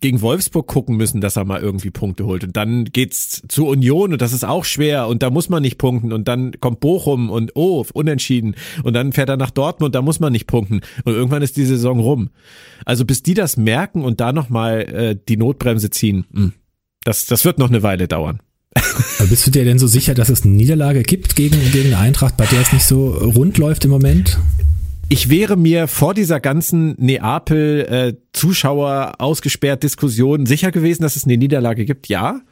gegen 0.00 0.20
Wolfsburg 0.20 0.66
gucken 0.66 0.96
müssen, 0.96 1.20
dass 1.20 1.36
er 1.36 1.44
mal 1.44 1.60
irgendwie 1.60 1.90
Punkte 1.90 2.24
holt. 2.24 2.44
Und 2.44 2.56
dann 2.56 2.84
geht's 2.84 3.42
zur 3.48 3.68
Union 3.68 4.12
und 4.12 4.22
das 4.22 4.32
ist 4.32 4.44
auch 4.44 4.64
schwer 4.64 5.08
und 5.08 5.22
da 5.22 5.30
muss 5.30 5.48
man 5.48 5.62
nicht 5.62 5.78
punkten. 5.78 6.12
Und 6.12 6.28
dann 6.28 6.52
kommt 6.60 6.80
Bochum 6.80 7.28
und 7.28 7.52
oh, 7.54 7.84
unentschieden. 7.92 8.54
Und 8.82 8.94
dann 8.94 9.12
fährt 9.12 9.28
er 9.28 9.36
nach 9.36 9.50
Dortmund, 9.50 9.94
da 9.94 10.02
muss 10.02 10.20
man 10.20 10.32
nicht 10.32 10.46
punkten. 10.46 10.80
Und 11.04 11.12
irgendwann 11.12 11.42
ist 11.42 11.56
die 11.56 11.64
Saison 11.64 12.00
rum. 12.00 12.30
Also 12.84 13.04
bis 13.04 13.22
die 13.22 13.34
das 13.34 13.56
merken 13.56 14.02
und 14.02 14.20
da 14.20 14.32
nochmal 14.32 14.80
äh, 14.80 15.16
die 15.28 15.36
Notbremse 15.36 15.90
ziehen, 15.90 16.24
mh, 16.30 16.52
das, 17.04 17.26
das 17.26 17.44
wird 17.44 17.58
noch 17.58 17.68
eine 17.68 17.82
Weile 17.82 18.08
dauern. 18.08 18.40
Aber 19.18 19.28
bist 19.28 19.46
du 19.46 19.50
dir 19.50 19.64
denn 19.64 19.78
so 19.78 19.88
sicher, 19.88 20.14
dass 20.14 20.28
es 20.28 20.44
eine 20.44 20.54
Niederlage 20.54 21.02
gibt 21.02 21.34
gegen, 21.34 21.58
gegen 21.72 21.94
Eintracht, 21.94 22.36
bei 22.36 22.46
der 22.46 22.60
es 22.60 22.72
nicht 22.72 22.86
so 22.86 23.08
rund 23.10 23.58
läuft 23.58 23.84
im 23.84 23.90
Moment? 23.90 24.38
Ich 25.12 25.28
wäre 25.28 25.56
mir 25.56 25.88
vor 25.88 26.14
dieser 26.14 26.38
ganzen 26.38 26.94
Neapel 26.96 27.80
äh, 27.80 28.14
Zuschauer 28.32 29.14
ausgesperrt 29.18 29.82
Diskussion 29.82 30.46
sicher 30.46 30.70
gewesen, 30.70 31.02
dass 31.02 31.16
es 31.16 31.24
eine 31.24 31.36
Niederlage 31.36 31.84
gibt. 31.84 32.06
Ja. 32.06 32.42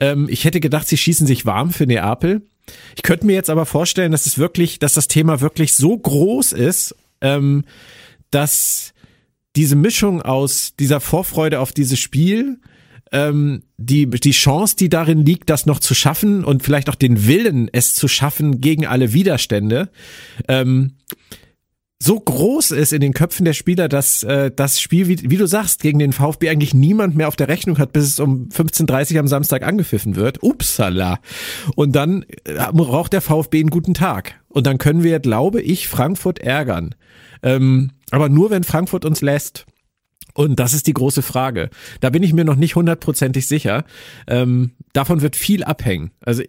Ähm, 0.00 0.28
ich 0.30 0.44
hätte 0.44 0.60
gedacht, 0.60 0.86
sie 0.86 0.96
schießen 0.96 1.26
sich 1.26 1.44
warm 1.44 1.72
für 1.72 1.86
Neapel. 1.86 2.42
Ich 2.94 3.02
könnte 3.02 3.26
mir 3.26 3.32
jetzt 3.32 3.50
aber 3.50 3.66
vorstellen, 3.66 4.12
dass 4.12 4.26
es 4.26 4.38
wirklich, 4.38 4.78
dass 4.78 4.94
das 4.94 5.08
Thema 5.08 5.40
wirklich 5.40 5.74
so 5.74 5.98
groß 5.98 6.52
ist, 6.52 6.94
ähm, 7.20 7.64
dass 8.30 8.94
diese 9.56 9.74
Mischung 9.74 10.22
aus 10.22 10.76
dieser 10.78 11.00
Vorfreude 11.00 11.58
auf 11.58 11.72
dieses 11.72 11.98
Spiel, 11.98 12.60
ähm, 13.10 13.64
die, 13.76 14.08
die 14.08 14.30
Chance, 14.30 14.76
die 14.76 14.88
darin 14.88 15.26
liegt, 15.26 15.50
das 15.50 15.66
noch 15.66 15.80
zu 15.80 15.96
schaffen 15.96 16.44
und 16.44 16.62
vielleicht 16.62 16.90
auch 16.90 16.94
den 16.94 17.26
Willen, 17.26 17.68
es 17.72 17.94
zu 17.94 18.06
schaffen 18.06 18.60
gegen 18.60 18.86
alle 18.86 19.12
Widerstände, 19.12 19.90
ähm, 20.46 20.92
so 22.00 22.18
groß 22.18 22.70
ist 22.70 22.92
in 22.92 23.00
den 23.00 23.12
Köpfen 23.12 23.44
der 23.44 23.54
Spieler, 23.54 23.88
dass 23.88 24.22
äh, 24.22 24.52
das 24.54 24.80
Spiel, 24.80 25.08
wie, 25.08 25.30
wie 25.30 25.36
du 25.36 25.46
sagst, 25.46 25.82
gegen 25.82 25.98
den 25.98 26.12
VfB 26.12 26.48
eigentlich 26.48 26.72
niemand 26.72 27.16
mehr 27.16 27.26
auf 27.26 27.34
der 27.34 27.48
Rechnung 27.48 27.78
hat, 27.78 27.92
bis 27.92 28.04
es 28.04 28.20
um 28.20 28.48
15.30 28.50 29.14
Uhr 29.14 29.20
am 29.20 29.28
Samstag 29.28 29.64
angepfiffen 29.64 30.14
wird. 30.14 30.42
Upsala. 30.42 31.18
Und 31.74 31.96
dann 31.96 32.24
äh, 32.44 32.72
braucht 32.72 33.12
der 33.12 33.20
VfB 33.20 33.60
einen 33.60 33.70
guten 33.70 33.94
Tag. 33.94 34.40
Und 34.48 34.66
dann 34.66 34.78
können 34.78 35.02
wir, 35.02 35.18
glaube 35.18 35.60
ich, 35.60 35.88
Frankfurt 35.88 36.38
ärgern. 36.38 36.94
Ähm, 37.42 37.90
aber 38.10 38.28
nur, 38.28 38.50
wenn 38.50 38.64
Frankfurt 38.64 39.04
uns 39.04 39.20
lässt. 39.20 39.66
Und 40.34 40.60
das 40.60 40.74
ist 40.74 40.86
die 40.86 40.94
große 40.94 41.22
Frage. 41.22 41.68
Da 42.00 42.10
bin 42.10 42.22
ich 42.22 42.32
mir 42.32 42.44
noch 42.44 42.54
nicht 42.54 42.76
hundertprozentig 42.76 43.48
sicher. 43.48 43.84
Ähm, 44.28 44.70
davon 44.92 45.20
wird 45.20 45.34
viel 45.34 45.64
abhängen. 45.64 46.12
Also 46.20 46.44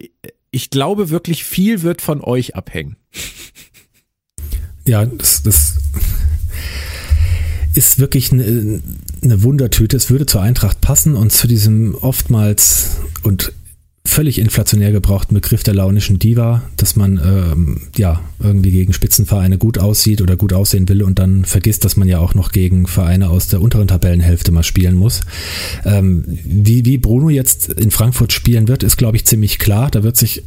ich 0.52 0.70
glaube 0.70 1.10
wirklich, 1.10 1.44
viel 1.44 1.82
wird 1.82 2.02
von 2.02 2.20
euch 2.22 2.54
abhängen. 2.54 2.96
Ja, 4.90 5.06
das, 5.06 5.44
das 5.44 5.76
ist 7.74 8.00
wirklich 8.00 8.32
eine, 8.32 8.80
eine 9.22 9.42
Wundertüte. 9.44 9.96
Es 9.96 10.10
würde 10.10 10.26
zur 10.26 10.42
Eintracht 10.42 10.80
passen 10.80 11.14
und 11.14 11.30
zu 11.30 11.46
diesem 11.46 11.94
oftmals 11.94 12.96
und 13.22 13.52
völlig 14.04 14.40
inflationär 14.40 14.90
gebrauchten 14.90 15.34
Begriff 15.34 15.62
der 15.62 15.74
launischen 15.74 16.18
Diva, 16.18 16.62
dass 16.76 16.96
man 16.96 17.20
ähm, 17.24 17.82
ja 17.96 18.20
irgendwie 18.40 18.72
gegen 18.72 18.92
Spitzenvereine 18.92 19.58
gut 19.58 19.78
aussieht 19.78 20.22
oder 20.22 20.34
gut 20.34 20.52
aussehen 20.52 20.88
will 20.88 21.04
und 21.04 21.20
dann 21.20 21.44
vergisst, 21.44 21.84
dass 21.84 21.96
man 21.96 22.08
ja 22.08 22.18
auch 22.18 22.34
noch 22.34 22.50
gegen 22.50 22.88
Vereine 22.88 23.30
aus 23.30 23.46
der 23.46 23.62
unteren 23.62 23.86
Tabellenhälfte 23.86 24.50
mal 24.50 24.64
spielen 24.64 24.96
muss. 24.96 25.20
Ähm, 25.84 26.24
wie, 26.26 26.84
wie 26.84 26.98
Bruno 26.98 27.30
jetzt 27.30 27.68
in 27.74 27.92
Frankfurt 27.92 28.32
spielen 28.32 28.66
wird, 28.66 28.82
ist 28.82 28.96
glaube 28.96 29.16
ich 29.16 29.24
ziemlich 29.24 29.60
klar. 29.60 29.88
Da 29.88 30.02
wird 30.02 30.16
sich 30.16 30.42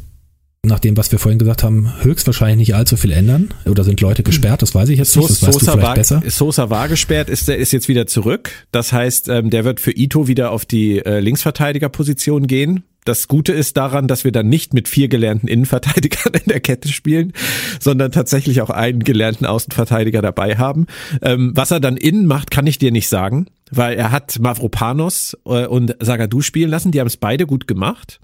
nach 0.65 0.79
dem, 0.79 0.95
was 0.95 1.11
wir 1.11 1.19
vorhin 1.19 1.39
gesagt 1.39 1.61
haben, 1.61 1.91
höchstwahrscheinlich 2.03 2.69
nicht 2.69 2.75
allzu 2.75 2.95
viel 2.95 3.11
ändern. 3.11 3.49
Oder 3.65 3.83
sind 3.83 3.99
Leute 3.99 4.23
gesperrt? 4.23 4.61
Das 4.61 4.73
weiß 4.73 4.87
ich 4.89 4.97
jetzt 4.97 5.15
nicht. 5.17 5.29
Das 5.29 5.43
weißt 5.43 5.59
Sosa, 5.59 5.81
war, 5.81 5.95
besser. 5.95 6.23
Sosa 6.25 6.69
war 6.69 6.87
gesperrt, 6.87 7.29
ist, 7.29 7.49
ist 7.49 7.73
jetzt 7.73 7.89
wieder 7.89 8.07
zurück. 8.07 8.49
Das 8.71 8.93
heißt, 8.93 9.27
ähm, 9.27 9.49
der 9.49 9.65
wird 9.65 9.81
für 9.81 9.91
Ito 9.91 10.29
wieder 10.29 10.51
auf 10.51 10.65
die 10.65 10.99
äh, 10.99 11.19
Linksverteidigerposition 11.19 12.47
gehen. 12.47 12.83
Das 13.03 13.27
Gute 13.27 13.51
ist 13.51 13.75
daran, 13.75 14.07
dass 14.07 14.23
wir 14.23 14.31
dann 14.31 14.47
nicht 14.47 14.73
mit 14.73 14.87
vier 14.87 15.09
gelernten 15.09 15.49
Innenverteidigern 15.49 16.33
in 16.45 16.47
der 16.49 16.61
Kette 16.61 16.87
spielen, 16.87 17.33
sondern 17.81 18.13
tatsächlich 18.13 18.61
auch 18.61 18.69
einen 18.69 19.03
gelernten 19.03 19.45
Außenverteidiger 19.45 20.21
dabei 20.21 20.55
haben. 20.55 20.87
Ähm, 21.21 21.51
was 21.55 21.71
er 21.71 21.81
dann 21.81 21.97
innen 21.97 22.25
macht, 22.25 22.51
kann 22.51 22.67
ich 22.67 22.77
dir 22.77 22.93
nicht 22.93 23.09
sagen, 23.09 23.47
weil 23.69 23.97
er 23.97 24.11
hat 24.11 24.39
Mavropanos 24.39 25.37
äh, 25.45 25.67
und 25.67 25.97
Sagadu 25.99 26.39
spielen 26.39 26.69
lassen. 26.69 26.93
Die 26.93 27.01
haben 27.01 27.07
es 27.07 27.17
beide 27.17 27.45
gut 27.45 27.67
gemacht. 27.67 28.21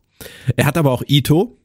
Er 0.56 0.66
hat 0.66 0.78
aber 0.78 0.92
auch 0.92 1.04
Ito, 1.06 1.59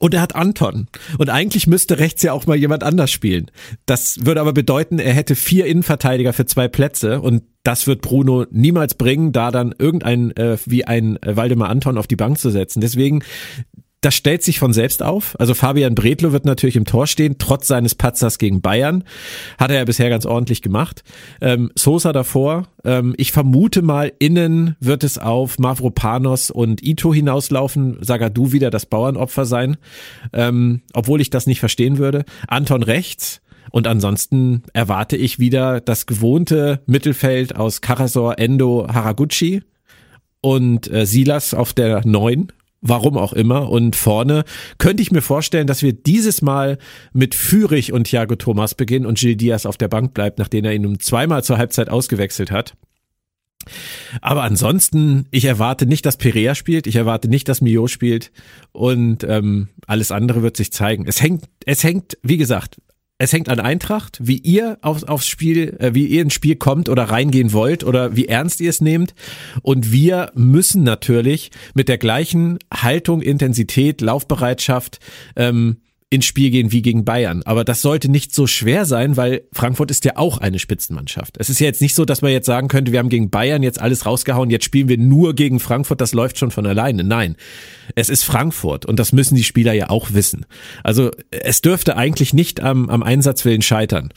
und 0.00 0.14
er 0.14 0.22
hat 0.22 0.34
Anton. 0.34 0.88
Und 1.18 1.28
eigentlich 1.28 1.66
müsste 1.66 1.98
rechts 1.98 2.22
ja 2.22 2.32
auch 2.32 2.46
mal 2.46 2.56
jemand 2.56 2.82
anders 2.82 3.12
spielen. 3.12 3.50
Das 3.86 4.24
würde 4.24 4.40
aber 4.40 4.52
bedeuten, 4.52 4.98
er 4.98 5.12
hätte 5.14 5.36
vier 5.36 5.66
Innenverteidiger 5.66 6.32
für 6.32 6.46
zwei 6.46 6.66
Plätze 6.66 7.20
und 7.20 7.44
das 7.62 7.86
wird 7.86 8.00
Bruno 8.00 8.46
niemals 8.50 8.94
bringen, 8.94 9.32
da 9.32 9.50
dann 9.50 9.74
irgendein 9.78 10.34
äh, 10.36 10.56
wie 10.64 10.86
ein 10.86 11.18
Waldemar 11.24 11.68
Anton 11.68 11.98
auf 11.98 12.06
die 12.06 12.16
Bank 12.16 12.38
zu 12.38 12.50
setzen. 12.50 12.80
Deswegen 12.80 13.22
das 14.00 14.14
stellt 14.14 14.42
sich 14.42 14.58
von 14.58 14.72
selbst 14.72 15.02
auf. 15.02 15.38
Also 15.38 15.52
Fabian 15.54 15.94
Bredlo 15.94 16.32
wird 16.32 16.46
natürlich 16.46 16.76
im 16.76 16.86
Tor 16.86 17.06
stehen, 17.06 17.36
trotz 17.38 17.66
seines 17.66 17.94
Patzers 17.94 18.38
gegen 18.38 18.62
Bayern. 18.62 19.04
Hat 19.58 19.70
er 19.70 19.76
ja 19.76 19.84
bisher 19.84 20.08
ganz 20.08 20.24
ordentlich 20.24 20.62
gemacht. 20.62 21.04
Ähm, 21.40 21.70
Sosa 21.74 22.12
davor. 22.12 22.68
Ähm, 22.84 23.14
ich 23.18 23.32
vermute 23.32 23.82
mal, 23.82 24.12
innen 24.18 24.76
wird 24.80 25.04
es 25.04 25.18
auf 25.18 25.58
Mavropanos 25.58 26.50
und 26.50 26.82
Ito 26.82 27.12
hinauslaufen. 27.12 27.98
du 28.00 28.52
wieder 28.52 28.70
das 28.70 28.86
Bauernopfer 28.86 29.44
sein. 29.44 29.76
Ähm, 30.32 30.80
obwohl 30.94 31.20
ich 31.20 31.28
das 31.28 31.46
nicht 31.46 31.60
verstehen 31.60 31.98
würde. 31.98 32.24
Anton 32.48 32.82
rechts. 32.82 33.42
Und 33.70 33.86
ansonsten 33.86 34.62
erwarte 34.72 35.16
ich 35.16 35.38
wieder 35.38 35.80
das 35.80 36.06
gewohnte 36.06 36.80
Mittelfeld 36.86 37.54
aus 37.54 37.82
Karasor, 37.82 38.38
Endo, 38.38 38.88
Haraguchi 38.90 39.62
und 40.40 40.90
äh, 40.90 41.06
Silas 41.06 41.54
auf 41.54 41.72
der 41.72 42.00
neun 42.06 42.50
warum 42.80 43.16
auch 43.16 43.32
immer. 43.32 43.68
Und 43.70 43.96
vorne 43.96 44.44
könnte 44.78 45.02
ich 45.02 45.12
mir 45.12 45.22
vorstellen, 45.22 45.66
dass 45.66 45.82
wir 45.82 45.92
dieses 45.92 46.42
Mal 46.42 46.78
mit 47.12 47.34
Fürich 47.34 47.92
und 47.92 48.04
Thiago 48.04 48.36
Thomas 48.36 48.74
beginnen 48.74 49.06
und 49.06 49.18
Gil 49.18 49.36
Diaz 49.36 49.66
auf 49.66 49.76
der 49.76 49.88
Bank 49.88 50.14
bleibt, 50.14 50.38
nachdem 50.38 50.64
er 50.64 50.74
ihn 50.74 50.86
um 50.86 50.98
zweimal 50.98 51.44
zur 51.44 51.58
Halbzeit 51.58 51.88
ausgewechselt 51.88 52.50
hat. 52.50 52.74
Aber 54.22 54.42
ansonsten, 54.42 55.26
ich 55.30 55.44
erwarte 55.44 55.84
nicht, 55.84 56.06
dass 56.06 56.16
Perea 56.16 56.54
spielt, 56.54 56.86
ich 56.86 56.96
erwarte 56.96 57.28
nicht, 57.28 57.46
dass 57.48 57.60
Mio 57.60 57.88
spielt 57.88 58.32
und 58.72 59.22
ähm, 59.24 59.68
alles 59.86 60.12
andere 60.12 60.42
wird 60.42 60.56
sich 60.56 60.72
zeigen. 60.72 61.06
Es 61.06 61.20
hängt, 61.20 61.44
es 61.66 61.84
hängt, 61.84 62.16
wie 62.22 62.38
gesagt, 62.38 62.78
es 63.20 63.34
hängt 63.34 63.50
an 63.50 63.60
Eintracht, 63.60 64.18
wie 64.22 64.38
ihr 64.38 64.78
aufs, 64.80 65.04
aufs 65.04 65.26
Spiel, 65.26 65.76
äh, 65.78 65.92
wie 65.92 66.06
ihr 66.06 66.22
ins 66.22 66.32
Spiel 66.32 66.56
kommt 66.56 66.88
oder 66.88 67.04
reingehen 67.04 67.52
wollt 67.52 67.84
oder 67.84 68.16
wie 68.16 68.26
ernst 68.26 68.60
ihr 68.62 68.70
es 68.70 68.80
nehmt. 68.80 69.14
Und 69.60 69.92
wir 69.92 70.32
müssen 70.34 70.84
natürlich 70.84 71.50
mit 71.74 71.90
der 71.90 71.98
gleichen 71.98 72.58
Haltung, 72.72 73.20
Intensität, 73.20 74.00
Laufbereitschaft 74.00 75.00
ähm, 75.36 75.82
ins 76.12 76.26
Spiel 76.26 76.50
gehen 76.50 76.72
wie 76.72 76.82
gegen 76.82 77.04
Bayern. 77.04 77.42
Aber 77.44 77.64
das 77.64 77.82
sollte 77.82 78.10
nicht 78.10 78.34
so 78.34 78.48
schwer 78.48 78.84
sein, 78.84 79.16
weil 79.16 79.42
Frankfurt 79.52 79.92
ist 79.92 80.04
ja 80.04 80.16
auch 80.16 80.38
eine 80.38 80.58
Spitzenmannschaft. 80.58 81.36
Es 81.38 81.48
ist 81.48 81.60
ja 81.60 81.66
jetzt 81.66 81.80
nicht 81.80 81.94
so, 81.94 82.04
dass 82.04 82.20
man 82.20 82.32
jetzt 82.32 82.46
sagen 82.46 82.66
könnte, 82.66 82.90
wir 82.90 82.98
haben 82.98 83.08
gegen 83.08 83.30
Bayern 83.30 83.62
jetzt 83.62 83.80
alles 83.80 84.06
rausgehauen, 84.06 84.50
jetzt 84.50 84.64
spielen 84.64 84.88
wir 84.88 84.98
nur 84.98 85.34
gegen 85.34 85.60
Frankfurt, 85.60 86.00
das 86.00 86.12
läuft 86.12 86.36
schon 86.36 86.50
von 86.50 86.66
alleine. 86.66 87.04
Nein, 87.04 87.36
es 87.94 88.08
ist 88.08 88.24
Frankfurt 88.24 88.86
und 88.86 88.98
das 88.98 89.12
müssen 89.12 89.36
die 89.36 89.44
Spieler 89.44 89.72
ja 89.72 89.88
auch 89.88 90.12
wissen. 90.12 90.46
Also 90.82 91.12
es 91.30 91.60
dürfte 91.60 91.96
eigentlich 91.96 92.34
nicht 92.34 92.60
am, 92.60 92.90
am 92.90 93.04
Einsatzwillen 93.04 93.62
scheitern. 93.62 94.12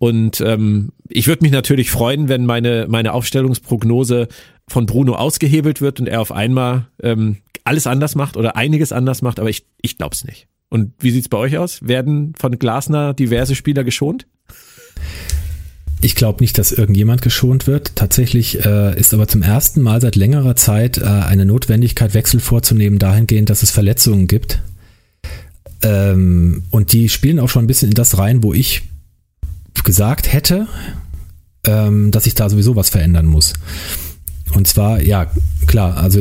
Und 0.00 0.40
ähm, 0.40 0.90
ich 1.08 1.28
würde 1.28 1.44
mich 1.44 1.52
natürlich 1.52 1.92
freuen, 1.92 2.28
wenn 2.28 2.44
meine, 2.44 2.86
meine 2.88 3.12
Aufstellungsprognose 3.12 4.26
von 4.66 4.86
Bruno 4.86 5.14
ausgehebelt 5.14 5.80
wird 5.80 6.00
und 6.00 6.08
er 6.08 6.20
auf 6.20 6.32
einmal 6.32 6.88
ähm, 7.00 7.36
alles 7.62 7.86
anders 7.86 8.16
macht 8.16 8.36
oder 8.36 8.56
einiges 8.56 8.90
anders 8.90 9.22
macht, 9.22 9.38
aber 9.38 9.48
ich, 9.48 9.64
ich 9.80 9.96
glaube 9.96 10.14
es 10.14 10.24
nicht. 10.24 10.48
Und 10.68 10.92
wie 10.98 11.10
sieht's 11.10 11.28
bei 11.28 11.38
euch 11.38 11.58
aus? 11.58 11.80
Werden 11.82 12.34
von 12.38 12.58
Glasner 12.58 13.14
diverse 13.14 13.54
Spieler 13.54 13.84
geschont? 13.84 14.26
Ich 16.02 16.14
glaube 16.14 16.42
nicht, 16.42 16.58
dass 16.58 16.72
irgendjemand 16.72 17.22
geschont 17.22 17.66
wird. 17.66 17.96
Tatsächlich 17.96 18.64
äh, 18.64 18.98
ist 18.98 19.14
aber 19.14 19.28
zum 19.28 19.42
ersten 19.42 19.80
Mal 19.80 20.00
seit 20.00 20.16
längerer 20.16 20.54
Zeit 20.54 20.98
äh, 20.98 21.04
eine 21.04 21.46
Notwendigkeit, 21.46 22.14
Wechsel 22.14 22.40
vorzunehmen, 22.40 22.98
dahingehend, 22.98 23.48
dass 23.48 23.62
es 23.62 23.70
Verletzungen 23.70 24.26
gibt. 24.26 24.60
Ähm, 25.82 26.64
und 26.70 26.92
die 26.92 27.08
spielen 27.08 27.40
auch 27.40 27.48
schon 27.48 27.64
ein 27.64 27.66
bisschen 27.66 27.88
in 27.88 27.94
das 27.94 28.18
rein, 28.18 28.42
wo 28.42 28.52
ich 28.52 28.82
gesagt 29.84 30.32
hätte, 30.32 30.66
ähm, 31.66 32.10
dass 32.10 32.24
sich 32.24 32.34
da 32.34 32.48
sowieso 32.48 32.76
was 32.76 32.90
verändern 32.90 33.26
muss. 33.26 33.54
Und 34.54 34.66
zwar, 34.66 35.02
ja, 35.02 35.30
klar, 35.66 35.96
also 35.96 36.20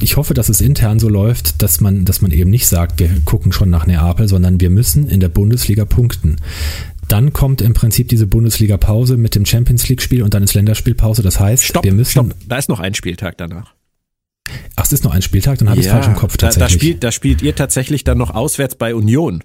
ich 0.00 0.16
hoffe, 0.16 0.34
dass 0.34 0.48
es 0.48 0.60
intern 0.60 0.98
so 0.98 1.08
läuft, 1.08 1.62
dass 1.62 1.80
man, 1.80 2.04
dass 2.04 2.22
man 2.22 2.30
eben 2.30 2.50
nicht 2.50 2.66
sagt, 2.66 2.98
wir 3.00 3.10
gucken 3.24 3.52
schon 3.52 3.70
nach 3.70 3.86
Neapel, 3.86 4.28
sondern 4.28 4.60
wir 4.60 4.70
müssen 4.70 5.08
in 5.08 5.20
der 5.20 5.28
Bundesliga 5.28 5.84
punkten. 5.84 6.36
Dann 7.08 7.32
kommt 7.32 7.60
im 7.60 7.74
Prinzip 7.74 8.08
diese 8.08 8.26
Bundesliga-Pause 8.26 9.16
mit 9.16 9.34
dem 9.34 9.46
Champions 9.46 9.88
League-Spiel 9.88 10.22
und 10.22 10.34
dann 10.34 10.42
ist 10.42 10.54
Länderspielpause. 10.54 11.22
Das 11.22 11.38
heißt, 11.38 11.64
stopp, 11.64 11.84
wir 11.84 11.92
müssen. 11.92 12.10
Stopp, 12.10 12.34
da 12.48 12.56
ist 12.56 12.68
noch 12.68 12.80
ein 12.80 12.94
Spieltag 12.94 13.38
danach. 13.38 13.74
Ach, 14.76 14.84
es 14.84 14.92
ist 14.92 15.04
noch 15.04 15.12
ein 15.12 15.22
Spieltag, 15.22 15.58
dann 15.58 15.68
habe 15.68 15.80
ich 15.80 15.86
es 15.86 15.92
falsch 15.92 16.06
im 16.06 16.14
Kopf 16.14 16.36
tatsächlich. 16.36 16.60
Da, 16.60 16.66
da, 16.66 16.68
spielt, 16.68 17.04
da 17.04 17.12
spielt 17.12 17.42
ihr 17.42 17.54
tatsächlich 17.54 18.04
dann 18.04 18.18
noch 18.18 18.30
auswärts 18.30 18.74
bei 18.74 18.94
Union. 18.94 19.42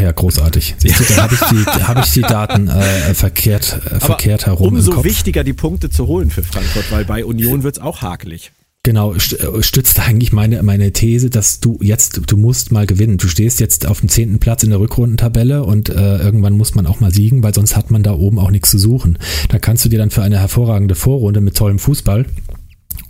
Ja, 0.00 0.12
großartig. 0.12 0.74
Siehst 0.78 1.00
du, 1.00 1.04
da 1.14 1.22
habe 1.22 1.34
ich, 1.34 1.40
die, 1.40 1.82
hab 1.82 2.04
ich 2.04 2.12
die 2.12 2.22
Daten 2.22 2.68
äh, 2.68 3.14
verkehrt, 3.14 3.80
äh, 3.90 4.00
verkehrt 4.00 4.46
herum. 4.46 4.74
Umso 4.74 5.04
wichtiger, 5.04 5.44
die 5.44 5.52
Punkte 5.52 5.90
zu 5.90 6.06
holen 6.06 6.30
für 6.30 6.42
Frankfurt, 6.42 6.90
weil 6.90 7.04
bei 7.04 7.24
Union 7.24 7.62
wird's 7.62 7.78
auch 7.78 8.02
hakelig. 8.02 8.52
Genau, 8.84 9.14
äh, 9.14 9.62
stützt 9.62 9.98
eigentlich 9.98 10.32
meine, 10.32 10.62
meine 10.62 10.92
These, 10.92 11.30
dass 11.30 11.58
du 11.58 11.78
jetzt, 11.80 12.20
du 12.26 12.36
musst 12.36 12.70
mal 12.70 12.84
gewinnen. 12.84 13.16
Du 13.16 13.28
stehst 13.28 13.58
jetzt 13.58 13.86
auf 13.86 14.00
dem 14.00 14.10
zehnten 14.10 14.40
Platz 14.40 14.62
in 14.62 14.70
der 14.70 14.78
Rückrundentabelle 14.78 15.64
und 15.64 15.88
äh, 15.88 16.18
irgendwann 16.18 16.52
muss 16.58 16.74
man 16.74 16.86
auch 16.86 17.00
mal 17.00 17.10
siegen, 17.10 17.42
weil 17.42 17.54
sonst 17.54 17.76
hat 17.76 17.90
man 17.90 18.02
da 18.02 18.12
oben 18.12 18.38
auch 18.38 18.50
nichts 18.50 18.70
zu 18.70 18.78
suchen. 18.78 19.18
Da 19.48 19.58
kannst 19.58 19.86
du 19.86 19.88
dir 19.88 19.98
dann 19.98 20.10
für 20.10 20.22
eine 20.22 20.38
hervorragende 20.38 20.94
Vorrunde 20.94 21.40
mit 21.40 21.56
tollem 21.56 21.78
Fußball 21.78 22.26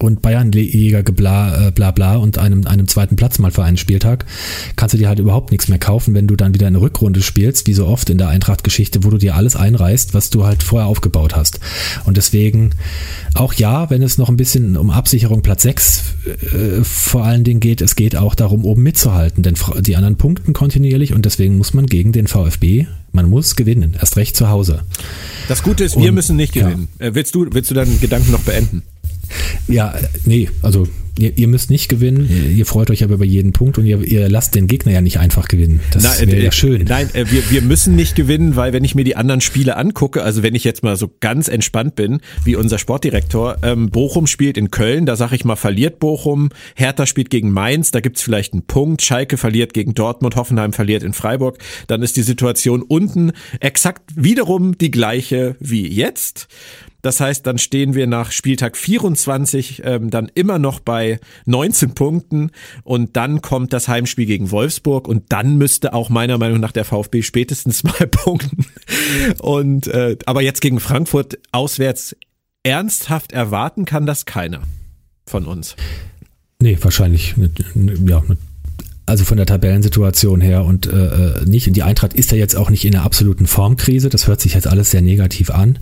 und 0.05 0.23
Bayernjäger 0.23 1.03
bla, 1.03 1.69
äh, 1.69 1.71
bla 1.71 1.91
bla 1.91 2.17
und 2.17 2.39
einem, 2.39 2.67
einem 2.67 2.89
zweiten 2.89 3.17
Platz 3.17 3.39
mal 3.39 3.51
für 3.51 3.65
einen 3.65 3.77
Spieltag, 3.77 4.25
kannst 4.77 4.95
du 4.95 4.99
dir 4.99 5.09
halt 5.09 5.19
überhaupt 5.19 5.51
nichts 5.51 5.69
mehr 5.69 5.79
kaufen, 5.79 6.15
wenn 6.15 6.27
du 6.27 6.37
dann 6.37 6.55
wieder 6.55 6.67
eine 6.67 6.81
Rückrunde 6.81 7.23
spielst, 7.23 7.67
wie 7.67 7.75
so 7.75 7.87
oft 7.87 8.11
in 8.11 8.19
der 8.19 8.29
Eintracht-Geschichte, 8.29 9.05
wo 9.05 9.11
du 9.11 9.19
dir 9.19 9.35
alles 9.35 9.57
einreißt, 9.57 10.15
was 10.15 10.31
du 10.31 10.45
halt 10.45 10.63
vorher 10.63 10.89
aufgebaut 10.89 11.35
hast. 11.37 11.61
Und 12.05 12.17
deswegen 12.17 12.71
auch 13.35 13.53
ja, 13.55 13.91
wenn 13.91 14.03
es 14.03 14.19
noch 14.19 14.29
ein 14.29 14.37
bisschen 14.37 14.77
um 14.77 14.91
Absicherung 14.91 15.43
Platz 15.43 15.63
6 15.63 16.03
äh, 16.27 16.85
vor 16.85 17.25
allen 17.25 17.45
Dingen 17.45 17.61
geht, 17.61 17.81
es 17.81 17.97
geht 17.97 18.17
auch 18.17 18.35
darum, 18.35 18.65
oben 18.65 18.83
mitzuhalten, 18.83 19.43
denn 19.43 19.55
die 19.81 19.97
anderen 19.97 20.17
punkten 20.17 20.53
kontinuierlich 20.53 21.15
und 21.15 21.25
deswegen 21.25 21.57
muss 21.57 21.75
man 21.75 21.87
gegen 21.87 22.13
den 22.13 22.27
VfB 22.27 22.87
man 23.15 23.31
muss 23.31 23.55
gewinnen, 23.55 23.97
erst 23.99 24.17
recht 24.17 24.37
zu 24.37 24.49
Hause. 24.49 24.83
Das 25.47 25.63
Gute 25.63 25.85
ist, 25.85 25.97
wir 25.97 26.09
und, 26.09 26.17
müssen 26.17 26.37
nicht 26.37 26.53
gewinnen. 26.53 26.89
Ja. 26.99 27.07
Äh, 27.07 27.15
willst 27.15 27.35
du, 27.35 27.47
willst 27.53 27.71
du 27.71 27.75
deinen 27.75 28.01
Gedanken 28.01 28.33
noch 28.33 28.41
beenden? 28.41 28.83
Ja, 29.69 29.95
nee, 30.25 30.49
also 30.63 30.87
ihr, 31.19 31.37
ihr 31.39 31.49
müsst 31.49 31.71
nicht 31.71 31.89
gewinnen, 31.89 32.29
ihr, 32.57 32.67
freut 32.67 32.91
euch 32.91 33.05
aber 33.05 33.15
über 33.15 33.25
jeden 33.25 33.53
Punkt 33.53 33.79
und 33.79 33.87
ihr, 33.87 34.01
ihr 34.01 34.29
lasst 34.29 34.55
den 34.55 34.67
Gegner 34.67 34.93
ja 34.93 35.01
nicht 35.01 35.19
einfach 35.19 35.49
gewinnen. 35.49 35.81
Das 35.93 36.21
wäre 36.21 36.37
äh, 36.37 36.45
ja 36.45 36.53
schön. 36.53 36.85
Nein, 36.89 37.09
äh, 37.15 37.27
wir, 37.31 37.51
wir 37.51 37.63
müssen 37.63 37.95
nicht 37.95 38.17
gewinnen, 38.17 38.57
weil 38.57 38.73
wenn 38.73 38.85
ich 38.85 38.95
mir 38.95 39.05
die 39.05 39.17
anderen 39.17 39.41
Spiele 39.41 39.77
angucke, 39.77 40.23
also 40.23 40.43
wenn 40.43 40.55
ich 40.55 40.65
jetzt 40.65 40.83
mal 40.83 40.97
so 40.97 41.11
ganz 41.21 41.49
entspannt 41.49 41.95
bin, 41.95 42.21
wie 42.45 42.57
unser 42.57 42.79
Sportdirektor, 42.79 43.59
ähm, 43.63 43.91
Bochum 43.91 44.27
spielt 44.27 44.57
in 44.57 44.71
Köln, 44.71 45.07
da 45.07 45.17
sage 45.17 45.37
ich 45.37 45.45
mal, 45.45 45.57
verliert 45.57 46.01
Bochum, 46.01 46.51
Hertha 46.75 47.07
spielt 47.07 47.31
gegen 47.31 47.53
Mainz, 47.53 47.91
da 47.91 48.01
gibt's 48.01 48.23
vielleicht 48.23 48.53
einen 48.53 48.63
Punkt, 48.63 49.03
Schalke 49.03 49.37
verliert 49.37 49.73
gegen 49.73 49.95
Dortmund, 49.95 50.37
Hoffenheim 50.37 50.73
verliert 50.73 51.03
in 51.03 51.13
Freiburg, 51.13 51.59
dann 51.87 52.03
ist 52.03 52.17
die 52.17 52.23
Situation 52.23 52.83
unten 52.83 53.33
exakt 53.61 54.03
wiederum 54.17 54.77
die 54.79 54.91
gleiche 54.91 55.57
wie 55.61 55.87
jetzt. 55.87 56.49
Das 57.05 57.21
heißt, 57.21 57.47
dann 57.47 57.59
stehen 57.59 57.95
wir 57.95 58.07
nach 58.07 58.33
Spieltag 58.33 58.79
24 58.79 59.83
ähm, 59.85 60.09
dann 60.09 60.31
immer 60.35 60.59
noch 60.59 60.81
bei 60.81 61.21
19 61.45 61.93
Punkten 61.93 62.51
und 62.83 63.15
dann 63.19 63.43
kommt 63.43 63.75
das 63.75 63.89
Heimspiel 63.89 64.25
gegen 64.25 64.51
Wolfsburg 64.51 65.07
und 65.07 65.31
dann 65.31 65.59
müsste 65.59 65.93
auch 65.93 66.09
meiner 66.09 66.39
Meinung 66.39 66.61
nach 66.61 66.73
der 66.73 66.87
VfB 66.87 67.21
spätestens 67.21 67.85
mal 67.85 68.07
punkten. 68.07 68.65
Und 69.41 69.87
äh, 69.89 70.17
aber 70.25 70.41
jetzt 70.41 70.63
gegen 70.63 70.81
Frankfurt 70.81 71.39
auswärts 71.53 72.17
ernsthaft 72.63 73.33
erwarten 73.33 73.85
kann 73.85 74.07
das 74.07 74.25
keiner 74.25 74.63
von 75.27 75.45
uns. 75.45 75.77
Nee, 76.59 76.79
wahrscheinlich. 76.81 77.35
Ja, 78.07 78.23
also 79.07 79.25
von 79.25 79.37
der 79.37 79.47
Tabellensituation 79.47 80.41
her 80.41 80.65
und 80.65 80.87
äh, 80.87 80.91
äh, 80.91 81.45
nicht. 81.45 81.67
Und 81.67 81.75
die 81.75 81.83
Eintracht 81.83 82.15
ist 82.15 82.31
ja 82.33 82.39
jetzt 82.39 82.57
auch 82.57 82.71
nicht 82.71 82.85
in 82.85 82.95
einer 82.95 83.05
absoluten 83.05 83.47
Formkrise. 83.47 84.09
Das 84.09 84.27
hört 84.27 84.41
sich 84.41 84.55
jetzt 84.55 84.67
alles 84.67 84.91
sehr 84.91 85.03
negativ 85.03 85.51
an. 85.51 85.79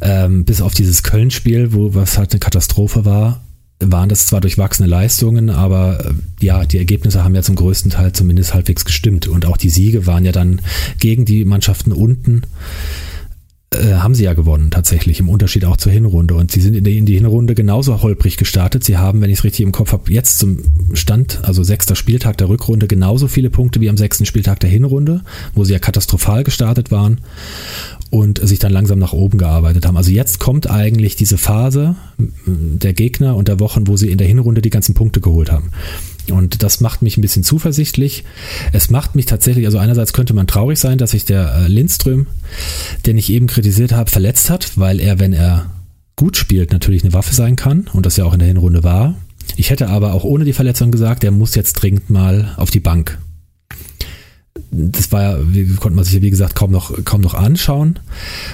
Ähm, 0.00 0.44
bis 0.44 0.60
auf 0.60 0.74
dieses 0.74 1.02
Köln-Spiel, 1.02 1.72
wo 1.72 1.94
was 1.94 2.18
halt 2.18 2.32
eine 2.32 2.40
Katastrophe 2.40 3.04
war, 3.04 3.42
waren 3.80 4.08
das 4.08 4.26
zwar 4.26 4.40
durchwachsene 4.40 4.88
Leistungen, 4.88 5.50
aber 5.50 6.06
äh, 6.06 6.44
ja, 6.44 6.64
die 6.64 6.78
Ergebnisse 6.78 7.24
haben 7.24 7.34
ja 7.34 7.42
zum 7.42 7.56
größten 7.56 7.90
Teil 7.90 8.12
zumindest 8.12 8.54
halbwegs 8.54 8.84
gestimmt. 8.84 9.26
Und 9.26 9.44
auch 9.44 9.56
die 9.56 9.70
Siege 9.70 10.06
waren 10.06 10.24
ja 10.24 10.32
dann 10.32 10.60
gegen 10.98 11.24
die 11.24 11.44
Mannschaften 11.44 11.92
unten 11.92 12.42
haben 13.74 14.14
sie 14.14 14.24
ja 14.24 14.34
gewonnen, 14.34 14.70
tatsächlich, 14.70 15.18
im 15.18 15.28
Unterschied 15.28 15.64
auch 15.64 15.76
zur 15.76 15.90
Hinrunde. 15.90 16.34
Und 16.34 16.52
sie 16.52 16.60
sind 16.60 16.74
in 16.74 16.84
die, 16.84 16.98
in 16.98 17.06
die 17.06 17.14
Hinrunde 17.14 17.54
genauso 17.54 18.00
holprig 18.00 18.36
gestartet. 18.36 18.84
Sie 18.84 18.96
haben, 18.96 19.20
wenn 19.20 19.30
ich 19.30 19.38
es 19.38 19.44
richtig 19.44 19.64
im 19.64 19.72
Kopf 19.72 19.92
habe, 19.92 20.12
jetzt 20.12 20.38
zum 20.38 20.60
Stand, 20.92 21.40
also 21.42 21.64
sechster 21.64 21.96
Spieltag 21.96 22.38
der 22.38 22.48
Rückrunde, 22.48 22.86
genauso 22.86 23.26
viele 23.26 23.50
Punkte 23.50 23.80
wie 23.80 23.90
am 23.90 23.96
sechsten 23.96 24.24
Spieltag 24.24 24.60
der 24.60 24.70
Hinrunde, 24.70 25.22
wo 25.54 25.64
sie 25.64 25.72
ja 25.72 25.80
katastrophal 25.80 26.44
gestartet 26.44 26.92
waren 26.92 27.20
und 28.10 28.38
sich 28.46 28.60
dann 28.60 28.72
langsam 28.72 29.00
nach 29.00 29.12
oben 29.12 29.36
gearbeitet 29.36 29.84
haben. 29.84 29.96
Also 29.96 30.12
jetzt 30.12 30.38
kommt 30.38 30.70
eigentlich 30.70 31.16
diese 31.16 31.36
Phase 31.36 31.96
der 32.16 32.92
Gegner 32.92 33.34
und 33.34 33.48
der 33.48 33.58
Wochen, 33.58 33.88
wo 33.88 33.96
sie 33.96 34.10
in 34.10 34.18
der 34.18 34.28
Hinrunde 34.28 34.62
die 34.62 34.70
ganzen 34.70 34.94
Punkte 34.94 35.20
geholt 35.20 35.50
haben. 35.50 35.72
Und 36.32 36.62
das 36.62 36.80
macht 36.80 37.02
mich 37.02 37.16
ein 37.16 37.20
bisschen 37.20 37.42
zuversichtlich. 37.42 38.24
Es 38.72 38.90
macht 38.90 39.14
mich 39.14 39.26
tatsächlich, 39.26 39.66
also 39.66 39.78
einerseits 39.78 40.12
könnte 40.12 40.34
man 40.34 40.46
traurig 40.46 40.78
sein, 40.78 40.98
dass 40.98 41.12
sich 41.12 41.24
der 41.24 41.54
äh, 41.54 41.68
Lindström, 41.68 42.26
den 43.06 43.18
ich 43.18 43.30
eben 43.30 43.46
kritisiert 43.46 43.92
habe, 43.92 44.10
verletzt 44.10 44.50
hat, 44.50 44.76
weil 44.76 45.00
er, 45.00 45.18
wenn 45.18 45.32
er 45.32 45.70
gut 46.16 46.36
spielt, 46.36 46.72
natürlich 46.72 47.04
eine 47.04 47.12
Waffe 47.12 47.34
sein 47.34 47.56
kann 47.56 47.88
und 47.92 48.06
das 48.06 48.16
ja 48.16 48.24
auch 48.24 48.32
in 48.32 48.38
der 48.38 48.48
Hinrunde 48.48 48.82
war. 48.84 49.14
Ich 49.56 49.70
hätte 49.70 49.88
aber 49.88 50.14
auch 50.14 50.24
ohne 50.24 50.44
die 50.44 50.52
Verletzung 50.52 50.90
gesagt, 50.90 51.22
er 51.24 51.30
muss 51.30 51.54
jetzt 51.54 51.74
dringend 51.74 52.10
mal 52.10 52.54
auf 52.56 52.70
die 52.70 52.80
Bank 52.80 53.18
das 54.70 55.12
war 55.12 55.22
ja, 55.22 55.38
wie, 55.42 55.66
konnte 55.74 55.96
man 55.96 56.04
sich 56.04 56.14
ja 56.14 56.22
wie 56.22 56.30
gesagt 56.30 56.54
kaum 56.54 56.70
noch, 56.70 57.04
kaum 57.04 57.20
noch 57.20 57.34
anschauen. 57.34 57.98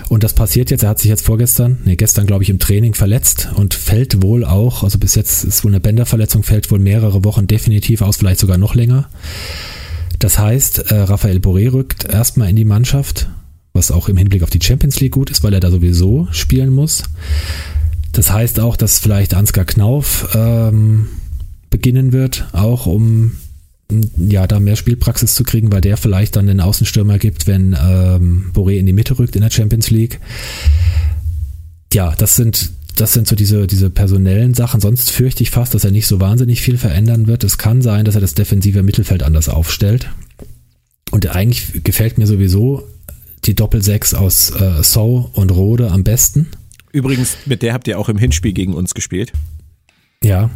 Und 0.09 0.25
das 0.25 0.35
passiert 0.35 0.71
jetzt, 0.71 0.83
er 0.83 0.91
hat 0.91 0.99
sich 0.99 1.09
jetzt 1.09 1.25
vorgestern, 1.25 1.79
nee, 1.85 1.97
gestern 1.97 2.27
glaube 2.27 2.45
ich 2.45 2.51
im 2.51 2.59
Training 2.59 2.95
verletzt 2.95 3.51
und 3.55 3.75
fällt 3.75 4.23
wohl 4.23 4.45
auch, 4.45 4.85
also 4.85 4.99
bis 4.99 5.15
jetzt 5.15 5.45
ist 5.45 5.65
wohl 5.65 5.71
eine 5.71 5.81
Bänderverletzung, 5.81 6.43
fällt 6.43 6.71
wohl 6.71 6.79
mehrere 6.79 7.25
Wochen 7.25 7.47
definitiv 7.47 8.03
aus, 8.03 8.17
vielleicht 8.17 8.41
sogar 8.41 8.59
noch 8.59 8.75
länger. 8.75 9.09
Das 10.19 10.39
heißt, 10.39 10.91
äh, 10.91 10.95
Raphael 10.95 11.39
Boré 11.39 11.73
rückt 11.73 12.05
erstmal 12.05 12.49
in 12.49 12.57
die 12.57 12.65
Mannschaft, 12.65 13.29
was 13.73 13.91
auch 13.91 14.09
im 14.09 14.17
Hinblick 14.17 14.43
auf 14.43 14.51
die 14.51 14.63
Champions 14.63 15.01
League 15.01 15.13
gut 15.13 15.31
ist, 15.31 15.43
weil 15.43 15.55
er 15.55 15.61
da 15.61 15.71
sowieso 15.71 16.29
spielen 16.31 16.71
muss. 16.71 17.05
Das 18.13 18.31
heißt 18.31 18.61
auch, 18.61 18.77
dass 18.77 18.99
vielleicht 18.99 19.35
Ansgar 19.35 19.65
Knauf 19.65 20.29
ähm, 20.35 21.09
beginnen 21.71 22.13
wird, 22.13 22.47
auch 22.53 22.87
um 22.87 23.33
ja, 24.17 24.47
da 24.47 24.61
mehr 24.61 24.77
Spielpraxis 24.77 25.35
zu 25.35 25.45
kriegen, 25.45 25.73
weil 25.73 25.81
der 25.81 25.97
vielleicht 25.97 26.37
dann 26.37 26.47
den 26.47 26.61
Außenstürmer 26.61 27.19
gibt, 27.19 27.47
wenn 27.47 27.77
ähm, 27.81 28.51
Boré 28.55 28.79
in 28.79 28.87
die 28.87 28.93
Mitte 28.93 29.19
rückt 29.19 29.37
in 29.37 29.43
der 29.43 29.51
Champions 29.51 29.91
League. 29.91 30.21
Ja, 31.93 32.15
das 32.17 32.37
sind 32.37 32.71
das 32.97 33.15
sind 33.15 33.27
so 33.27 33.35
diese, 33.37 33.67
diese 33.67 33.91
personellen 33.91 34.55
Sachen. 34.55 34.81
Sonst 34.81 35.11
fürchte 35.11 35.43
ich 35.43 35.51
fast, 35.51 35.75
dass 35.75 35.85
er 35.85 35.91
nicht 35.91 36.07
so 36.07 36.21
wahnsinnig 36.21 36.61
viel 36.61 36.77
verändern 36.77 37.27
wird. 37.27 37.43
Es 37.45 37.59
kann 37.59 37.81
sein, 37.83 38.05
dass 38.05 38.15
er 38.15 38.21
das 38.21 38.35
defensive 38.35 38.83
Mittelfeld 38.83 39.23
anders 39.23 39.49
aufstellt. 39.49 40.11
Und 41.11 41.27
eigentlich 41.29 41.83
gefällt 41.85 42.19
mir 42.19 42.27
sowieso 42.27 42.87
die 43.45 43.55
Doppelsechs 43.55 44.15
aus 44.15 44.51
äh, 44.51 44.83
So 44.83 45.31
und 45.33 45.51
Rode 45.51 45.91
am 45.91 46.05
besten. 46.05 46.49
Übrigens, 46.93 47.39
mit 47.47 47.63
der 47.63 47.73
habt 47.73 47.89
ihr 47.89 47.99
auch 47.99 48.09
im 48.09 48.19
Hinspiel 48.19 48.53
gegen 48.53 48.75
uns 48.75 48.95
gespielt. 48.95 49.33
Ja, 50.23 50.51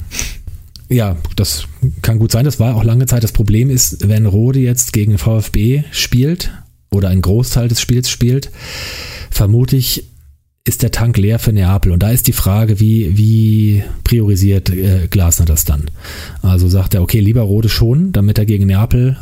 ja, 0.88 1.16
das 1.34 1.66
kann 2.02 2.18
gut 2.18 2.32
sein. 2.32 2.44
Das 2.44 2.60
war 2.60 2.76
auch 2.76 2.84
lange 2.84 3.06
Zeit. 3.06 3.24
Das 3.24 3.32
Problem 3.32 3.70
ist, 3.70 4.08
wenn 4.08 4.26
Rode 4.26 4.60
jetzt 4.60 4.92
gegen 4.92 5.18
VfB 5.18 5.84
spielt 5.90 6.52
oder 6.90 7.08
einen 7.08 7.22
Großteil 7.22 7.68
des 7.68 7.80
Spiels 7.80 8.08
spielt, 8.08 8.50
vermutlich 9.30 10.04
ist 10.64 10.82
der 10.82 10.90
Tank 10.90 11.16
leer 11.16 11.38
für 11.38 11.52
Neapel. 11.52 11.92
Und 11.92 12.02
da 12.02 12.10
ist 12.10 12.26
die 12.26 12.32
Frage, 12.32 12.80
wie, 12.80 13.16
wie 13.16 13.84
priorisiert 14.04 14.70
äh, 14.70 15.06
Glasner 15.08 15.46
das 15.46 15.64
dann? 15.64 15.84
Also 16.42 16.68
sagt 16.68 16.94
er, 16.94 17.02
okay, 17.02 17.20
lieber 17.20 17.42
Rode 17.42 17.68
schon, 17.68 18.12
damit 18.12 18.38
er 18.38 18.46
gegen 18.46 18.66
Neapel, 18.66 19.16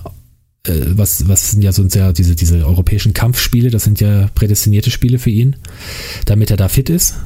äh, 0.67 0.73
was, 0.93 1.29
was 1.29 1.51
sind 1.51 1.63
ja 1.63 1.73
so 1.73 1.87
sehr 1.89 2.15
diese, 2.15 2.35
diese 2.35 2.67
europäischen 2.67 3.13
Kampfspiele, 3.13 3.71
das 3.71 3.85
sind 3.85 4.01
ja 4.01 4.29
prädestinierte 4.35 4.91
Spiele 4.91 5.19
für 5.19 5.31
ihn, 5.31 5.57
damit 6.25 6.51
er 6.51 6.57
da 6.57 6.69
fit 6.69 6.89
ist. 6.89 7.17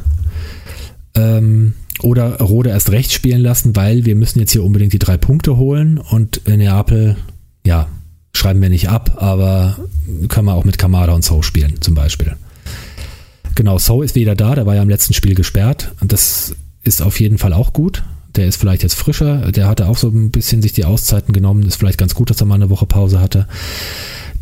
Ähm, 1.15 1.75
oder 2.03 2.39
Rode 2.39 2.71
erst 2.71 2.91
recht 2.91 3.13
spielen 3.13 3.41
lassen, 3.41 3.77
weil 3.77 4.05
wir 4.05 4.15
müssen 4.15 4.39
jetzt 4.39 4.53
hier 4.53 4.65
unbedingt 4.65 4.93
die 4.93 4.99
drei 4.99 5.17
Punkte 5.17 5.57
holen 5.57 5.99
und 5.99 6.47
Neapel, 6.47 7.17
ja, 7.67 7.89
schreiben 8.33 8.63
wir 8.63 8.69
nicht 8.69 8.89
ab, 8.89 9.17
aber 9.17 9.79
können 10.29 10.47
wir 10.47 10.55
auch 10.55 10.65
mit 10.65 10.79
Kamada 10.79 11.13
und 11.13 11.25
So 11.25 11.43
spielen 11.43 11.81
zum 11.81 11.95
Beispiel. 11.95 12.37
Genau, 13.55 13.79
So 13.79 14.03
ist 14.03 14.15
wieder 14.15 14.37
da, 14.37 14.55
der 14.55 14.67
war 14.67 14.77
ja 14.77 14.83
im 14.83 14.89
letzten 14.89 15.15
Spiel 15.15 15.35
gesperrt 15.35 15.93
und 16.01 16.13
das 16.13 16.55
ist 16.85 17.03
auf 17.03 17.19
jeden 17.21 17.39
Fall 17.39 17.53
auch 17.53 17.73
gut. 17.73 18.05
Der 18.37 18.47
ist 18.47 18.57
vielleicht 18.57 18.83
jetzt 18.83 18.95
frischer, 18.95 19.51
der 19.51 19.67
hatte 19.67 19.89
auch 19.89 19.97
so 19.97 20.09
ein 20.09 20.31
bisschen 20.31 20.63
sich 20.63 20.73
die 20.73 20.85
Auszeiten 20.85 21.33
genommen, 21.33 21.65
ist 21.65 21.77
vielleicht 21.77 21.99
ganz 21.99 22.15
gut, 22.15 22.31
dass 22.31 22.41
er 22.41 22.47
mal 22.47 22.55
eine 22.55 22.71
Woche 22.71 22.87
Pause 22.87 23.21
hatte. 23.21 23.49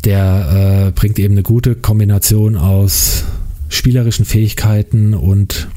Der 0.05 0.87
äh, 0.87 0.91
bringt 0.91 1.17
eben 1.17 1.33
eine 1.33 1.43
gute 1.43 1.73
Kombination 1.75 2.55
aus 2.55 3.23
spielerischen 3.69 4.25
Fähigkeiten 4.25 5.13
und 5.13 5.67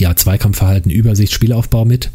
ja, 0.00 0.16
Zweikampfverhalten, 0.16 0.90
Übersicht, 0.90 1.32
Spielaufbau 1.32 1.84
mit. 1.84 2.10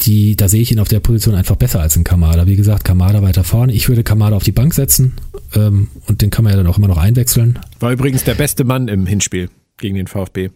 Die, 0.00 0.36
da 0.36 0.48
sehe 0.48 0.60
ich 0.60 0.72
ihn 0.72 0.80
auf 0.80 0.88
der 0.88 1.00
Position 1.00 1.34
einfach 1.34 1.56
besser 1.56 1.80
als 1.80 1.96
ein 1.96 2.04
Kamada. 2.04 2.46
Wie 2.46 2.56
gesagt, 2.56 2.84
Kamada 2.84 3.22
weiter 3.22 3.44
vorne. 3.44 3.72
Ich 3.72 3.88
würde 3.88 4.02
Kamada 4.02 4.36
auf 4.36 4.42
die 4.42 4.52
Bank 4.52 4.74
setzen 4.74 5.14
ähm, 5.54 5.88
und 6.06 6.20
den 6.20 6.30
kann 6.30 6.44
man 6.44 6.52
ja 6.52 6.56
dann 6.56 6.66
auch 6.66 6.78
immer 6.78 6.88
noch 6.88 6.98
einwechseln. 6.98 7.58
War 7.78 7.92
übrigens 7.92 8.24
der 8.24 8.34
beste 8.34 8.64
Mann 8.64 8.88
im 8.88 9.06
Hinspiel 9.06 9.50
gegen 9.78 9.94
den 9.94 10.08
VfB. 10.08 10.50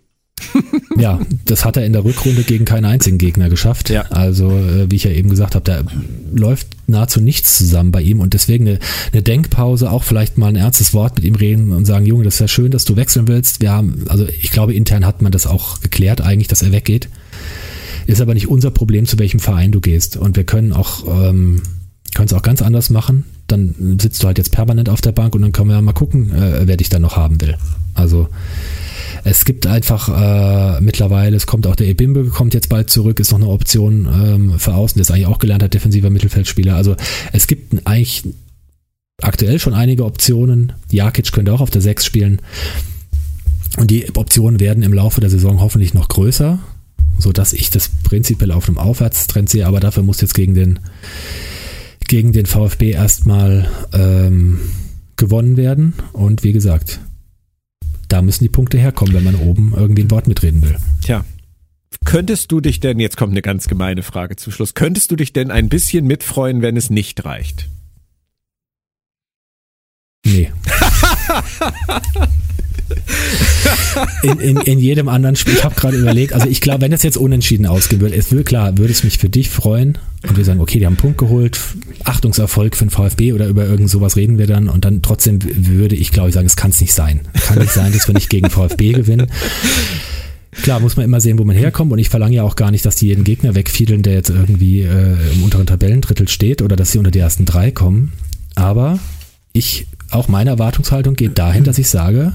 ja, 0.96 1.20
das 1.44 1.64
hat 1.64 1.76
er 1.76 1.84
in 1.84 1.92
der 1.92 2.04
Rückrunde 2.04 2.42
gegen 2.42 2.64
keinen 2.64 2.84
einzigen 2.84 3.18
Gegner 3.18 3.48
geschafft. 3.48 3.90
Ja. 3.90 4.02
Also, 4.10 4.50
äh, 4.50 4.90
wie 4.90 4.96
ich 4.96 5.04
ja 5.04 5.10
eben 5.10 5.30
gesagt 5.30 5.54
habe, 5.54 5.64
da 5.64 5.82
läuft 6.32 6.68
nahezu 6.86 7.20
nichts 7.20 7.58
zusammen 7.58 7.92
bei 7.92 8.02
ihm 8.02 8.20
und 8.20 8.34
deswegen 8.34 8.66
eine, 8.66 8.78
eine, 9.12 9.22
Denkpause, 9.22 9.90
auch 9.90 10.04
vielleicht 10.04 10.38
mal 10.38 10.48
ein 10.48 10.56
ernstes 10.56 10.94
Wort 10.94 11.16
mit 11.16 11.24
ihm 11.24 11.34
reden 11.34 11.70
und 11.70 11.84
sagen, 11.84 12.06
Junge, 12.06 12.24
das 12.24 12.34
ist 12.34 12.40
ja 12.40 12.48
schön, 12.48 12.70
dass 12.70 12.84
du 12.84 12.96
wechseln 12.96 13.28
willst. 13.28 13.60
Wir 13.60 13.72
haben, 13.72 14.04
also 14.08 14.26
ich 14.26 14.50
glaube, 14.50 14.74
intern 14.74 15.04
hat 15.04 15.22
man 15.22 15.32
das 15.32 15.46
auch 15.46 15.80
geklärt, 15.80 16.20
eigentlich, 16.20 16.48
dass 16.48 16.62
er 16.62 16.72
weggeht. 16.72 17.08
Ist 18.06 18.22
aber 18.22 18.32
nicht 18.32 18.48
unser 18.48 18.70
Problem, 18.70 19.04
zu 19.04 19.18
welchem 19.18 19.38
Verein 19.38 19.70
du 19.70 19.80
gehst. 19.80 20.16
Und 20.16 20.36
wir 20.36 20.44
können 20.44 20.72
auch, 20.72 21.06
ähm, 21.06 21.62
können 22.14 22.26
es 22.26 22.32
auch 22.32 22.42
ganz 22.42 22.62
anders 22.62 22.88
machen. 22.88 23.24
Dann 23.48 23.98
sitzt 24.00 24.22
du 24.22 24.26
halt 24.26 24.38
jetzt 24.38 24.50
permanent 24.50 24.88
auf 24.88 25.02
der 25.02 25.12
Bank 25.12 25.34
und 25.34 25.42
dann 25.42 25.52
können 25.52 25.68
wir 25.68 25.80
mal 25.82 25.92
gucken, 25.92 26.32
äh, 26.34 26.66
wer 26.66 26.78
dich 26.78 26.88
dann 26.88 27.02
noch 27.02 27.16
haben 27.16 27.38
will. 27.42 27.56
Also 27.92 28.28
es 29.24 29.44
gibt 29.44 29.66
einfach 29.66 30.08
äh, 30.08 30.80
mittlerweile, 30.80 31.36
es 31.36 31.46
kommt 31.46 31.66
auch 31.66 31.76
der 31.76 31.86
Ebimbe, 31.86 32.24
kommt 32.26 32.54
jetzt 32.54 32.68
bald 32.68 32.90
zurück, 32.90 33.20
ist 33.20 33.32
noch 33.32 33.38
eine 33.38 33.48
Option 33.48 34.06
ähm, 34.06 34.58
für 34.58 34.74
außen, 34.74 34.96
der 34.96 35.02
ist 35.02 35.10
eigentlich 35.10 35.26
auch 35.26 35.38
gelernter 35.38 35.68
defensiver 35.68 36.10
Mittelfeldspieler. 36.10 36.74
Also 36.74 36.96
es 37.32 37.46
gibt 37.46 37.86
eigentlich 37.86 38.24
aktuell 39.22 39.58
schon 39.58 39.74
einige 39.74 40.04
Optionen. 40.04 40.72
Jakic 40.90 41.32
könnte 41.32 41.52
auch 41.52 41.60
auf 41.60 41.70
der 41.70 41.82
6 41.82 42.04
spielen. 42.04 42.40
Und 43.76 43.90
die 43.90 44.14
Optionen 44.16 44.60
werden 44.60 44.82
im 44.82 44.92
Laufe 44.92 45.20
der 45.20 45.30
Saison 45.30 45.60
hoffentlich 45.60 45.94
noch 45.94 46.08
größer, 46.08 46.58
sodass 47.18 47.52
ich 47.52 47.70
das 47.70 47.88
prinzipiell 47.88 48.52
auf 48.52 48.68
einem 48.68 48.78
Aufwärtstrend 48.78 49.48
sehe, 49.48 49.66
aber 49.66 49.80
dafür 49.80 50.02
muss 50.02 50.20
jetzt 50.20 50.34
gegen 50.34 50.54
den, 50.54 50.80
gegen 52.06 52.32
den 52.32 52.46
VfB 52.46 52.90
erstmal 52.90 53.68
ähm, 53.92 54.58
gewonnen 55.16 55.56
werden. 55.56 55.92
Und 56.12 56.42
wie 56.42 56.52
gesagt, 56.52 57.00
da 58.08 58.22
müssen 58.22 58.44
die 58.44 58.48
Punkte 58.48 58.78
herkommen, 58.78 59.14
wenn 59.14 59.24
man 59.24 59.36
oben 59.36 59.72
irgendwie 59.76 60.02
ein 60.02 60.10
Wort 60.10 60.26
mitreden 60.26 60.62
will. 60.62 60.76
Tja, 61.02 61.24
könntest 62.04 62.50
du 62.50 62.60
dich 62.60 62.80
denn, 62.80 62.98
jetzt 62.98 63.16
kommt 63.16 63.32
eine 63.32 63.42
ganz 63.42 63.68
gemeine 63.68 64.02
Frage 64.02 64.36
zum 64.36 64.52
Schluss, 64.52 64.74
könntest 64.74 65.10
du 65.10 65.16
dich 65.16 65.32
denn 65.32 65.50
ein 65.50 65.68
bisschen 65.68 66.06
mitfreuen, 66.06 66.62
wenn 66.62 66.76
es 66.76 66.90
nicht 66.90 67.24
reicht? 67.24 67.68
Nee. 70.24 70.52
in, 74.22 74.38
in, 74.40 74.56
in 74.58 74.78
jedem 74.78 75.08
anderen 75.08 75.36
Spiel. 75.36 75.54
Ich 75.54 75.64
habe 75.64 75.74
gerade 75.74 75.96
überlegt, 75.96 76.32
also 76.32 76.48
ich 76.48 76.60
glaube, 76.60 76.82
wenn 76.82 76.92
es 76.92 77.02
jetzt 77.02 77.16
unentschieden 77.16 77.66
ausgehen 77.66 78.00
würde, 78.00 78.16
es 78.16 78.30
würde 78.30 78.44
klar, 78.44 78.78
würde 78.78 78.92
es 78.92 79.04
mich 79.04 79.18
für 79.18 79.28
dich 79.28 79.50
freuen 79.50 79.98
und 80.28 80.36
wir 80.36 80.44
sagen, 80.44 80.60
okay, 80.60 80.78
die 80.78 80.86
haben 80.86 80.94
einen 80.94 81.00
Punkt 81.00 81.18
geholt, 81.18 81.58
Achtungserfolg 82.04 82.76
für 82.76 82.86
den 82.86 82.90
VfB 82.90 83.32
oder 83.32 83.46
über 83.46 83.66
irgend 83.66 83.90
sowas 83.90 84.16
reden 84.16 84.38
wir 84.38 84.46
dann 84.46 84.68
und 84.68 84.84
dann 84.84 85.02
trotzdem 85.02 85.38
würde 85.42 85.96
ich, 85.96 86.12
glaube 86.12 86.28
ich, 86.28 86.34
sagen, 86.34 86.46
es 86.46 86.56
kann 86.56 86.70
es 86.70 86.80
nicht 86.80 86.94
sein. 86.94 87.20
Kann 87.46 87.58
nicht 87.58 87.72
sein, 87.72 87.92
dass 87.92 88.06
wir 88.08 88.14
nicht 88.14 88.30
gegen 88.30 88.50
VfB 88.50 88.92
gewinnen. 88.92 89.30
Klar, 90.50 90.80
muss 90.80 90.96
man 90.96 91.04
immer 91.04 91.20
sehen, 91.20 91.38
wo 91.38 91.44
man 91.44 91.54
herkommt 91.54 91.92
und 91.92 91.98
ich 91.98 92.08
verlange 92.08 92.36
ja 92.36 92.42
auch 92.42 92.56
gar 92.56 92.70
nicht, 92.70 92.84
dass 92.84 92.96
die 92.96 93.06
jeden 93.06 93.22
Gegner 93.22 93.54
wegfiedeln, 93.54 94.02
der 94.02 94.14
jetzt 94.14 94.30
irgendwie 94.30 94.80
äh, 94.80 95.14
im 95.34 95.44
unteren 95.44 95.66
Tabellendrittel 95.66 96.28
steht 96.28 96.62
oder 96.62 96.74
dass 96.74 96.90
sie 96.90 96.98
unter 96.98 97.10
die 97.10 97.20
ersten 97.20 97.44
drei 97.44 97.70
kommen. 97.70 98.12
Aber 98.54 98.98
ich, 99.52 99.86
auch 100.10 100.26
meine 100.26 100.50
Erwartungshaltung 100.50 101.14
geht 101.14 101.38
dahin, 101.38 101.64
dass 101.64 101.78
ich 101.78 101.88
sage, 101.88 102.32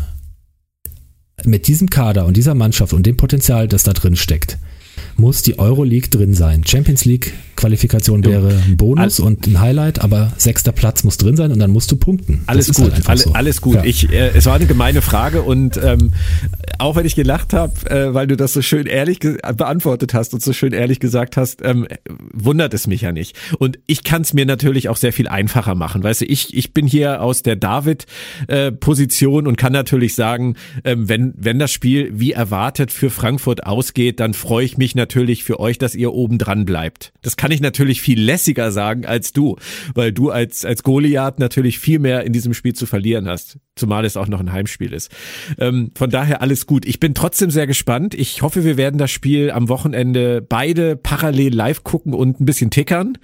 mit 1.45 1.67
diesem 1.67 1.89
Kader 1.89 2.25
und 2.25 2.37
dieser 2.37 2.55
Mannschaft 2.55 2.93
und 2.93 3.05
dem 3.05 3.17
Potenzial, 3.17 3.67
das 3.67 3.83
da 3.83 3.93
drin 3.93 4.15
steckt, 4.15 4.57
muss 5.15 5.41
die 5.41 5.59
Euroleague 5.59 6.09
drin 6.09 6.33
sein. 6.33 6.65
Champions 6.65 7.05
League 7.05 7.33
Qualifikation 7.55 8.25
wäre 8.25 8.49
ein 8.49 8.77
Bonus 8.77 9.19
All 9.19 9.27
und 9.27 9.47
ein 9.47 9.59
Highlight, 9.59 10.01
aber 10.01 10.31
sechster 10.37 10.71
Platz 10.71 11.03
muss 11.03 11.17
drin 11.17 11.35
sein 11.35 11.51
und 11.51 11.59
dann 11.59 11.71
musst 11.71 11.91
du 11.91 11.95
punkten. 11.95 12.43
Alles 12.47 12.73
gut, 12.73 12.93
halt 12.93 13.09
alle, 13.09 13.19
so. 13.19 13.33
alles 13.33 13.61
gut. 13.61 13.75
Ja. 13.75 13.83
Ich, 13.83 14.11
äh, 14.11 14.31
es 14.35 14.45
war 14.45 14.55
eine 14.55 14.65
gemeine 14.65 15.01
Frage 15.01 15.41
und 15.41 15.77
ähm, 15.77 16.11
auch 16.79 16.95
wenn 16.95 17.05
ich 17.05 17.15
gelacht 17.15 17.53
habe, 17.53 17.73
äh, 17.89 18.13
weil 18.13 18.27
du 18.27 18.35
das 18.35 18.53
so 18.53 18.61
schön 18.61 18.85
ehrlich 18.85 19.19
beantwortet 19.19 20.13
hast 20.13 20.33
und 20.33 20.41
so 20.41 20.53
schön 20.53 20.73
ehrlich 20.73 20.99
gesagt 20.99 21.37
hast, 21.37 21.61
ähm, 21.63 21.87
wundert 22.33 22.73
es 22.73 22.87
mich 22.87 23.01
ja 23.01 23.11
nicht. 23.11 23.37
Und 23.59 23.79
ich 23.87 24.03
kann 24.03 24.21
es 24.23 24.33
mir 24.33 24.45
natürlich 24.45 24.89
auch 24.89 24.97
sehr 24.97 25.13
viel 25.13 25.27
einfacher 25.27 25.75
machen. 25.75 26.03
Weißt 26.03 26.21
du, 26.21 26.25
ich, 26.25 26.55
ich 26.55 26.73
bin 26.73 26.87
hier 26.87 27.21
aus 27.21 27.43
der 27.43 27.55
David-Position 27.55 29.45
äh, 29.45 29.47
und 29.47 29.57
kann 29.57 29.73
natürlich 29.73 30.15
sagen, 30.15 30.55
ähm, 30.83 31.07
wenn, 31.07 31.33
wenn 31.37 31.59
das 31.59 31.71
Spiel 31.71 32.11
wie 32.13 32.31
erwartet 32.31 32.91
für 32.91 33.09
Frankfurt 33.09 33.65
ausgeht, 33.65 34.19
dann 34.19 34.33
freue 34.33 34.65
ich 34.65 34.77
mich 34.77 34.95
natürlich 34.95 35.43
für 35.43 35.59
euch, 35.59 35.77
dass 35.77 35.95
ihr 35.95 36.13
oben 36.13 36.37
dran 36.37 36.65
bleibt. 36.65 37.13
Das 37.21 37.37
kann 37.37 37.51
ich 37.53 37.61
natürlich 37.61 38.01
viel 38.01 38.21
lässiger 38.21 38.71
sagen 38.71 39.05
als 39.05 39.33
du, 39.33 39.57
weil 39.93 40.11
du 40.11 40.29
als, 40.29 40.65
als 40.65 40.83
Goliath 40.83 41.39
natürlich 41.39 41.79
viel 41.79 41.99
mehr 41.99 42.23
in 42.23 42.33
diesem 42.33 42.53
Spiel 42.53 42.73
zu 42.73 42.85
verlieren 42.85 43.27
hast, 43.27 43.57
zumal 43.75 44.05
es 44.05 44.17
auch 44.17 44.27
noch 44.27 44.39
ein 44.39 44.51
Heimspiel 44.51 44.93
ist. 44.93 45.11
Ähm, 45.57 45.91
von 45.95 46.09
daher 46.09 46.41
alles 46.41 46.65
gut. 46.65 46.85
Ich 46.85 46.99
bin 46.99 47.13
trotzdem 47.13 47.51
sehr 47.51 47.67
gespannt. 47.67 48.13
Ich 48.13 48.41
hoffe, 48.41 48.63
wir 48.63 48.77
werden 48.77 48.97
das 48.97 49.11
Spiel 49.11 49.51
am 49.51 49.69
Wochenende 49.69 50.41
beide 50.41 50.95
parallel 50.95 51.53
live 51.53 51.83
gucken 51.83 52.13
und 52.13 52.39
ein 52.39 52.45
bisschen 52.45 52.71
tickern 52.71 53.17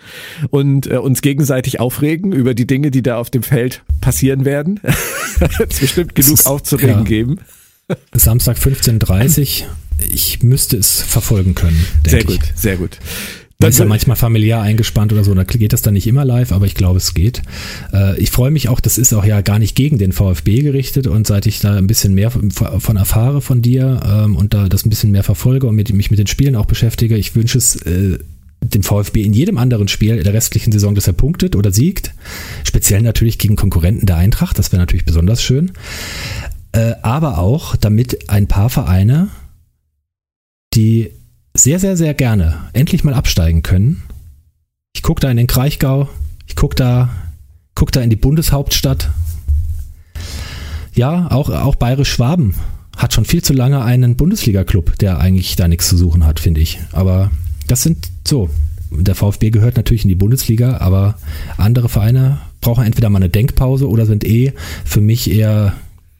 und 0.49 0.87
äh, 0.87 0.97
uns 0.97 1.21
gegenseitig 1.21 1.79
aufregen 1.79 2.31
über 2.31 2.53
die 2.53 2.67
Dinge, 2.67 2.91
die 2.91 3.01
da 3.01 3.17
auf 3.17 3.29
dem 3.29 3.43
Feld 3.43 3.83
passieren 4.01 4.45
werden. 4.45 4.79
es 5.69 5.79
bestimmt 5.79 6.15
genug 6.15 6.33
ist, 6.33 6.47
aufzuregen 6.47 6.99
ja. 6.99 7.03
geben. 7.03 7.39
Samstag 8.13 8.57
15.30 8.57 9.65
ich 10.11 10.41
müsste 10.43 10.77
es 10.77 11.01
verfolgen 11.01 11.55
können. 11.55 11.85
Sehr 12.07 12.23
gut, 12.23 12.39
ich. 12.43 12.51
sehr 12.55 12.77
gut. 12.77 12.97
Man 13.61 13.71
ist 13.71 13.79
ja 13.79 13.83
manchmal 13.83 14.15
familiär 14.15 14.61
eingespannt 14.61 15.11
oder 15.11 15.25
so, 15.25 15.33
da 15.33 15.43
geht 15.43 15.73
das 15.73 15.81
dann 15.81 15.93
nicht 15.93 16.07
immer 16.07 16.23
live, 16.23 16.53
aber 16.53 16.65
ich 16.65 16.75
glaube, 16.75 16.95
es 16.95 17.13
geht. 17.13 17.41
Äh, 17.91 18.17
ich 18.17 18.31
freue 18.31 18.51
mich 18.51 18.69
auch, 18.69 18.79
das 18.79 18.97
ist 18.97 19.11
auch 19.11 19.25
ja 19.25 19.41
gar 19.41 19.59
nicht 19.59 19.75
gegen 19.75 19.97
den 19.97 20.13
VfB 20.13 20.61
gerichtet 20.61 21.07
und 21.07 21.27
seit 21.27 21.45
ich 21.45 21.59
da 21.59 21.75
ein 21.75 21.85
bisschen 21.85 22.13
mehr 22.13 22.31
von 22.31 22.95
erfahre 22.95 23.41
von 23.41 23.61
dir 23.61 23.99
ähm, 24.05 24.37
und 24.37 24.53
da 24.53 24.69
das 24.69 24.85
ein 24.85 24.89
bisschen 24.89 25.11
mehr 25.11 25.25
verfolge 25.25 25.67
und 25.67 25.75
mich 25.75 26.09
mit 26.09 26.19
den 26.19 26.27
Spielen 26.27 26.55
auch 26.55 26.67
beschäftige, 26.67 27.17
ich 27.17 27.35
wünsche 27.35 27.57
es 27.57 27.75
äh, 27.81 28.19
dem 28.63 28.81
VfB 28.81 29.23
in 29.23 29.33
jedem 29.33 29.57
anderen 29.57 29.89
Spiel 29.89 30.23
der 30.23 30.33
restlichen 30.33 30.71
Saison, 30.71 30.95
dass 30.95 31.07
er 31.07 31.13
punktet 31.13 31.57
oder 31.57 31.73
siegt. 31.73 32.13
Speziell 32.63 33.01
natürlich 33.01 33.39
gegen 33.39 33.57
Konkurrenten 33.57 34.05
der 34.05 34.15
Eintracht, 34.15 34.57
das 34.57 34.71
wäre 34.71 34.81
natürlich 34.81 35.05
besonders 35.05 35.43
schön. 35.43 35.73
Äh, 36.71 36.93
aber 37.01 37.39
auch, 37.39 37.75
damit 37.75 38.29
ein 38.29 38.47
paar 38.47 38.69
Vereine, 38.69 39.27
die 40.73 41.11
sehr, 41.63 41.79
sehr, 41.79 41.97
sehr 41.97 42.13
gerne 42.13 42.57
endlich 42.73 43.03
mal 43.03 43.13
absteigen 43.13 43.63
können. 43.63 44.01
Ich 44.93 45.03
gucke 45.03 45.21
da 45.21 45.29
in 45.29 45.37
den 45.37 45.47
Kraichgau, 45.47 46.09
ich 46.47 46.55
gucke 46.55 46.75
da, 46.75 47.09
guck 47.75 47.91
da 47.91 48.01
in 48.01 48.09
die 48.09 48.15
Bundeshauptstadt. 48.15 49.09
Ja, 50.93 51.29
auch, 51.31 51.49
auch 51.49 51.75
Bayerisch 51.75 52.11
Schwaben 52.11 52.55
hat 52.97 53.13
schon 53.13 53.25
viel 53.25 53.43
zu 53.43 53.53
lange 53.53 53.81
einen 53.81 54.15
Bundesliga-Club, 54.15 54.97
der 54.99 55.19
eigentlich 55.19 55.55
da 55.55 55.67
nichts 55.67 55.87
zu 55.87 55.97
suchen 55.97 56.25
hat, 56.25 56.39
finde 56.39 56.61
ich. 56.61 56.79
Aber 56.91 57.31
das 57.67 57.83
sind 57.83 58.09
so. 58.27 58.49
Der 58.91 59.15
VfB 59.15 59.51
gehört 59.51 59.77
natürlich 59.77 60.03
in 60.03 60.09
die 60.09 60.15
Bundesliga, 60.15 60.77
aber 60.77 61.15
andere 61.57 61.89
Vereine 61.89 62.39
brauchen 62.59 62.85
entweder 62.85 63.09
mal 63.09 63.19
eine 63.19 63.29
Denkpause 63.29 63.87
oder 63.87 64.05
sind 64.05 64.25
eh 64.25 64.53
für 64.83 64.99
mich 64.99 65.31
eher 65.31 65.73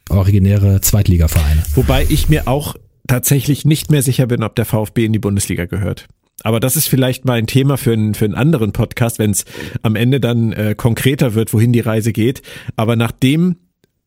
originäre 0.08 0.80
Zweitligavereine. 0.80 1.62
Wobei 1.74 2.06
ich 2.08 2.28
mir 2.28 2.46
auch 2.48 2.76
tatsächlich 3.10 3.64
nicht 3.64 3.90
mehr 3.90 4.02
sicher 4.02 4.28
bin, 4.28 4.44
ob 4.44 4.54
der 4.54 4.64
VfB 4.64 5.04
in 5.04 5.12
die 5.12 5.18
Bundesliga 5.18 5.66
gehört. 5.66 6.06
Aber 6.44 6.60
das 6.60 6.76
ist 6.76 6.88
vielleicht 6.88 7.24
mal 7.24 7.38
ein 7.38 7.48
Thema 7.48 7.76
für 7.76 7.92
einen, 7.92 8.14
für 8.14 8.24
einen 8.24 8.36
anderen 8.36 8.72
Podcast, 8.72 9.18
wenn 9.18 9.32
es 9.32 9.44
am 9.82 9.96
Ende 9.96 10.20
dann 10.20 10.52
äh, 10.52 10.74
konkreter 10.76 11.34
wird, 11.34 11.52
wohin 11.52 11.72
die 11.72 11.80
Reise 11.80 12.12
geht. 12.12 12.40
Aber 12.76 12.94
nach 12.94 13.10
dem, 13.10 13.56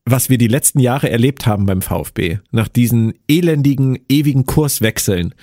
was 0.06 0.30
wir 0.30 0.38
die 0.38 0.48
letzten 0.48 0.80
Jahre 0.80 1.10
erlebt 1.10 1.46
haben 1.46 1.66
beim 1.66 1.82
VfB, 1.82 2.38
nach 2.50 2.66
diesen 2.66 3.12
elendigen, 3.28 3.98
ewigen 4.08 4.46
Kurswechseln, 4.46 5.34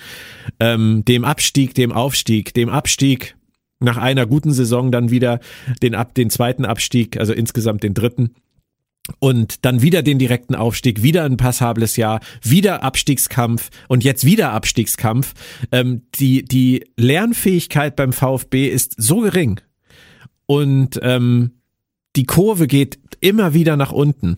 ähm, 0.58 1.04
dem 1.06 1.24
Abstieg, 1.24 1.74
dem 1.74 1.92
Aufstieg, 1.92 2.52
dem 2.54 2.68
Abstieg, 2.68 3.36
nach 3.78 3.96
einer 3.96 4.26
guten 4.26 4.52
Saison 4.52 4.90
dann 4.90 5.10
wieder 5.10 5.38
den, 5.82 5.94
ab, 5.94 6.14
den 6.14 6.30
zweiten 6.30 6.64
Abstieg, 6.64 7.16
also 7.16 7.32
insgesamt 7.32 7.84
den 7.84 7.94
dritten, 7.94 8.34
und 9.18 9.64
dann 9.64 9.82
wieder 9.82 10.02
den 10.02 10.18
direkten 10.18 10.54
Aufstieg, 10.54 11.02
wieder 11.02 11.24
ein 11.24 11.36
passables 11.36 11.96
Jahr, 11.96 12.20
wieder 12.42 12.82
Abstiegskampf 12.82 13.70
und 13.88 14.04
jetzt 14.04 14.24
wieder 14.24 14.52
Abstiegskampf. 14.52 15.34
Ähm, 15.72 16.02
die, 16.14 16.44
die 16.44 16.84
Lernfähigkeit 16.96 17.96
beim 17.96 18.12
VfB 18.12 18.68
ist 18.68 18.94
so 18.96 19.20
gering 19.20 19.60
und 20.46 21.00
ähm, 21.02 21.52
die 22.14 22.24
Kurve 22.24 22.66
geht 22.66 22.98
immer 23.20 23.54
wieder 23.54 23.76
nach 23.76 23.92
unten, 23.92 24.36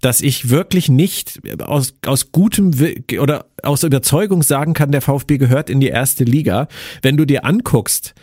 dass 0.00 0.20
ich 0.20 0.50
wirklich 0.50 0.88
nicht 0.88 1.40
aus, 1.60 1.94
aus 2.04 2.32
gutem 2.32 2.72
oder 3.18 3.46
aus 3.62 3.82
Überzeugung 3.82 4.42
sagen 4.42 4.74
kann, 4.74 4.92
der 4.92 5.00
VfB 5.00 5.38
gehört 5.38 5.70
in 5.70 5.80
die 5.80 5.88
erste 5.88 6.24
Liga. 6.24 6.68
Wenn 7.00 7.16
du 7.16 7.24
dir 7.24 7.44
anguckst, 7.44 8.14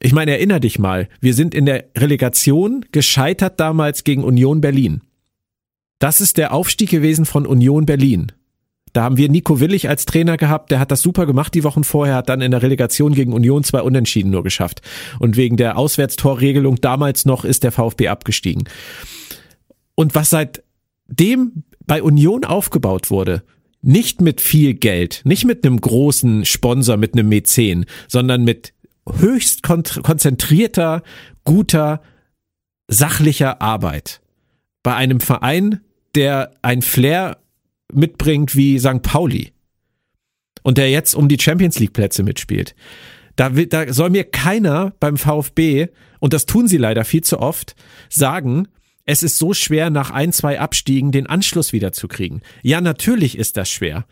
ich 0.00 0.12
meine, 0.12 0.32
erinner 0.32 0.60
dich 0.60 0.78
mal, 0.78 1.08
wir 1.20 1.32
sind 1.32 1.54
in 1.54 1.64
der 1.64 1.84
Relegation 1.96 2.84
gescheitert 2.92 3.60
damals 3.60 4.04
gegen 4.04 4.24
Union 4.24 4.60
Berlin. 4.60 5.00
Das 6.02 6.20
ist 6.20 6.36
der 6.36 6.52
Aufstieg 6.52 6.90
gewesen 6.90 7.26
von 7.26 7.46
Union 7.46 7.86
Berlin. 7.86 8.32
Da 8.92 9.04
haben 9.04 9.18
wir 9.18 9.28
Nico 9.28 9.60
Willig 9.60 9.88
als 9.88 10.04
Trainer 10.04 10.36
gehabt, 10.36 10.72
der 10.72 10.80
hat 10.80 10.90
das 10.90 11.00
super 11.00 11.26
gemacht 11.26 11.54
die 11.54 11.62
Wochen 11.62 11.84
vorher, 11.84 12.16
hat 12.16 12.28
dann 12.28 12.40
in 12.40 12.50
der 12.50 12.60
Relegation 12.60 13.14
gegen 13.14 13.32
Union 13.32 13.62
zwei 13.62 13.82
Unentschieden 13.82 14.32
nur 14.32 14.42
geschafft. 14.42 14.82
Und 15.20 15.36
wegen 15.36 15.56
der 15.56 15.78
Auswärtstorregelung 15.78 16.80
damals 16.80 17.24
noch 17.24 17.44
ist 17.44 17.62
der 17.62 17.70
VfB 17.70 18.08
abgestiegen. 18.08 18.64
Und 19.94 20.16
was 20.16 20.30
seitdem 20.30 21.62
bei 21.86 22.02
Union 22.02 22.44
aufgebaut 22.44 23.12
wurde, 23.12 23.44
nicht 23.80 24.20
mit 24.20 24.40
viel 24.40 24.74
Geld, 24.74 25.20
nicht 25.22 25.44
mit 25.44 25.64
einem 25.64 25.80
großen 25.80 26.44
Sponsor, 26.46 26.96
mit 26.96 27.14
einem 27.14 27.28
Mäzen, 27.28 27.86
sondern 28.08 28.42
mit 28.42 28.74
höchst 29.08 29.62
konzentrierter, 29.62 31.04
guter, 31.44 32.02
sachlicher 32.88 33.62
Arbeit. 33.62 34.20
Bei 34.82 34.96
einem 34.96 35.20
Verein, 35.20 35.78
der 36.14 36.52
ein 36.62 36.82
Flair 36.82 37.38
mitbringt 37.92 38.56
wie 38.56 38.78
St. 38.78 39.02
Pauli 39.02 39.52
und 40.62 40.78
der 40.78 40.90
jetzt 40.90 41.14
um 41.14 41.28
die 41.28 41.38
Champions 41.40 41.78
League 41.78 41.92
Plätze 41.92 42.22
mitspielt. 42.22 42.74
Da, 43.36 43.56
will, 43.56 43.66
da 43.66 43.92
soll 43.92 44.10
mir 44.10 44.24
keiner 44.24 44.92
beim 45.00 45.16
VfB, 45.16 45.88
und 46.20 46.32
das 46.32 46.46
tun 46.46 46.68
sie 46.68 46.76
leider 46.76 47.04
viel 47.04 47.22
zu 47.22 47.40
oft, 47.40 47.74
sagen, 48.08 48.68
es 49.04 49.22
ist 49.22 49.38
so 49.38 49.54
schwer, 49.54 49.90
nach 49.90 50.10
ein, 50.10 50.32
zwei 50.32 50.60
Abstiegen 50.60 51.12
den 51.12 51.26
Anschluss 51.26 51.72
wiederzukriegen. 51.72 52.42
Ja, 52.62 52.80
natürlich 52.80 53.36
ist 53.36 53.56
das 53.56 53.70
schwer, 53.70 54.06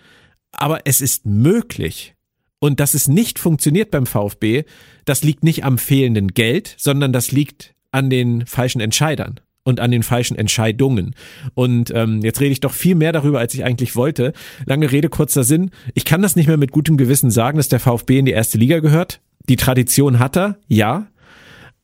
aber 0.53 0.81
es 0.87 1.01
ist 1.01 1.27
möglich. 1.27 2.15
Und 2.59 2.81
dass 2.81 2.95
es 2.95 3.09
nicht 3.09 3.39
funktioniert 3.39 3.91
beim 3.91 4.07
VfB, 4.07 4.65
das 5.05 5.23
liegt 5.23 5.45
nicht 5.45 5.65
am 5.65 5.79
fehlenden 5.79 6.29
Geld, 6.29 6.75
sondern 6.79 7.13
das 7.13 7.31
liegt 7.31 7.75
an 7.93 8.11
den 8.11 8.47
falschen 8.47 8.81
Entscheidern 8.81 9.41
und 9.71 9.81
an 9.81 9.91
den 9.91 10.03
falschen 10.03 10.37
Entscheidungen. 10.37 11.15
Und 11.55 11.91
ähm, 11.95 12.21
jetzt 12.23 12.41
rede 12.41 12.53
ich 12.53 12.61
doch 12.61 12.73
viel 12.73 12.95
mehr 12.95 13.13
darüber, 13.13 13.39
als 13.39 13.55
ich 13.55 13.65
eigentlich 13.65 13.97
wollte. 13.97 14.35
Lange 14.67 14.93
Rede, 14.93 15.09
kurzer 15.09 15.45
Sinn. 15.45 15.71
Ich 15.95 16.05
kann 16.05 16.21
das 16.21 16.37
nicht 16.37 16.47
mehr 16.47 16.59
mit 16.59 16.73
gutem 16.73 16.99
Gewissen 16.99 17.31
sagen, 17.31 17.57
dass 17.57 17.69
der 17.69 17.81
VfB 17.81 18.19
in 18.19 18.27
die 18.27 18.33
erste 18.33 18.59
Liga 18.59 18.81
gehört. 18.81 19.21
Die 19.49 19.57
Tradition 19.57 20.19
hat 20.19 20.37
er, 20.37 20.59
ja. 20.69 21.07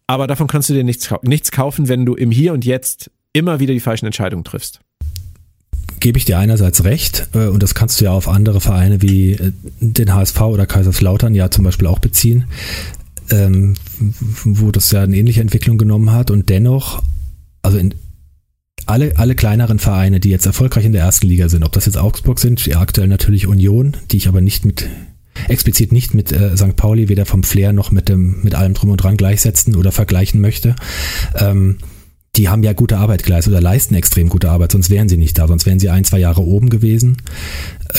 Aber 0.06 0.26
davon 0.26 0.46
kannst 0.46 0.68
du 0.68 0.74
dir 0.74 0.84
nichts, 0.84 1.12
nichts 1.22 1.50
kaufen, 1.50 1.88
wenn 1.88 2.04
du 2.04 2.14
im 2.14 2.30
Hier 2.30 2.52
und 2.52 2.64
Jetzt 2.64 3.10
immer 3.32 3.58
wieder 3.60 3.72
die 3.72 3.80
falschen 3.80 4.06
Entscheidungen 4.06 4.44
triffst. 4.44 4.80
gebe 6.00 6.18
ich 6.18 6.24
dir 6.24 6.38
einerseits 6.38 6.84
recht 6.84 7.28
äh, 7.34 7.46
und 7.46 7.62
das 7.62 7.74
kannst 7.74 8.00
du 8.00 8.04
ja 8.04 8.12
auf 8.12 8.28
andere 8.28 8.60
Vereine 8.60 9.02
wie 9.02 9.32
äh, 9.32 9.52
den 9.80 10.14
HSV 10.14 10.40
oder 10.42 10.66
Kaiserslautern 10.66 11.34
ja 11.34 11.50
zum 11.50 11.64
Beispiel 11.64 11.86
auch 11.86 11.98
beziehen, 11.98 12.44
ähm, 13.30 13.74
wo 14.44 14.70
das 14.70 14.90
ja 14.92 15.02
eine 15.02 15.16
ähnliche 15.16 15.40
Entwicklung 15.40 15.78
genommen 15.78 16.12
hat 16.12 16.30
und 16.30 16.48
dennoch, 16.48 17.02
also 17.66 17.78
in 17.78 17.94
alle, 18.86 19.18
alle 19.18 19.34
kleineren 19.34 19.80
Vereine, 19.80 20.20
die 20.20 20.30
jetzt 20.30 20.46
erfolgreich 20.46 20.84
in 20.84 20.92
der 20.92 21.02
ersten 21.02 21.26
Liga 21.26 21.48
sind, 21.48 21.64
ob 21.64 21.72
das 21.72 21.86
jetzt 21.86 21.98
Augsburg 21.98 22.38
sind, 22.38 22.64
ja, 22.66 22.80
aktuell 22.80 23.08
natürlich 23.08 23.48
Union, 23.48 23.96
die 24.12 24.16
ich 24.16 24.28
aber 24.28 24.40
nicht 24.40 24.64
mit 24.64 24.88
explizit 25.48 25.92
nicht 25.92 26.14
mit 26.14 26.32
äh, 26.32 26.56
St. 26.56 26.76
Pauli 26.76 27.10
weder 27.10 27.26
vom 27.26 27.42
Flair 27.42 27.72
noch 27.74 27.90
mit 27.90 28.08
dem 28.08 28.42
mit 28.42 28.54
allem 28.54 28.72
drum 28.72 28.90
und 28.90 29.02
dran 29.02 29.18
gleichsetzen 29.18 29.76
oder 29.76 29.92
vergleichen 29.92 30.40
möchte. 30.40 30.76
Ähm, 31.34 31.76
die 32.36 32.48
haben 32.48 32.62
ja 32.62 32.74
gute 32.74 32.98
Arbeit 32.98 33.22
geleistet 33.22 33.52
oder 33.52 33.62
leisten 33.62 33.94
extrem 33.94 34.28
gute 34.28 34.50
Arbeit, 34.50 34.72
sonst 34.72 34.90
wären 34.90 35.08
sie 35.08 35.16
nicht 35.16 35.38
da, 35.38 35.48
sonst 35.48 35.66
wären 35.66 35.78
sie 35.78 35.88
ein, 35.88 36.04
zwei 36.04 36.18
Jahre 36.18 36.42
oben 36.42 36.68
gewesen. 36.68 37.16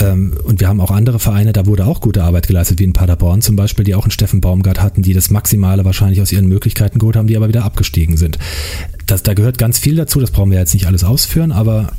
Ähm, 0.00 0.38
und 0.44 0.60
wir 0.60 0.68
haben 0.68 0.80
auch 0.80 0.90
andere 0.90 1.18
Vereine, 1.18 1.52
da 1.52 1.66
wurde 1.66 1.86
auch 1.86 2.00
gute 2.00 2.22
Arbeit 2.22 2.46
geleistet, 2.46 2.78
wie 2.78 2.84
in 2.84 2.92
Paderborn 2.92 3.42
zum 3.42 3.56
Beispiel, 3.56 3.84
die 3.84 3.94
auch 3.94 4.04
einen 4.04 4.12
Steffen 4.12 4.40
Baumgart 4.40 4.80
hatten, 4.80 5.02
die 5.02 5.12
das 5.12 5.30
Maximale 5.30 5.84
wahrscheinlich 5.84 6.20
aus 6.22 6.32
ihren 6.32 6.46
Möglichkeiten 6.46 6.98
geholt 6.98 7.16
haben, 7.16 7.26
die 7.26 7.36
aber 7.36 7.48
wieder 7.48 7.64
abgestiegen 7.64 8.16
sind. 8.16 8.38
Das, 9.08 9.22
da 9.22 9.32
gehört 9.32 9.56
ganz 9.56 9.78
viel 9.78 9.96
dazu, 9.96 10.20
das 10.20 10.30
brauchen 10.30 10.50
wir 10.50 10.58
jetzt 10.58 10.74
nicht 10.74 10.86
alles 10.86 11.02
ausführen, 11.02 11.50
aber 11.50 11.92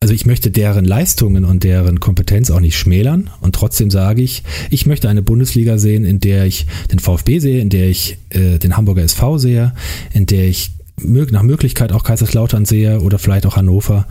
also 0.00 0.12
ich 0.12 0.26
möchte 0.26 0.50
deren 0.50 0.84
Leistungen 0.84 1.46
und 1.46 1.64
deren 1.64 2.00
Kompetenz 2.00 2.50
auch 2.50 2.60
nicht 2.60 2.76
schmälern 2.76 3.30
und 3.40 3.54
trotzdem 3.54 3.90
sage 3.90 4.20
ich, 4.20 4.42
ich 4.68 4.84
möchte 4.84 5.08
eine 5.08 5.22
Bundesliga 5.22 5.78
sehen, 5.78 6.04
in 6.04 6.20
der 6.20 6.44
ich 6.44 6.66
den 6.92 6.98
VfB 6.98 7.38
sehe, 7.38 7.62
in 7.62 7.70
der 7.70 7.88
ich 7.88 8.18
äh, 8.28 8.58
den 8.58 8.76
Hamburger 8.76 9.02
SV 9.02 9.38
sehe, 9.38 9.72
in 10.12 10.26
der 10.26 10.46
ich 10.46 10.72
nach 11.02 11.42
Möglichkeit 11.42 11.92
auch 11.92 12.04
Kaiserslautern 12.04 12.66
sehe 12.66 13.00
oder 13.00 13.18
vielleicht 13.18 13.46
auch 13.46 13.56
Hannover. 13.56 14.06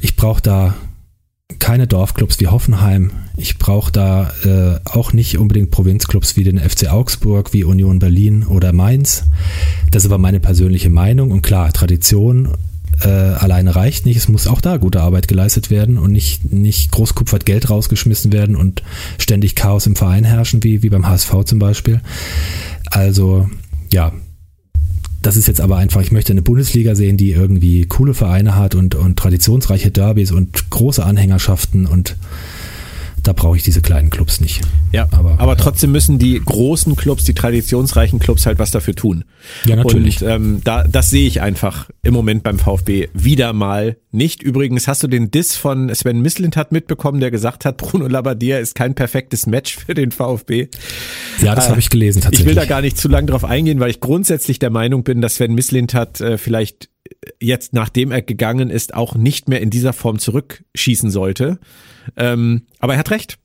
Ich 0.00 0.16
brauche 0.16 0.40
da 0.40 0.74
keine 1.58 1.86
Dorfclubs 1.86 2.40
wie 2.40 2.48
Hoffenheim. 2.48 3.10
Ich 3.36 3.58
brauche 3.58 3.90
da 3.90 4.30
äh, 4.44 4.80
auch 4.84 5.12
nicht 5.12 5.38
unbedingt 5.38 5.70
Provinzclubs 5.70 6.36
wie 6.36 6.44
den 6.44 6.58
FC 6.58 6.88
Augsburg, 6.90 7.52
wie 7.52 7.64
Union 7.64 7.98
Berlin 7.98 8.44
oder 8.44 8.72
Mainz. 8.72 9.24
Das 9.90 10.04
ist 10.04 10.10
aber 10.10 10.18
meine 10.18 10.40
persönliche 10.40 10.90
Meinung. 10.90 11.30
Und 11.30 11.42
klar, 11.42 11.72
Tradition 11.72 12.54
äh, 13.02 13.08
alleine 13.08 13.74
reicht 13.74 14.06
nicht. 14.06 14.16
Es 14.16 14.28
muss 14.28 14.46
auch 14.46 14.60
da 14.60 14.76
gute 14.76 15.00
Arbeit 15.00 15.28
geleistet 15.28 15.70
werden 15.70 15.98
und 15.98 16.12
nicht, 16.12 16.52
nicht 16.52 16.92
großkupfert 16.92 17.46
Geld 17.46 17.70
rausgeschmissen 17.70 18.32
werden 18.32 18.56
und 18.56 18.82
ständig 19.18 19.54
Chaos 19.54 19.86
im 19.86 19.96
Verein 19.96 20.24
herrschen, 20.24 20.62
wie, 20.64 20.82
wie 20.82 20.90
beim 20.90 21.06
HSV 21.06 21.44
zum 21.44 21.58
Beispiel. 21.58 22.00
Also, 22.90 23.48
ja, 23.92 24.12
das 25.22 25.36
ist 25.36 25.48
jetzt 25.48 25.60
aber 25.60 25.76
einfach, 25.76 26.00
ich 26.00 26.12
möchte 26.12 26.32
eine 26.32 26.42
Bundesliga 26.42 26.94
sehen, 26.94 27.16
die 27.16 27.32
irgendwie 27.32 27.86
coole 27.86 28.14
Vereine 28.14 28.54
hat 28.54 28.74
und, 28.74 28.94
und 28.94 29.18
traditionsreiche 29.18 29.90
Derbys 29.90 30.30
und 30.30 30.70
große 30.70 31.04
Anhängerschaften 31.04 31.86
und 31.86 32.16
da 33.28 33.34
brauche 33.34 33.58
ich 33.58 33.62
diese 33.62 33.82
kleinen 33.82 34.08
Clubs 34.08 34.40
nicht. 34.40 34.62
Ja, 34.90 35.06
aber, 35.12 35.38
aber 35.38 35.58
trotzdem 35.58 35.92
müssen 35.92 36.18
die 36.18 36.40
großen 36.42 36.96
Clubs, 36.96 37.24
die 37.24 37.34
traditionsreichen 37.34 38.20
Clubs 38.20 38.46
halt 38.46 38.58
was 38.58 38.70
dafür 38.70 38.94
tun. 38.94 39.24
Ja, 39.66 39.76
natürlich. 39.76 40.22
Und 40.22 40.30
ähm, 40.30 40.60
da, 40.64 40.84
das 40.84 41.10
sehe 41.10 41.26
ich 41.26 41.42
einfach 41.42 41.90
im 42.02 42.14
Moment 42.14 42.42
beim 42.42 42.58
VfB 42.58 43.08
wieder 43.12 43.52
mal 43.52 43.98
nicht. 44.12 44.42
Übrigens 44.42 44.88
hast 44.88 45.02
du 45.02 45.08
den 45.08 45.30
Diss 45.30 45.56
von 45.56 45.94
Sven 45.94 46.22
Mislintat 46.22 46.72
mitbekommen, 46.72 47.20
der 47.20 47.30
gesagt 47.30 47.66
hat, 47.66 47.76
Bruno 47.76 48.06
Labbadia 48.08 48.60
ist 48.60 48.74
kein 48.74 48.94
perfektes 48.94 49.46
Match 49.46 49.76
für 49.76 49.92
den 49.92 50.10
VfB. 50.10 50.68
Ja, 51.42 51.54
das 51.54 51.66
äh, 51.66 51.68
habe 51.68 51.80
ich 51.80 51.90
gelesen 51.90 52.22
tatsächlich. 52.22 52.46
Ich 52.46 52.48
will 52.48 52.54
da 52.54 52.64
gar 52.64 52.80
nicht 52.80 52.96
zu 52.96 53.08
lang 53.08 53.26
drauf 53.26 53.44
eingehen, 53.44 53.78
weil 53.78 53.90
ich 53.90 54.00
grundsätzlich 54.00 54.58
der 54.58 54.70
Meinung 54.70 55.04
bin, 55.04 55.20
dass 55.20 55.34
Sven 55.34 55.54
Mislintat 55.54 56.22
äh, 56.22 56.38
vielleicht 56.38 56.88
jetzt, 57.40 57.72
nachdem 57.72 58.10
er 58.10 58.22
gegangen 58.22 58.70
ist, 58.70 58.94
auch 58.94 59.14
nicht 59.14 59.48
mehr 59.48 59.60
in 59.60 59.70
dieser 59.70 59.92
Form 59.92 60.18
zurückschießen 60.18 61.10
sollte. 61.10 61.58
Ähm, 62.16 62.66
aber 62.78 62.94
er 62.94 62.98
hat 63.00 63.10
recht. 63.10 63.38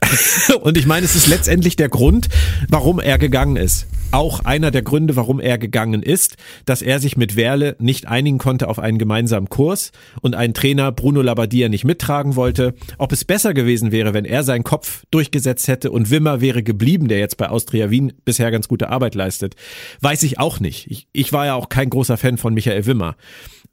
und 0.62 0.76
ich 0.76 0.86
meine, 0.86 1.04
es 1.04 1.16
ist 1.16 1.26
letztendlich 1.26 1.76
der 1.76 1.88
Grund, 1.88 2.28
warum 2.68 3.00
er 3.00 3.18
gegangen 3.18 3.56
ist. 3.56 3.86
Auch 4.10 4.40
einer 4.46 4.70
der 4.70 4.80
Gründe, 4.80 5.16
warum 5.16 5.38
er 5.38 5.58
gegangen 5.58 6.02
ist, 6.02 6.36
dass 6.64 6.80
er 6.80 6.98
sich 6.98 7.18
mit 7.18 7.36
Werle 7.36 7.76
nicht 7.78 8.08
einigen 8.08 8.38
konnte 8.38 8.68
auf 8.68 8.78
einen 8.78 8.96
gemeinsamen 8.96 9.50
Kurs 9.50 9.92
und 10.22 10.34
einen 10.34 10.54
Trainer 10.54 10.92
Bruno 10.92 11.20
Labbadia 11.20 11.68
nicht 11.68 11.84
mittragen 11.84 12.34
wollte. 12.34 12.74
Ob 12.96 13.12
es 13.12 13.26
besser 13.26 13.52
gewesen 13.52 13.92
wäre, 13.92 14.14
wenn 14.14 14.24
er 14.24 14.44
seinen 14.44 14.64
Kopf 14.64 15.04
durchgesetzt 15.10 15.68
hätte 15.68 15.90
und 15.90 16.10
Wimmer 16.10 16.40
wäre 16.40 16.62
geblieben, 16.62 17.08
der 17.08 17.18
jetzt 17.18 17.36
bei 17.36 17.50
Austria 17.50 17.90
Wien 17.90 18.14
bisher 18.24 18.50
ganz 18.50 18.66
gute 18.66 18.88
Arbeit 18.88 19.14
leistet, 19.14 19.56
weiß 20.00 20.22
ich 20.22 20.38
auch 20.38 20.58
nicht. 20.58 20.90
Ich, 20.90 21.06
ich 21.12 21.34
war 21.34 21.44
ja 21.44 21.54
auch 21.54 21.68
kein 21.68 21.90
großer 21.90 22.16
Fan 22.16 22.38
von 22.38 22.54
Michael 22.54 22.86
Wimmer. 22.86 23.14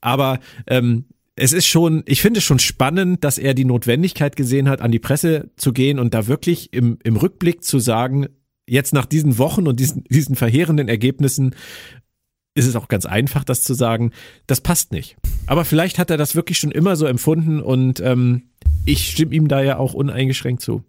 Aber 0.01 0.39
ähm, 0.67 1.05
es 1.37 1.53
ist 1.53 1.67
schon, 1.67 2.03
ich 2.05 2.21
finde 2.21 2.39
es 2.39 2.43
schon 2.43 2.59
spannend, 2.59 3.23
dass 3.23 3.37
er 3.37 3.53
die 3.53 3.65
Notwendigkeit 3.65 4.35
gesehen 4.35 4.67
hat, 4.67 4.81
an 4.81 4.91
die 4.91 4.99
Presse 4.99 5.49
zu 5.55 5.71
gehen 5.71 5.97
und 5.97 6.13
da 6.13 6.27
wirklich 6.27 6.73
im, 6.73 6.99
im 7.03 7.15
Rückblick 7.15 7.63
zu 7.63 7.79
sagen, 7.79 8.27
jetzt 8.67 8.93
nach 8.93 9.05
diesen 9.05 9.37
Wochen 9.37 9.67
und 9.67 9.79
diesen, 9.79 10.03
diesen 10.05 10.35
verheerenden 10.35 10.87
Ergebnissen 10.87 11.55
ist 12.55 12.65
es 12.65 12.75
auch 12.75 12.87
ganz 12.87 13.05
einfach, 13.05 13.43
das 13.43 13.63
zu 13.63 13.73
sagen, 13.73 14.11
das 14.47 14.61
passt 14.61 14.91
nicht. 14.91 15.17
Aber 15.45 15.65
vielleicht 15.65 15.99
hat 15.99 16.09
er 16.09 16.17
das 16.17 16.35
wirklich 16.35 16.57
schon 16.57 16.71
immer 16.71 16.95
so 16.95 17.05
empfunden 17.05 17.61
und 17.61 17.99
ähm, 17.99 18.43
ich 18.85 19.09
stimme 19.11 19.35
ihm 19.35 19.47
da 19.47 19.61
ja 19.61 19.77
auch 19.77 19.93
uneingeschränkt 19.93 20.61
zu. 20.61 20.83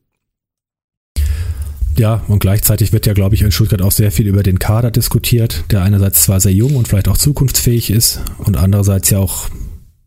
Ja, 1.97 2.23
und 2.29 2.41
gleichzeitig 2.41 2.93
wird 2.93 3.07
ja, 3.07 3.15
glaube 3.15 3.35
ich, 3.35 3.43
in 3.43 3.51
Stuttgart 3.51 3.81
auch 3.81 3.91
sehr 3.91 4.13
viel 4.13 4.27
über 4.27 4.43
den 4.43 4.59
Kader 4.59 4.91
diskutiert, 4.91 5.65
der 5.71 5.83
einerseits 5.83 6.25
zwar 6.25 6.41
sehr 6.41 6.53
jung 6.53 6.77
und 6.77 6.89
vielleicht 6.89 7.09
auch 7.09 7.17
zukunftsfähig 7.17 7.91
ist 7.91 8.21
und 8.39 8.57
andererseits 8.57 9.11
ja 9.11 9.19
auch 9.19 9.49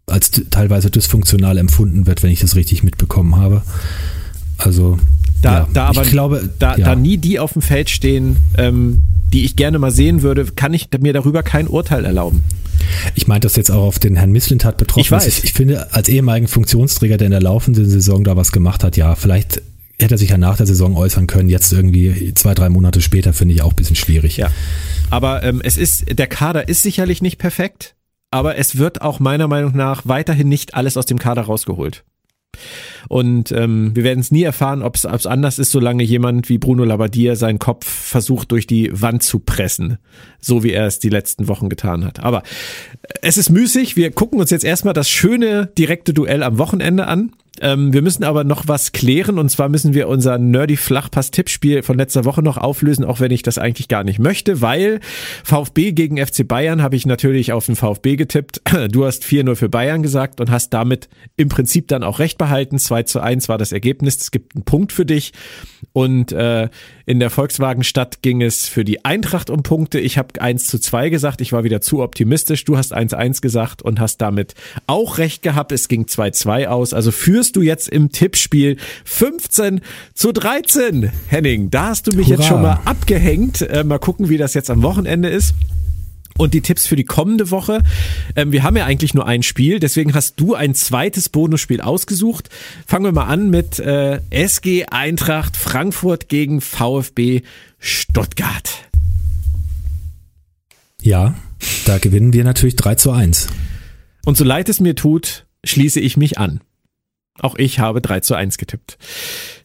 als 0.06 0.32
teilweise 0.50 0.92
dysfunktional 0.92 1.58
empfunden 1.58 2.06
wird, 2.06 2.24
wenn 2.24 2.32
ich 2.32 2.42
das 2.42 2.56
richtig 2.56 2.84
mitbekommen 2.84 3.36
habe. 3.36 3.64
Also 4.58 5.00
da, 5.42 5.54
ja, 5.54 5.68
da 5.74 5.86
aber 5.86 6.04
ich 6.04 6.10
glaube, 6.10 6.50
da, 6.60 6.76
ja. 6.76 6.86
da 6.86 6.96
nie 6.96 7.18
die 7.18 7.40
auf 7.40 7.54
dem 7.54 7.62
Feld 7.62 7.90
stehen, 7.90 8.38
ähm, 8.58 9.00
die 9.34 9.46
ich 9.46 9.56
gerne 9.56 9.80
mal 9.80 9.92
sehen 9.92 10.22
würde, 10.22 10.46
kann 10.46 10.74
ich 10.74 10.90
mir 11.00 11.14
darüber 11.14 11.44
kein 11.44 11.68
Urteil 11.68 12.06
erlauben. 12.06 12.44
Ich 13.16 13.28
meinte 13.28 13.46
das 13.46 13.56
jetzt 13.56 13.70
auch 13.70 13.84
auf 13.84 14.00
den 14.00 14.16
Herrn 14.16 14.32
Misslintat 14.32 14.78
betroffen. 14.78 15.02
Ich 15.02 15.12
weiß. 15.12 15.28
Ich, 15.28 15.44
ich 15.44 15.54
finde, 15.54 15.94
als 15.94 16.10
ehemaligen 16.10 16.48
Funktionsträger, 16.48 17.18
der 17.18 17.28
in 17.28 17.32
der 17.32 17.42
laufenden 17.42 17.88
Saison 17.90 18.24
da 18.24 18.36
was 18.36 18.52
gemacht 18.52 18.84
hat, 18.84 18.98
ja, 18.98 19.16
vielleicht 19.16 19.62
hätte 20.00 20.16
er 20.16 20.18
sich 20.18 20.30
ja 20.30 20.38
nach 20.38 20.58
der 20.58 20.66
Saison 20.66 20.96
äußern 20.96 21.28
können. 21.28 21.50
Jetzt 21.50 21.72
irgendwie 21.74 22.34
zwei, 22.34 22.54
drei 22.54 22.70
Monate 22.70 23.02
später 23.02 23.34
finde 23.34 23.54
ich 23.54 23.62
auch 23.62 23.72
ein 23.72 23.76
bisschen 23.76 23.98
schwierig. 23.98 24.38
Ja. 24.38 24.50
Aber 25.10 25.44
ähm, 25.44 25.62
es 25.64 25.78
ist, 25.78 26.18
der 26.18 26.28
Kader 26.28 26.70
ist 26.70 26.82
sicherlich 26.82 27.22
nicht 27.22 27.38
perfekt 27.38 27.96
aber 28.32 28.58
es 28.58 28.78
wird 28.78 29.02
auch 29.02 29.20
meiner 29.20 29.48
Meinung 29.48 29.76
nach 29.76 30.04
weiterhin 30.06 30.50
nicht 30.50 30.76
alles 30.76 30.98
aus 30.98 31.06
dem 31.06 31.18
Kader 31.18 31.44
rausgeholt. 31.44 32.04
Und 33.08 33.52
ähm, 33.52 33.96
wir 33.96 34.04
werden 34.04 34.20
es 34.20 34.32
nie 34.32 34.44
erfahren, 34.44 34.82
ob 34.84 34.96
es 34.96 35.06
anders 35.06 35.60
ist, 35.60 35.72
solange 35.72 36.04
jemand 36.04 36.50
wie 36.50 36.58
Bruno 36.58 36.84
Labbadia 36.84 37.36
seinen 37.36 37.60
Kopf 37.60 37.86
versucht, 37.88 38.52
durch 38.52 38.68
die 38.68 38.90
Wand 38.94 39.24
zu 39.24 39.40
pressen, 39.40 39.98
so 40.40 40.64
wie 40.64 40.72
er 40.72 40.86
es 40.86 41.00
die 41.00 41.10
letzten 41.10 41.48
Wochen 41.48 41.70
getan 41.70 42.06
hat. 42.06 42.20
Aber 42.20 42.44
es 43.22 43.38
ist 43.38 43.50
müßig. 43.50 43.96
Wir 43.96 44.12
gucken 44.12 44.40
uns 44.40 44.50
jetzt 44.52 44.66
erstmal 44.66 44.94
das 44.94 45.10
schöne 45.10 45.68
direkte 45.78 46.14
Duell 46.14 46.44
am 46.44 46.58
Wochenende 46.58 47.08
an. 47.08 47.32
Ähm, 47.62 47.94
wir 47.94 48.02
müssen 48.02 48.24
aber 48.24 48.44
noch 48.44 48.68
was 48.68 48.92
klären 48.92 49.38
und 49.38 49.50
zwar 49.50 49.70
müssen 49.70 49.94
wir 49.94 50.08
unser 50.08 50.38
Nerdy 50.38 50.78
Flachpass 50.78 51.32
Tippspiel 51.32 51.84
von 51.84 51.98
letzter 51.98 52.26
Woche 52.26 52.42
noch 52.42 52.58
auflösen, 52.58 53.06
auch 53.06 53.20
wenn 53.20 53.32
ich 53.32 53.44
das 53.44 53.58
eigentlich 53.58 53.88
gar 53.88 54.04
nicht 54.04 54.20
möchte, 54.20 54.62
weil 54.62 55.00
VfB 55.44 55.92
gegen 55.92 56.18
FC 56.18 56.48
Bayern 56.48 56.82
habe 56.82 56.96
ich 56.96 57.06
natürlich 57.06 57.52
auf 57.52 57.66
den 57.66 57.76
VfB 57.76 58.16
getippt. 58.16 58.62
Du 58.90 59.06
hast 59.06 59.24
4-0 59.24 59.56
für 59.56 59.70
Bayern 59.70 60.02
gesagt 60.02 60.40
und 60.42 60.50
hast 60.50 60.74
damit 60.74 61.10
im 61.36 61.50
Prinzip 61.50 61.88
dann 61.90 62.02
auch 62.02 62.20
recht 62.20 62.38
behalten. 62.38 62.80
2 62.80 63.04
zu 63.04 63.20
1 63.20 63.50
war 63.50 63.58
das 63.58 63.72
Ergebnis. 63.72 64.18
Es 64.18 64.32
gibt 64.32 64.56
einen 64.56 64.64
Punkt 64.64 64.92
für 64.92 65.06
dich 65.06 65.34
und 65.92 66.32
äh, 66.32 66.70
in 67.06 67.20
der 67.20 67.30
Volkswagen-Stadt 67.30 68.22
ging 68.22 68.42
es 68.42 68.68
für 68.68 68.84
die 68.84 69.04
Eintracht 69.04 69.50
um 69.50 69.64
Punkte. 69.64 70.00
Ich 70.00 70.18
habe 70.18 70.40
1 70.40 70.68
zu 70.68 70.80
2 70.80 71.10
gesagt. 71.10 71.42
Ich 71.42 71.52
war 71.52 71.64
wieder 71.64 71.82
zu 71.82 72.02
optimistisch. 72.02 72.66
Du 72.66 72.78
hast 72.78 72.96
1-1 72.96 73.42
gesagt 73.42 73.82
und 73.82 74.00
hast 74.00 74.18
damit 74.18 74.54
auch 74.88 75.18
recht 75.18 75.42
gehabt. 75.42 75.72
Es 75.72 75.88
ging 75.88 76.04
2-2 76.04 76.68
aus. 76.68 76.94
Also 76.94 77.12
führst 77.50 77.56
du 77.56 77.62
jetzt 77.64 77.90
im 77.90 78.12
Tippspiel 78.12 78.78
15 79.06 79.82
zu 80.14 80.32
13. 80.32 81.12
Henning, 81.28 81.72
da 81.72 81.88
hast 81.88 82.06
du 82.06 82.16
mich 82.16 82.28
Hurra. 82.28 82.38
jetzt 82.38 82.48
schon 82.48 82.62
mal 82.62 82.80
abgehängt. 82.86 83.62
Äh, 83.62 83.84
mal 83.84 83.98
gucken, 83.98 84.30
wie 84.30 84.38
das 84.38 84.54
jetzt 84.54 84.70
am 84.70 84.84
Wochenende 84.84 85.30
ist 85.30 85.56
und 86.38 86.54
die 86.54 86.62
Tipps 86.62 86.86
für 86.86 86.96
die 86.96 87.06
kommende 87.06 87.50
Woche. 87.50 87.82
Ähm, 88.36 88.52
wir 88.52 88.62
haben 88.62 88.78
ja 88.78 88.86
eigentlich 88.86 89.16
nur 89.16 89.26
ein 89.26 89.42
Spiel, 89.42 89.80
deswegen 89.80 90.14
hast 90.14 90.40
du 90.40 90.54
ein 90.54 90.76
zweites 90.76 91.30
Bonusspiel 91.30 91.82
ausgesucht. 91.82 92.50
Fangen 92.86 93.06
wir 93.06 93.14
mal 93.14 93.26
an 93.26 93.50
mit 93.50 93.80
äh, 93.80 94.20
SG 94.30 94.86
Eintracht 94.86 95.58
Frankfurt 95.58 96.30
gegen 96.30 96.62
VfB 96.62 97.42
Stuttgart. 97.80 98.70
Ja, 101.02 101.34
da 101.86 101.98
gewinnen 101.98 102.32
wir 102.34 102.44
natürlich 102.44 102.76
3 102.76 102.94
zu 102.96 103.12
1. 103.12 103.48
Und 104.24 104.38
so 104.38 104.44
leid 104.44 104.70
es 104.70 104.80
mir 104.80 104.94
tut, 104.94 105.48
schließe 105.64 106.00
ich 106.00 106.16
mich 106.16 106.38
an. 106.38 106.60
Auch 107.44 107.56
ich 107.58 107.80
habe 107.80 108.02
3 108.02 108.20
zu 108.22 108.36
1 108.36 108.58
getippt. 108.58 108.98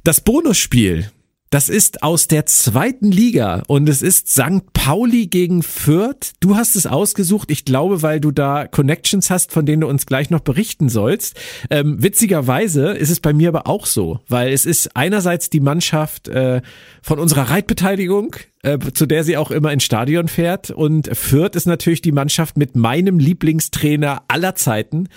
Das 0.03 0.21
Bonusspiel 0.21 1.11
Das 1.55 1.69
ist 1.69 2.03
aus 2.03 2.27
der 2.27 2.47
zweiten 2.47 3.13
Liga 3.13 3.63
und 3.69 3.89
es 3.89 4.03
ist 4.03 4.29
St. 4.29 4.73
Pauli 4.73 5.29
gegen 5.29 5.63
Fürth. 5.63 6.33
Du 6.41 6.57
hast 6.57 6.75
es 6.75 6.85
ausgesucht, 6.85 7.49
ich 7.53 7.65
glaube, 7.65 8.03
weil 8.03 8.19
du 8.19 8.33
da 8.33 8.67
Connections 8.67 9.31
hast, 9.31 9.53
von 9.53 9.65
denen 9.65 9.83
du 9.83 9.87
uns 9.87 10.05
gleich 10.05 10.31
noch 10.31 10.41
berichten 10.41 10.89
sollst. 10.89 11.37
Ähm, 11.71 12.03
witzigerweise 12.03 12.89
ist 12.89 13.11
es 13.11 13.21
bei 13.21 13.33
mir 13.33 13.51
aber 13.51 13.69
auch 13.69 13.87
so, 13.87 14.19
weil 14.29 14.53
es 14.53 14.67
ist 14.67 14.97
einerseits 14.97 15.49
die 15.49 15.61
Mannschaft 15.61 16.27
äh, 16.27 16.61
von 17.03 17.21
unserer 17.21 17.51
Reitbeteiligung, 17.51 18.35
äh, 18.65 18.77
zu 18.93 19.07
der 19.07 19.23
sie 19.23 19.37
auch 19.37 19.53
immer 19.53 19.73
ins 19.73 19.85
Stadion 19.85 20.27
fährt 20.27 20.73
und 20.73 21.17
Fürth 21.17 21.55
ist 21.55 21.67
natürlich 21.67 22.03
die 22.03 22.11
Mannschaft 22.11 22.57
mit 22.57 22.75
meinem 22.75 23.21
Lieblingstrainer 23.21 24.23
aller 24.27 24.57
Zeiten. 24.57 25.09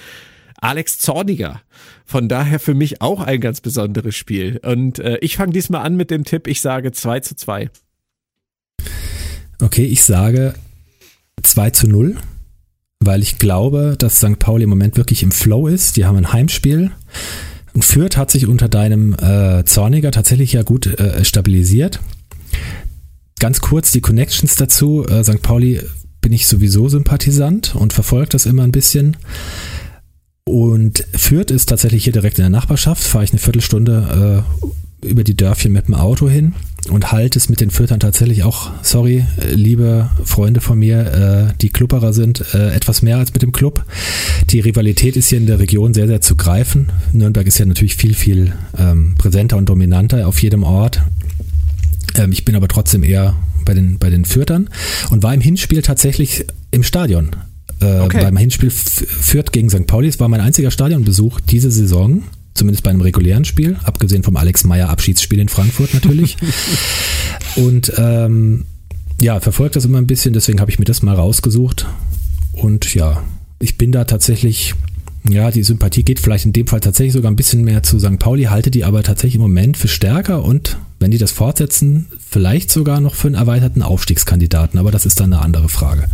Alex 0.57 0.97
Zorniger. 0.97 1.61
Von 2.05 2.27
daher 2.27 2.59
für 2.59 2.73
mich 2.73 3.01
auch 3.01 3.21
ein 3.21 3.39
ganz 3.39 3.61
besonderes 3.61 4.15
Spiel. 4.15 4.59
Und 4.63 4.99
äh, 4.99 5.17
ich 5.21 5.37
fange 5.37 5.53
diesmal 5.53 5.85
an 5.85 5.95
mit 5.95 6.11
dem 6.11 6.23
Tipp, 6.23 6.47
ich 6.47 6.61
sage 6.61 6.91
2 6.91 7.19
zu 7.21 7.35
2. 7.35 7.69
Okay, 9.61 9.85
ich 9.85 10.03
sage 10.03 10.53
2 11.43 11.69
zu 11.71 11.87
0, 11.87 12.17
weil 12.99 13.21
ich 13.21 13.39
glaube, 13.39 13.95
dass 13.97 14.17
St. 14.17 14.39
Pauli 14.39 14.63
im 14.63 14.69
Moment 14.69 14.97
wirklich 14.97 15.23
im 15.23 15.31
Flow 15.31 15.67
ist. 15.67 15.97
Die 15.97 16.05
haben 16.05 16.17
ein 16.17 16.33
Heimspiel. 16.33 16.91
Und 17.73 17.85
Fürth 17.85 18.17
hat 18.17 18.31
sich 18.31 18.47
unter 18.47 18.69
deinem 18.69 19.13
äh, 19.13 19.63
Zorniger 19.65 20.11
tatsächlich 20.11 20.53
ja 20.53 20.63
gut 20.63 20.87
äh, 20.99 21.23
stabilisiert. 21.23 21.99
Ganz 23.39 23.61
kurz 23.61 23.91
die 23.91 24.01
Connections 24.01 24.55
dazu. 24.55 25.05
Äh, 25.05 25.23
St. 25.23 25.43
Pauli 25.43 25.81
bin 26.21 26.33
ich 26.33 26.47
sowieso 26.47 26.89
Sympathisant 26.89 27.75
und 27.75 27.93
verfolge 27.93 28.29
das 28.29 28.45
immer 28.45 28.63
ein 28.63 28.71
bisschen. 28.71 29.17
Und 30.47 31.05
Fürth 31.13 31.51
ist 31.51 31.67
tatsächlich 31.67 32.05
hier 32.05 32.13
direkt 32.13 32.37
in 32.37 32.43
der 32.43 32.49
Nachbarschaft, 32.49 33.03
fahre 33.03 33.25
ich 33.25 33.31
eine 33.31 33.39
Viertelstunde 33.39 34.43
äh, 35.03 35.07
über 35.07 35.25
die 35.25 35.35
Dörfchen 35.35 35.73
mit 35.73 35.87
dem 35.87 35.93
Auto 35.93 36.29
hin 36.29 36.53
und 36.89 37.11
halte 37.11 37.37
es 37.37 37.49
mit 37.49 37.59
den 37.59 37.69
Fürthern 37.69 37.99
tatsächlich 37.99 38.43
auch, 38.43 38.71
sorry, 38.81 39.25
liebe 39.51 40.09
Freunde 40.23 40.61
von 40.61 40.79
mir, 40.79 41.51
äh, 41.51 41.53
die 41.61 41.69
Klubberer 41.69 42.13
sind, 42.13 42.53
äh, 42.53 42.73
etwas 42.73 43.01
mehr 43.01 43.17
als 43.17 43.33
mit 43.33 43.41
dem 43.41 43.51
Club. 43.51 43.83
Die 44.49 44.61
Rivalität 44.61 45.17
ist 45.17 45.27
hier 45.27 45.37
in 45.37 45.47
der 45.47 45.59
Region 45.59 45.93
sehr, 45.93 46.07
sehr 46.07 46.21
zu 46.21 46.37
greifen. 46.37 46.93
Nürnberg 47.11 47.45
ist 47.45 47.57
ja 47.57 47.65
natürlich 47.65 47.97
viel, 47.97 48.13
viel 48.13 48.53
ähm, 48.77 49.15
präsenter 49.17 49.57
und 49.57 49.67
dominanter 49.67 50.25
auf 50.27 50.41
jedem 50.41 50.63
Ort. 50.63 51.01
Ähm, 52.15 52.31
ich 52.31 52.45
bin 52.45 52.55
aber 52.55 52.69
trotzdem 52.69 53.03
eher 53.03 53.35
bei 53.65 53.73
den, 53.73 53.99
bei 53.99 54.09
den 54.09 54.23
Fürtern 54.23 54.69
und 55.09 55.23
war 55.23 55.33
im 55.33 55.41
Hinspiel 55.41 55.81
tatsächlich 55.81 56.45
im 56.71 56.83
Stadion 56.83 57.31
äh, 57.81 57.99
okay. 57.99 58.21
beim 58.21 58.37
Hinspiel 58.37 58.71
Fürth 58.71 59.51
gegen 59.51 59.69
St. 59.69 59.87
Pauli. 59.87 60.07
Es 60.07 60.19
war 60.19 60.27
mein 60.27 60.41
einziger 60.41 60.71
Stadionbesuch 60.71 61.39
diese 61.39 61.71
Saison, 61.71 62.23
zumindest 62.53 62.83
bei 62.83 62.89
einem 62.89 63.01
regulären 63.01 63.45
Spiel, 63.45 63.77
abgesehen 63.83 64.23
vom 64.23 64.35
Alex 64.35 64.63
Meyer 64.63 64.89
Abschiedsspiel 64.89 65.39
in 65.39 65.49
Frankfurt 65.49 65.93
natürlich. 65.93 66.37
und 67.55 67.91
ähm, 67.97 68.65
ja, 69.19 69.39
verfolgt 69.39 69.75
das 69.75 69.85
immer 69.85 69.97
ein 69.97 70.07
bisschen, 70.07 70.33
deswegen 70.33 70.59
habe 70.59 70.71
ich 70.71 70.79
mir 70.79 70.85
das 70.85 71.01
mal 71.01 71.15
rausgesucht. 71.15 71.87
Und 72.53 72.93
ja, 72.93 73.23
ich 73.59 73.77
bin 73.77 73.91
da 73.91 74.05
tatsächlich, 74.05 74.73
ja, 75.27 75.51
die 75.51 75.63
Sympathie 75.63 76.03
geht 76.03 76.19
vielleicht 76.19 76.45
in 76.45 76.53
dem 76.53 76.67
Fall 76.67 76.79
tatsächlich 76.79 77.13
sogar 77.13 77.31
ein 77.31 77.35
bisschen 77.35 77.63
mehr 77.63 77.83
zu 77.83 77.99
St. 77.99 78.19
Pauli, 78.19 78.45
halte 78.45 78.71
die 78.71 78.83
aber 78.83 79.03
tatsächlich 79.03 79.35
im 79.35 79.41
Moment 79.41 79.77
für 79.77 79.87
stärker 79.87 80.43
und 80.43 80.77
wenn 80.99 81.11
die 81.11 81.17
das 81.17 81.31
fortsetzen, 81.31 82.07
vielleicht 82.27 82.71
sogar 82.71 83.01
noch 83.01 83.13
für 83.13 83.27
einen 83.27 83.35
erweiterten 83.35 83.83
Aufstiegskandidaten, 83.83 84.79
aber 84.79 84.91
das 84.91 85.05
ist 85.05 85.19
dann 85.19 85.33
eine 85.33 85.43
andere 85.43 85.69
Frage. 85.69 86.07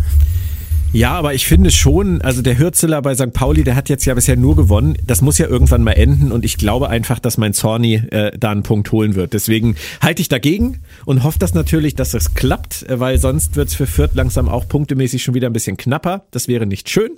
Ja, 0.94 1.14
aber 1.14 1.34
ich 1.34 1.48
finde 1.48 1.72
schon, 1.72 2.22
also 2.22 2.44
der 2.44 2.60
Hürzeler 2.60 3.02
bei 3.02 3.16
St. 3.16 3.34
Pauli, 3.34 3.64
der 3.64 3.76
hat 3.76 3.90
jetzt 3.90 4.06
ja 4.06 4.14
bisher 4.14 4.36
nur 4.36 4.56
gewonnen. 4.56 4.96
Das 5.04 5.24
muss 5.24 5.40
ja 5.40 5.48
irgendwann 5.48 5.82
mal 5.82 5.94
enden 5.94 6.32
und 6.32 6.46
ich 6.46 6.56
glaube 6.58 6.88
einfach, 6.88 7.18
dass 7.18 7.40
mein 7.40 7.56
Zorni 7.56 7.96
äh, 7.96 8.32
da 8.38 8.52
einen 8.52 8.62
Punkt 8.62 8.92
holen 8.92 9.16
wird. 9.16 9.34
Deswegen 9.34 9.76
halte 10.02 10.22
ich 10.22 10.30
dagegen 10.30 10.82
und 11.06 11.24
hoffe 11.24 11.40
das 11.40 11.56
natürlich, 11.56 11.96
dass 11.96 12.12
das 12.12 12.36
klappt, 12.36 12.86
weil 12.88 13.18
sonst 13.18 13.56
wird 13.56 13.70
es 13.70 13.76
für 13.76 13.88
Fürth 13.88 14.14
langsam 14.14 14.48
auch 14.48 14.68
punktemäßig 14.68 15.24
schon 15.24 15.34
wieder 15.34 15.48
ein 15.48 15.54
bisschen 15.54 15.78
knapper. 15.78 16.28
Das 16.30 16.48
wäre 16.48 16.68
nicht 16.68 16.88
schön. 16.90 17.18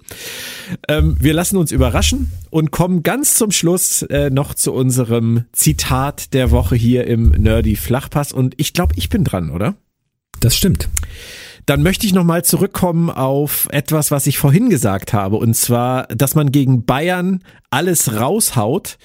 Ähm, 0.88 1.17
wir 1.19 1.34
lassen 1.34 1.57
uns 1.57 1.73
überraschen 1.73 2.32
und 2.51 2.71
kommen 2.71 3.03
ganz 3.03 3.34
zum 3.34 3.51
Schluss 3.51 4.03
äh, 4.03 4.30
noch 4.30 4.53
zu 4.53 4.71
unserem 4.71 5.43
Zitat 5.51 6.34
der 6.34 6.51
Woche 6.51 6.78
hier 6.78 7.07
im 7.07 7.32
Nerdy 7.32 7.76
Flachpass 7.76 8.32
und 8.32 8.53
ich 8.55 8.71
glaube, 8.71 8.93
ich 8.95 9.09
bin 9.09 9.26
dran, 9.26 9.49
oder? 9.49 9.76
Das 10.39 10.55
stimmt. 10.55 10.88
Dann 11.66 11.82
möchte 11.82 12.05
ich 12.05 12.13
nochmal 12.13 12.45
zurückkommen 12.45 13.09
auf 13.09 13.68
etwas, 13.72 14.11
was 14.11 14.28
ich 14.28 14.38
vorhin 14.38 14.70
gesagt 14.70 15.13
habe, 15.13 15.38
und 15.38 15.55
zwar, 15.55 16.07
dass 16.07 16.36
man 16.36 16.51
gegen 16.51 16.86
Bayern 16.86 17.43
alles 17.72 18.20
raushaut. 18.20 18.97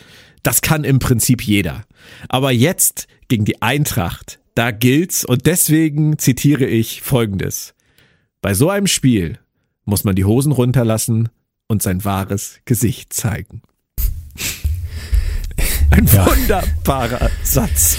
Das 0.43 0.61
kann 0.61 0.85
im 0.85 0.99
Prinzip 0.99 1.43
jeder. 1.43 1.85
Aber 2.29 2.51
jetzt 2.51 3.07
gegen 3.29 3.45
die 3.45 3.63
Eintracht, 3.63 4.41
da 4.55 4.73
gilt's 4.73 5.25
und 5.25 5.47
deswegen 5.47 6.19
zitiere 6.19 6.67
ich 6.67 7.03
Folgendes. 7.03 7.75
Bei 8.43 8.55
so 8.55 8.71
einem 8.71 8.87
Spiel 8.87 9.39
muss 9.85 10.05
man 10.05 10.15
die 10.15 10.25
Hosen 10.25 10.53
runterlassen 10.53 11.29
und 11.67 11.83
sein 11.83 12.05
wahres 12.05 12.61
Gesicht 12.65 13.13
zeigen. 13.13 13.63
Ein 15.91 16.07
ja. 16.07 16.27
wunderbarer 16.27 17.31
Satz. 17.43 17.97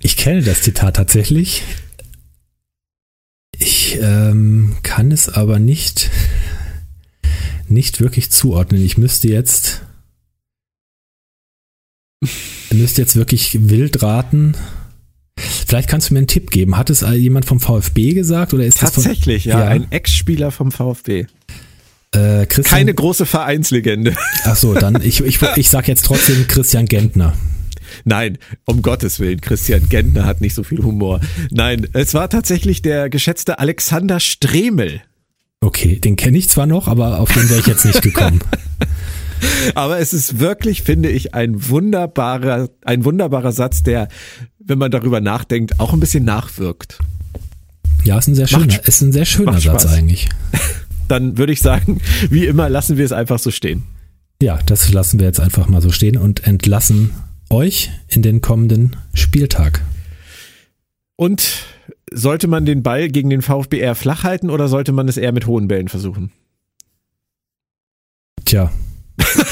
Ich 0.00 0.16
kenne 0.16 0.42
das 0.42 0.62
Zitat 0.62 0.96
tatsächlich. 0.96 1.62
Ich 3.90 4.00
ähm, 4.00 4.76
kann 4.84 5.10
es 5.10 5.28
aber 5.28 5.58
nicht, 5.58 6.10
nicht 7.68 8.00
wirklich 8.00 8.30
zuordnen. 8.30 8.84
Ich 8.84 8.96
müsste 8.96 9.26
jetzt, 9.26 9.82
müsste 12.70 13.00
jetzt 13.00 13.16
wirklich 13.16 13.68
wild 13.68 14.00
raten. 14.00 14.54
Vielleicht 15.36 15.88
kannst 15.88 16.10
du 16.10 16.14
mir 16.14 16.18
einen 16.18 16.28
Tipp 16.28 16.52
geben. 16.52 16.76
Hat 16.76 16.88
es 16.88 17.00
jemand 17.00 17.46
vom 17.46 17.58
VfB 17.58 18.14
gesagt 18.14 18.54
oder 18.54 18.64
ist 18.64 18.78
Tatsächlich, 18.78 19.44
das 19.44 19.52
von, 19.54 19.60
ja, 19.60 19.66
ja, 19.66 19.70
ein 19.70 19.90
Ex-Spieler 19.90 20.52
vom 20.52 20.70
VfB. 20.70 21.26
Äh, 22.12 22.46
Keine 22.46 22.94
große 22.94 23.26
Vereinslegende. 23.26 24.16
Ach 24.44 24.56
so, 24.56 24.74
dann 24.74 25.02
ich, 25.02 25.20
ich, 25.24 25.40
ich 25.56 25.68
sag 25.68 25.88
jetzt 25.88 26.04
trotzdem 26.04 26.46
Christian 26.46 26.86
Gentner. 26.86 27.34
Nein, 28.04 28.38
um 28.64 28.82
Gottes 28.82 29.20
Willen, 29.20 29.40
Christian 29.40 29.88
Gentner 29.88 30.24
hat 30.24 30.40
nicht 30.40 30.54
so 30.54 30.62
viel 30.62 30.82
Humor. 30.82 31.20
Nein, 31.50 31.88
es 31.92 32.14
war 32.14 32.28
tatsächlich 32.28 32.82
der 32.82 33.10
geschätzte 33.10 33.58
Alexander 33.58 34.20
Stremel. 34.20 35.02
Okay, 35.60 36.00
den 36.00 36.16
kenne 36.16 36.38
ich 36.38 36.48
zwar 36.48 36.66
noch, 36.66 36.88
aber 36.88 37.20
auf 37.20 37.32
den 37.32 37.48
wäre 37.48 37.60
ich 37.60 37.66
jetzt 37.66 37.84
nicht 37.84 38.02
gekommen. 38.02 38.40
aber 39.74 39.98
es 39.98 40.12
ist 40.12 40.38
wirklich, 40.38 40.82
finde 40.82 41.10
ich, 41.10 41.34
ein 41.34 41.68
wunderbarer, 41.68 42.70
ein 42.84 43.04
wunderbarer 43.04 43.52
Satz, 43.52 43.82
der, 43.82 44.08
wenn 44.58 44.78
man 44.78 44.90
darüber 44.90 45.20
nachdenkt, 45.20 45.78
auch 45.78 45.92
ein 45.92 46.00
bisschen 46.00 46.24
nachwirkt. 46.24 46.98
Ja, 48.04 48.18
ist 48.18 48.28
ein 48.28 48.34
sehr 48.34 48.46
schöner, 48.46 48.66
Macht, 48.66 48.88
ist 48.88 49.00
ein 49.02 49.12
sehr 49.12 49.26
schöner 49.26 49.60
Satz 49.60 49.86
eigentlich. 49.86 50.28
Dann 51.08 51.36
würde 51.36 51.52
ich 51.52 51.60
sagen, 51.60 52.00
wie 52.30 52.46
immer 52.46 52.70
lassen 52.70 52.96
wir 52.96 53.04
es 53.04 53.12
einfach 53.12 53.38
so 53.38 53.50
stehen. 53.50 53.82
Ja, 54.40 54.58
das 54.64 54.90
lassen 54.92 55.18
wir 55.18 55.26
jetzt 55.26 55.40
einfach 55.40 55.68
mal 55.68 55.82
so 55.82 55.90
stehen 55.90 56.16
und 56.16 56.46
entlassen 56.46 57.10
euch 57.50 57.90
in 58.08 58.22
den 58.22 58.40
kommenden 58.40 58.96
Spieltag. 59.14 59.82
Und 61.16 61.66
sollte 62.12 62.48
man 62.48 62.64
den 62.64 62.82
Ball 62.82 63.08
gegen 63.08 63.30
den 63.30 63.42
VfB 63.42 63.78
eher 63.78 63.94
flach 63.94 64.24
halten 64.24 64.50
oder 64.50 64.68
sollte 64.68 64.92
man 64.92 65.08
es 65.08 65.16
eher 65.16 65.32
mit 65.32 65.46
hohen 65.46 65.68
Bällen 65.68 65.88
versuchen? 65.88 66.32
Tja, 68.44 68.70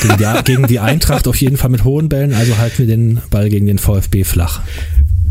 gegen 0.03 0.17
die, 0.17 0.43
gegen 0.45 0.67
die 0.67 0.81
Eintracht 0.81 1.29
auf 1.29 1.37
jeden 1.37 1.57
Fall 1.57 1.71
mit 1.71 1.85
hohen 1.85 2.09
Bällen, 2.09 2.35
also 2.35 2.59
halten 2.59 2.79
wir 2.79 2.87
den 2.87 3.21
Ball 3.31 3.49
gegen 3.49 3.67
den 3.67 3.79
VfB 3.79 4.25
flach. 4.25 4.63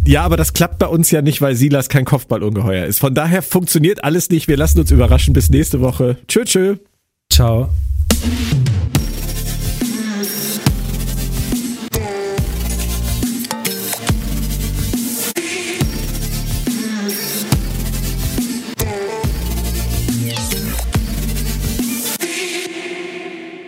Ja, 0.06 0.24
aber 0.24 0.38
das 0.38 0.54
klappt 0.54 0.80
bei 0.80 0.88
uns 0.88 1.12
ja 1.12 1.22
nicht, 1.22 1.42
weil 1.42 1.56
Silas 1.56 1.90
kein 1.90 2.06
Kopfballungeheuer 2.06 2.86
ist. 2.86 3.00
Von 3.00 3.14
daher 3.14 3.42
funktioniert 3.42 4.06
alles 4.06 4.30
nicht. 4.30 4.48
Wir 4.48 4.56
lassen 4.56 4.80
uns 4.80 4.90
überraschen. 4.90 5.34
Bis 5.34 5.50
nächste 5.50 5.82
Woche. 5.82 6.16
Tschö, 6.30 6.46
tschö. 6.46 6.76
Ciao. 7.30 7.70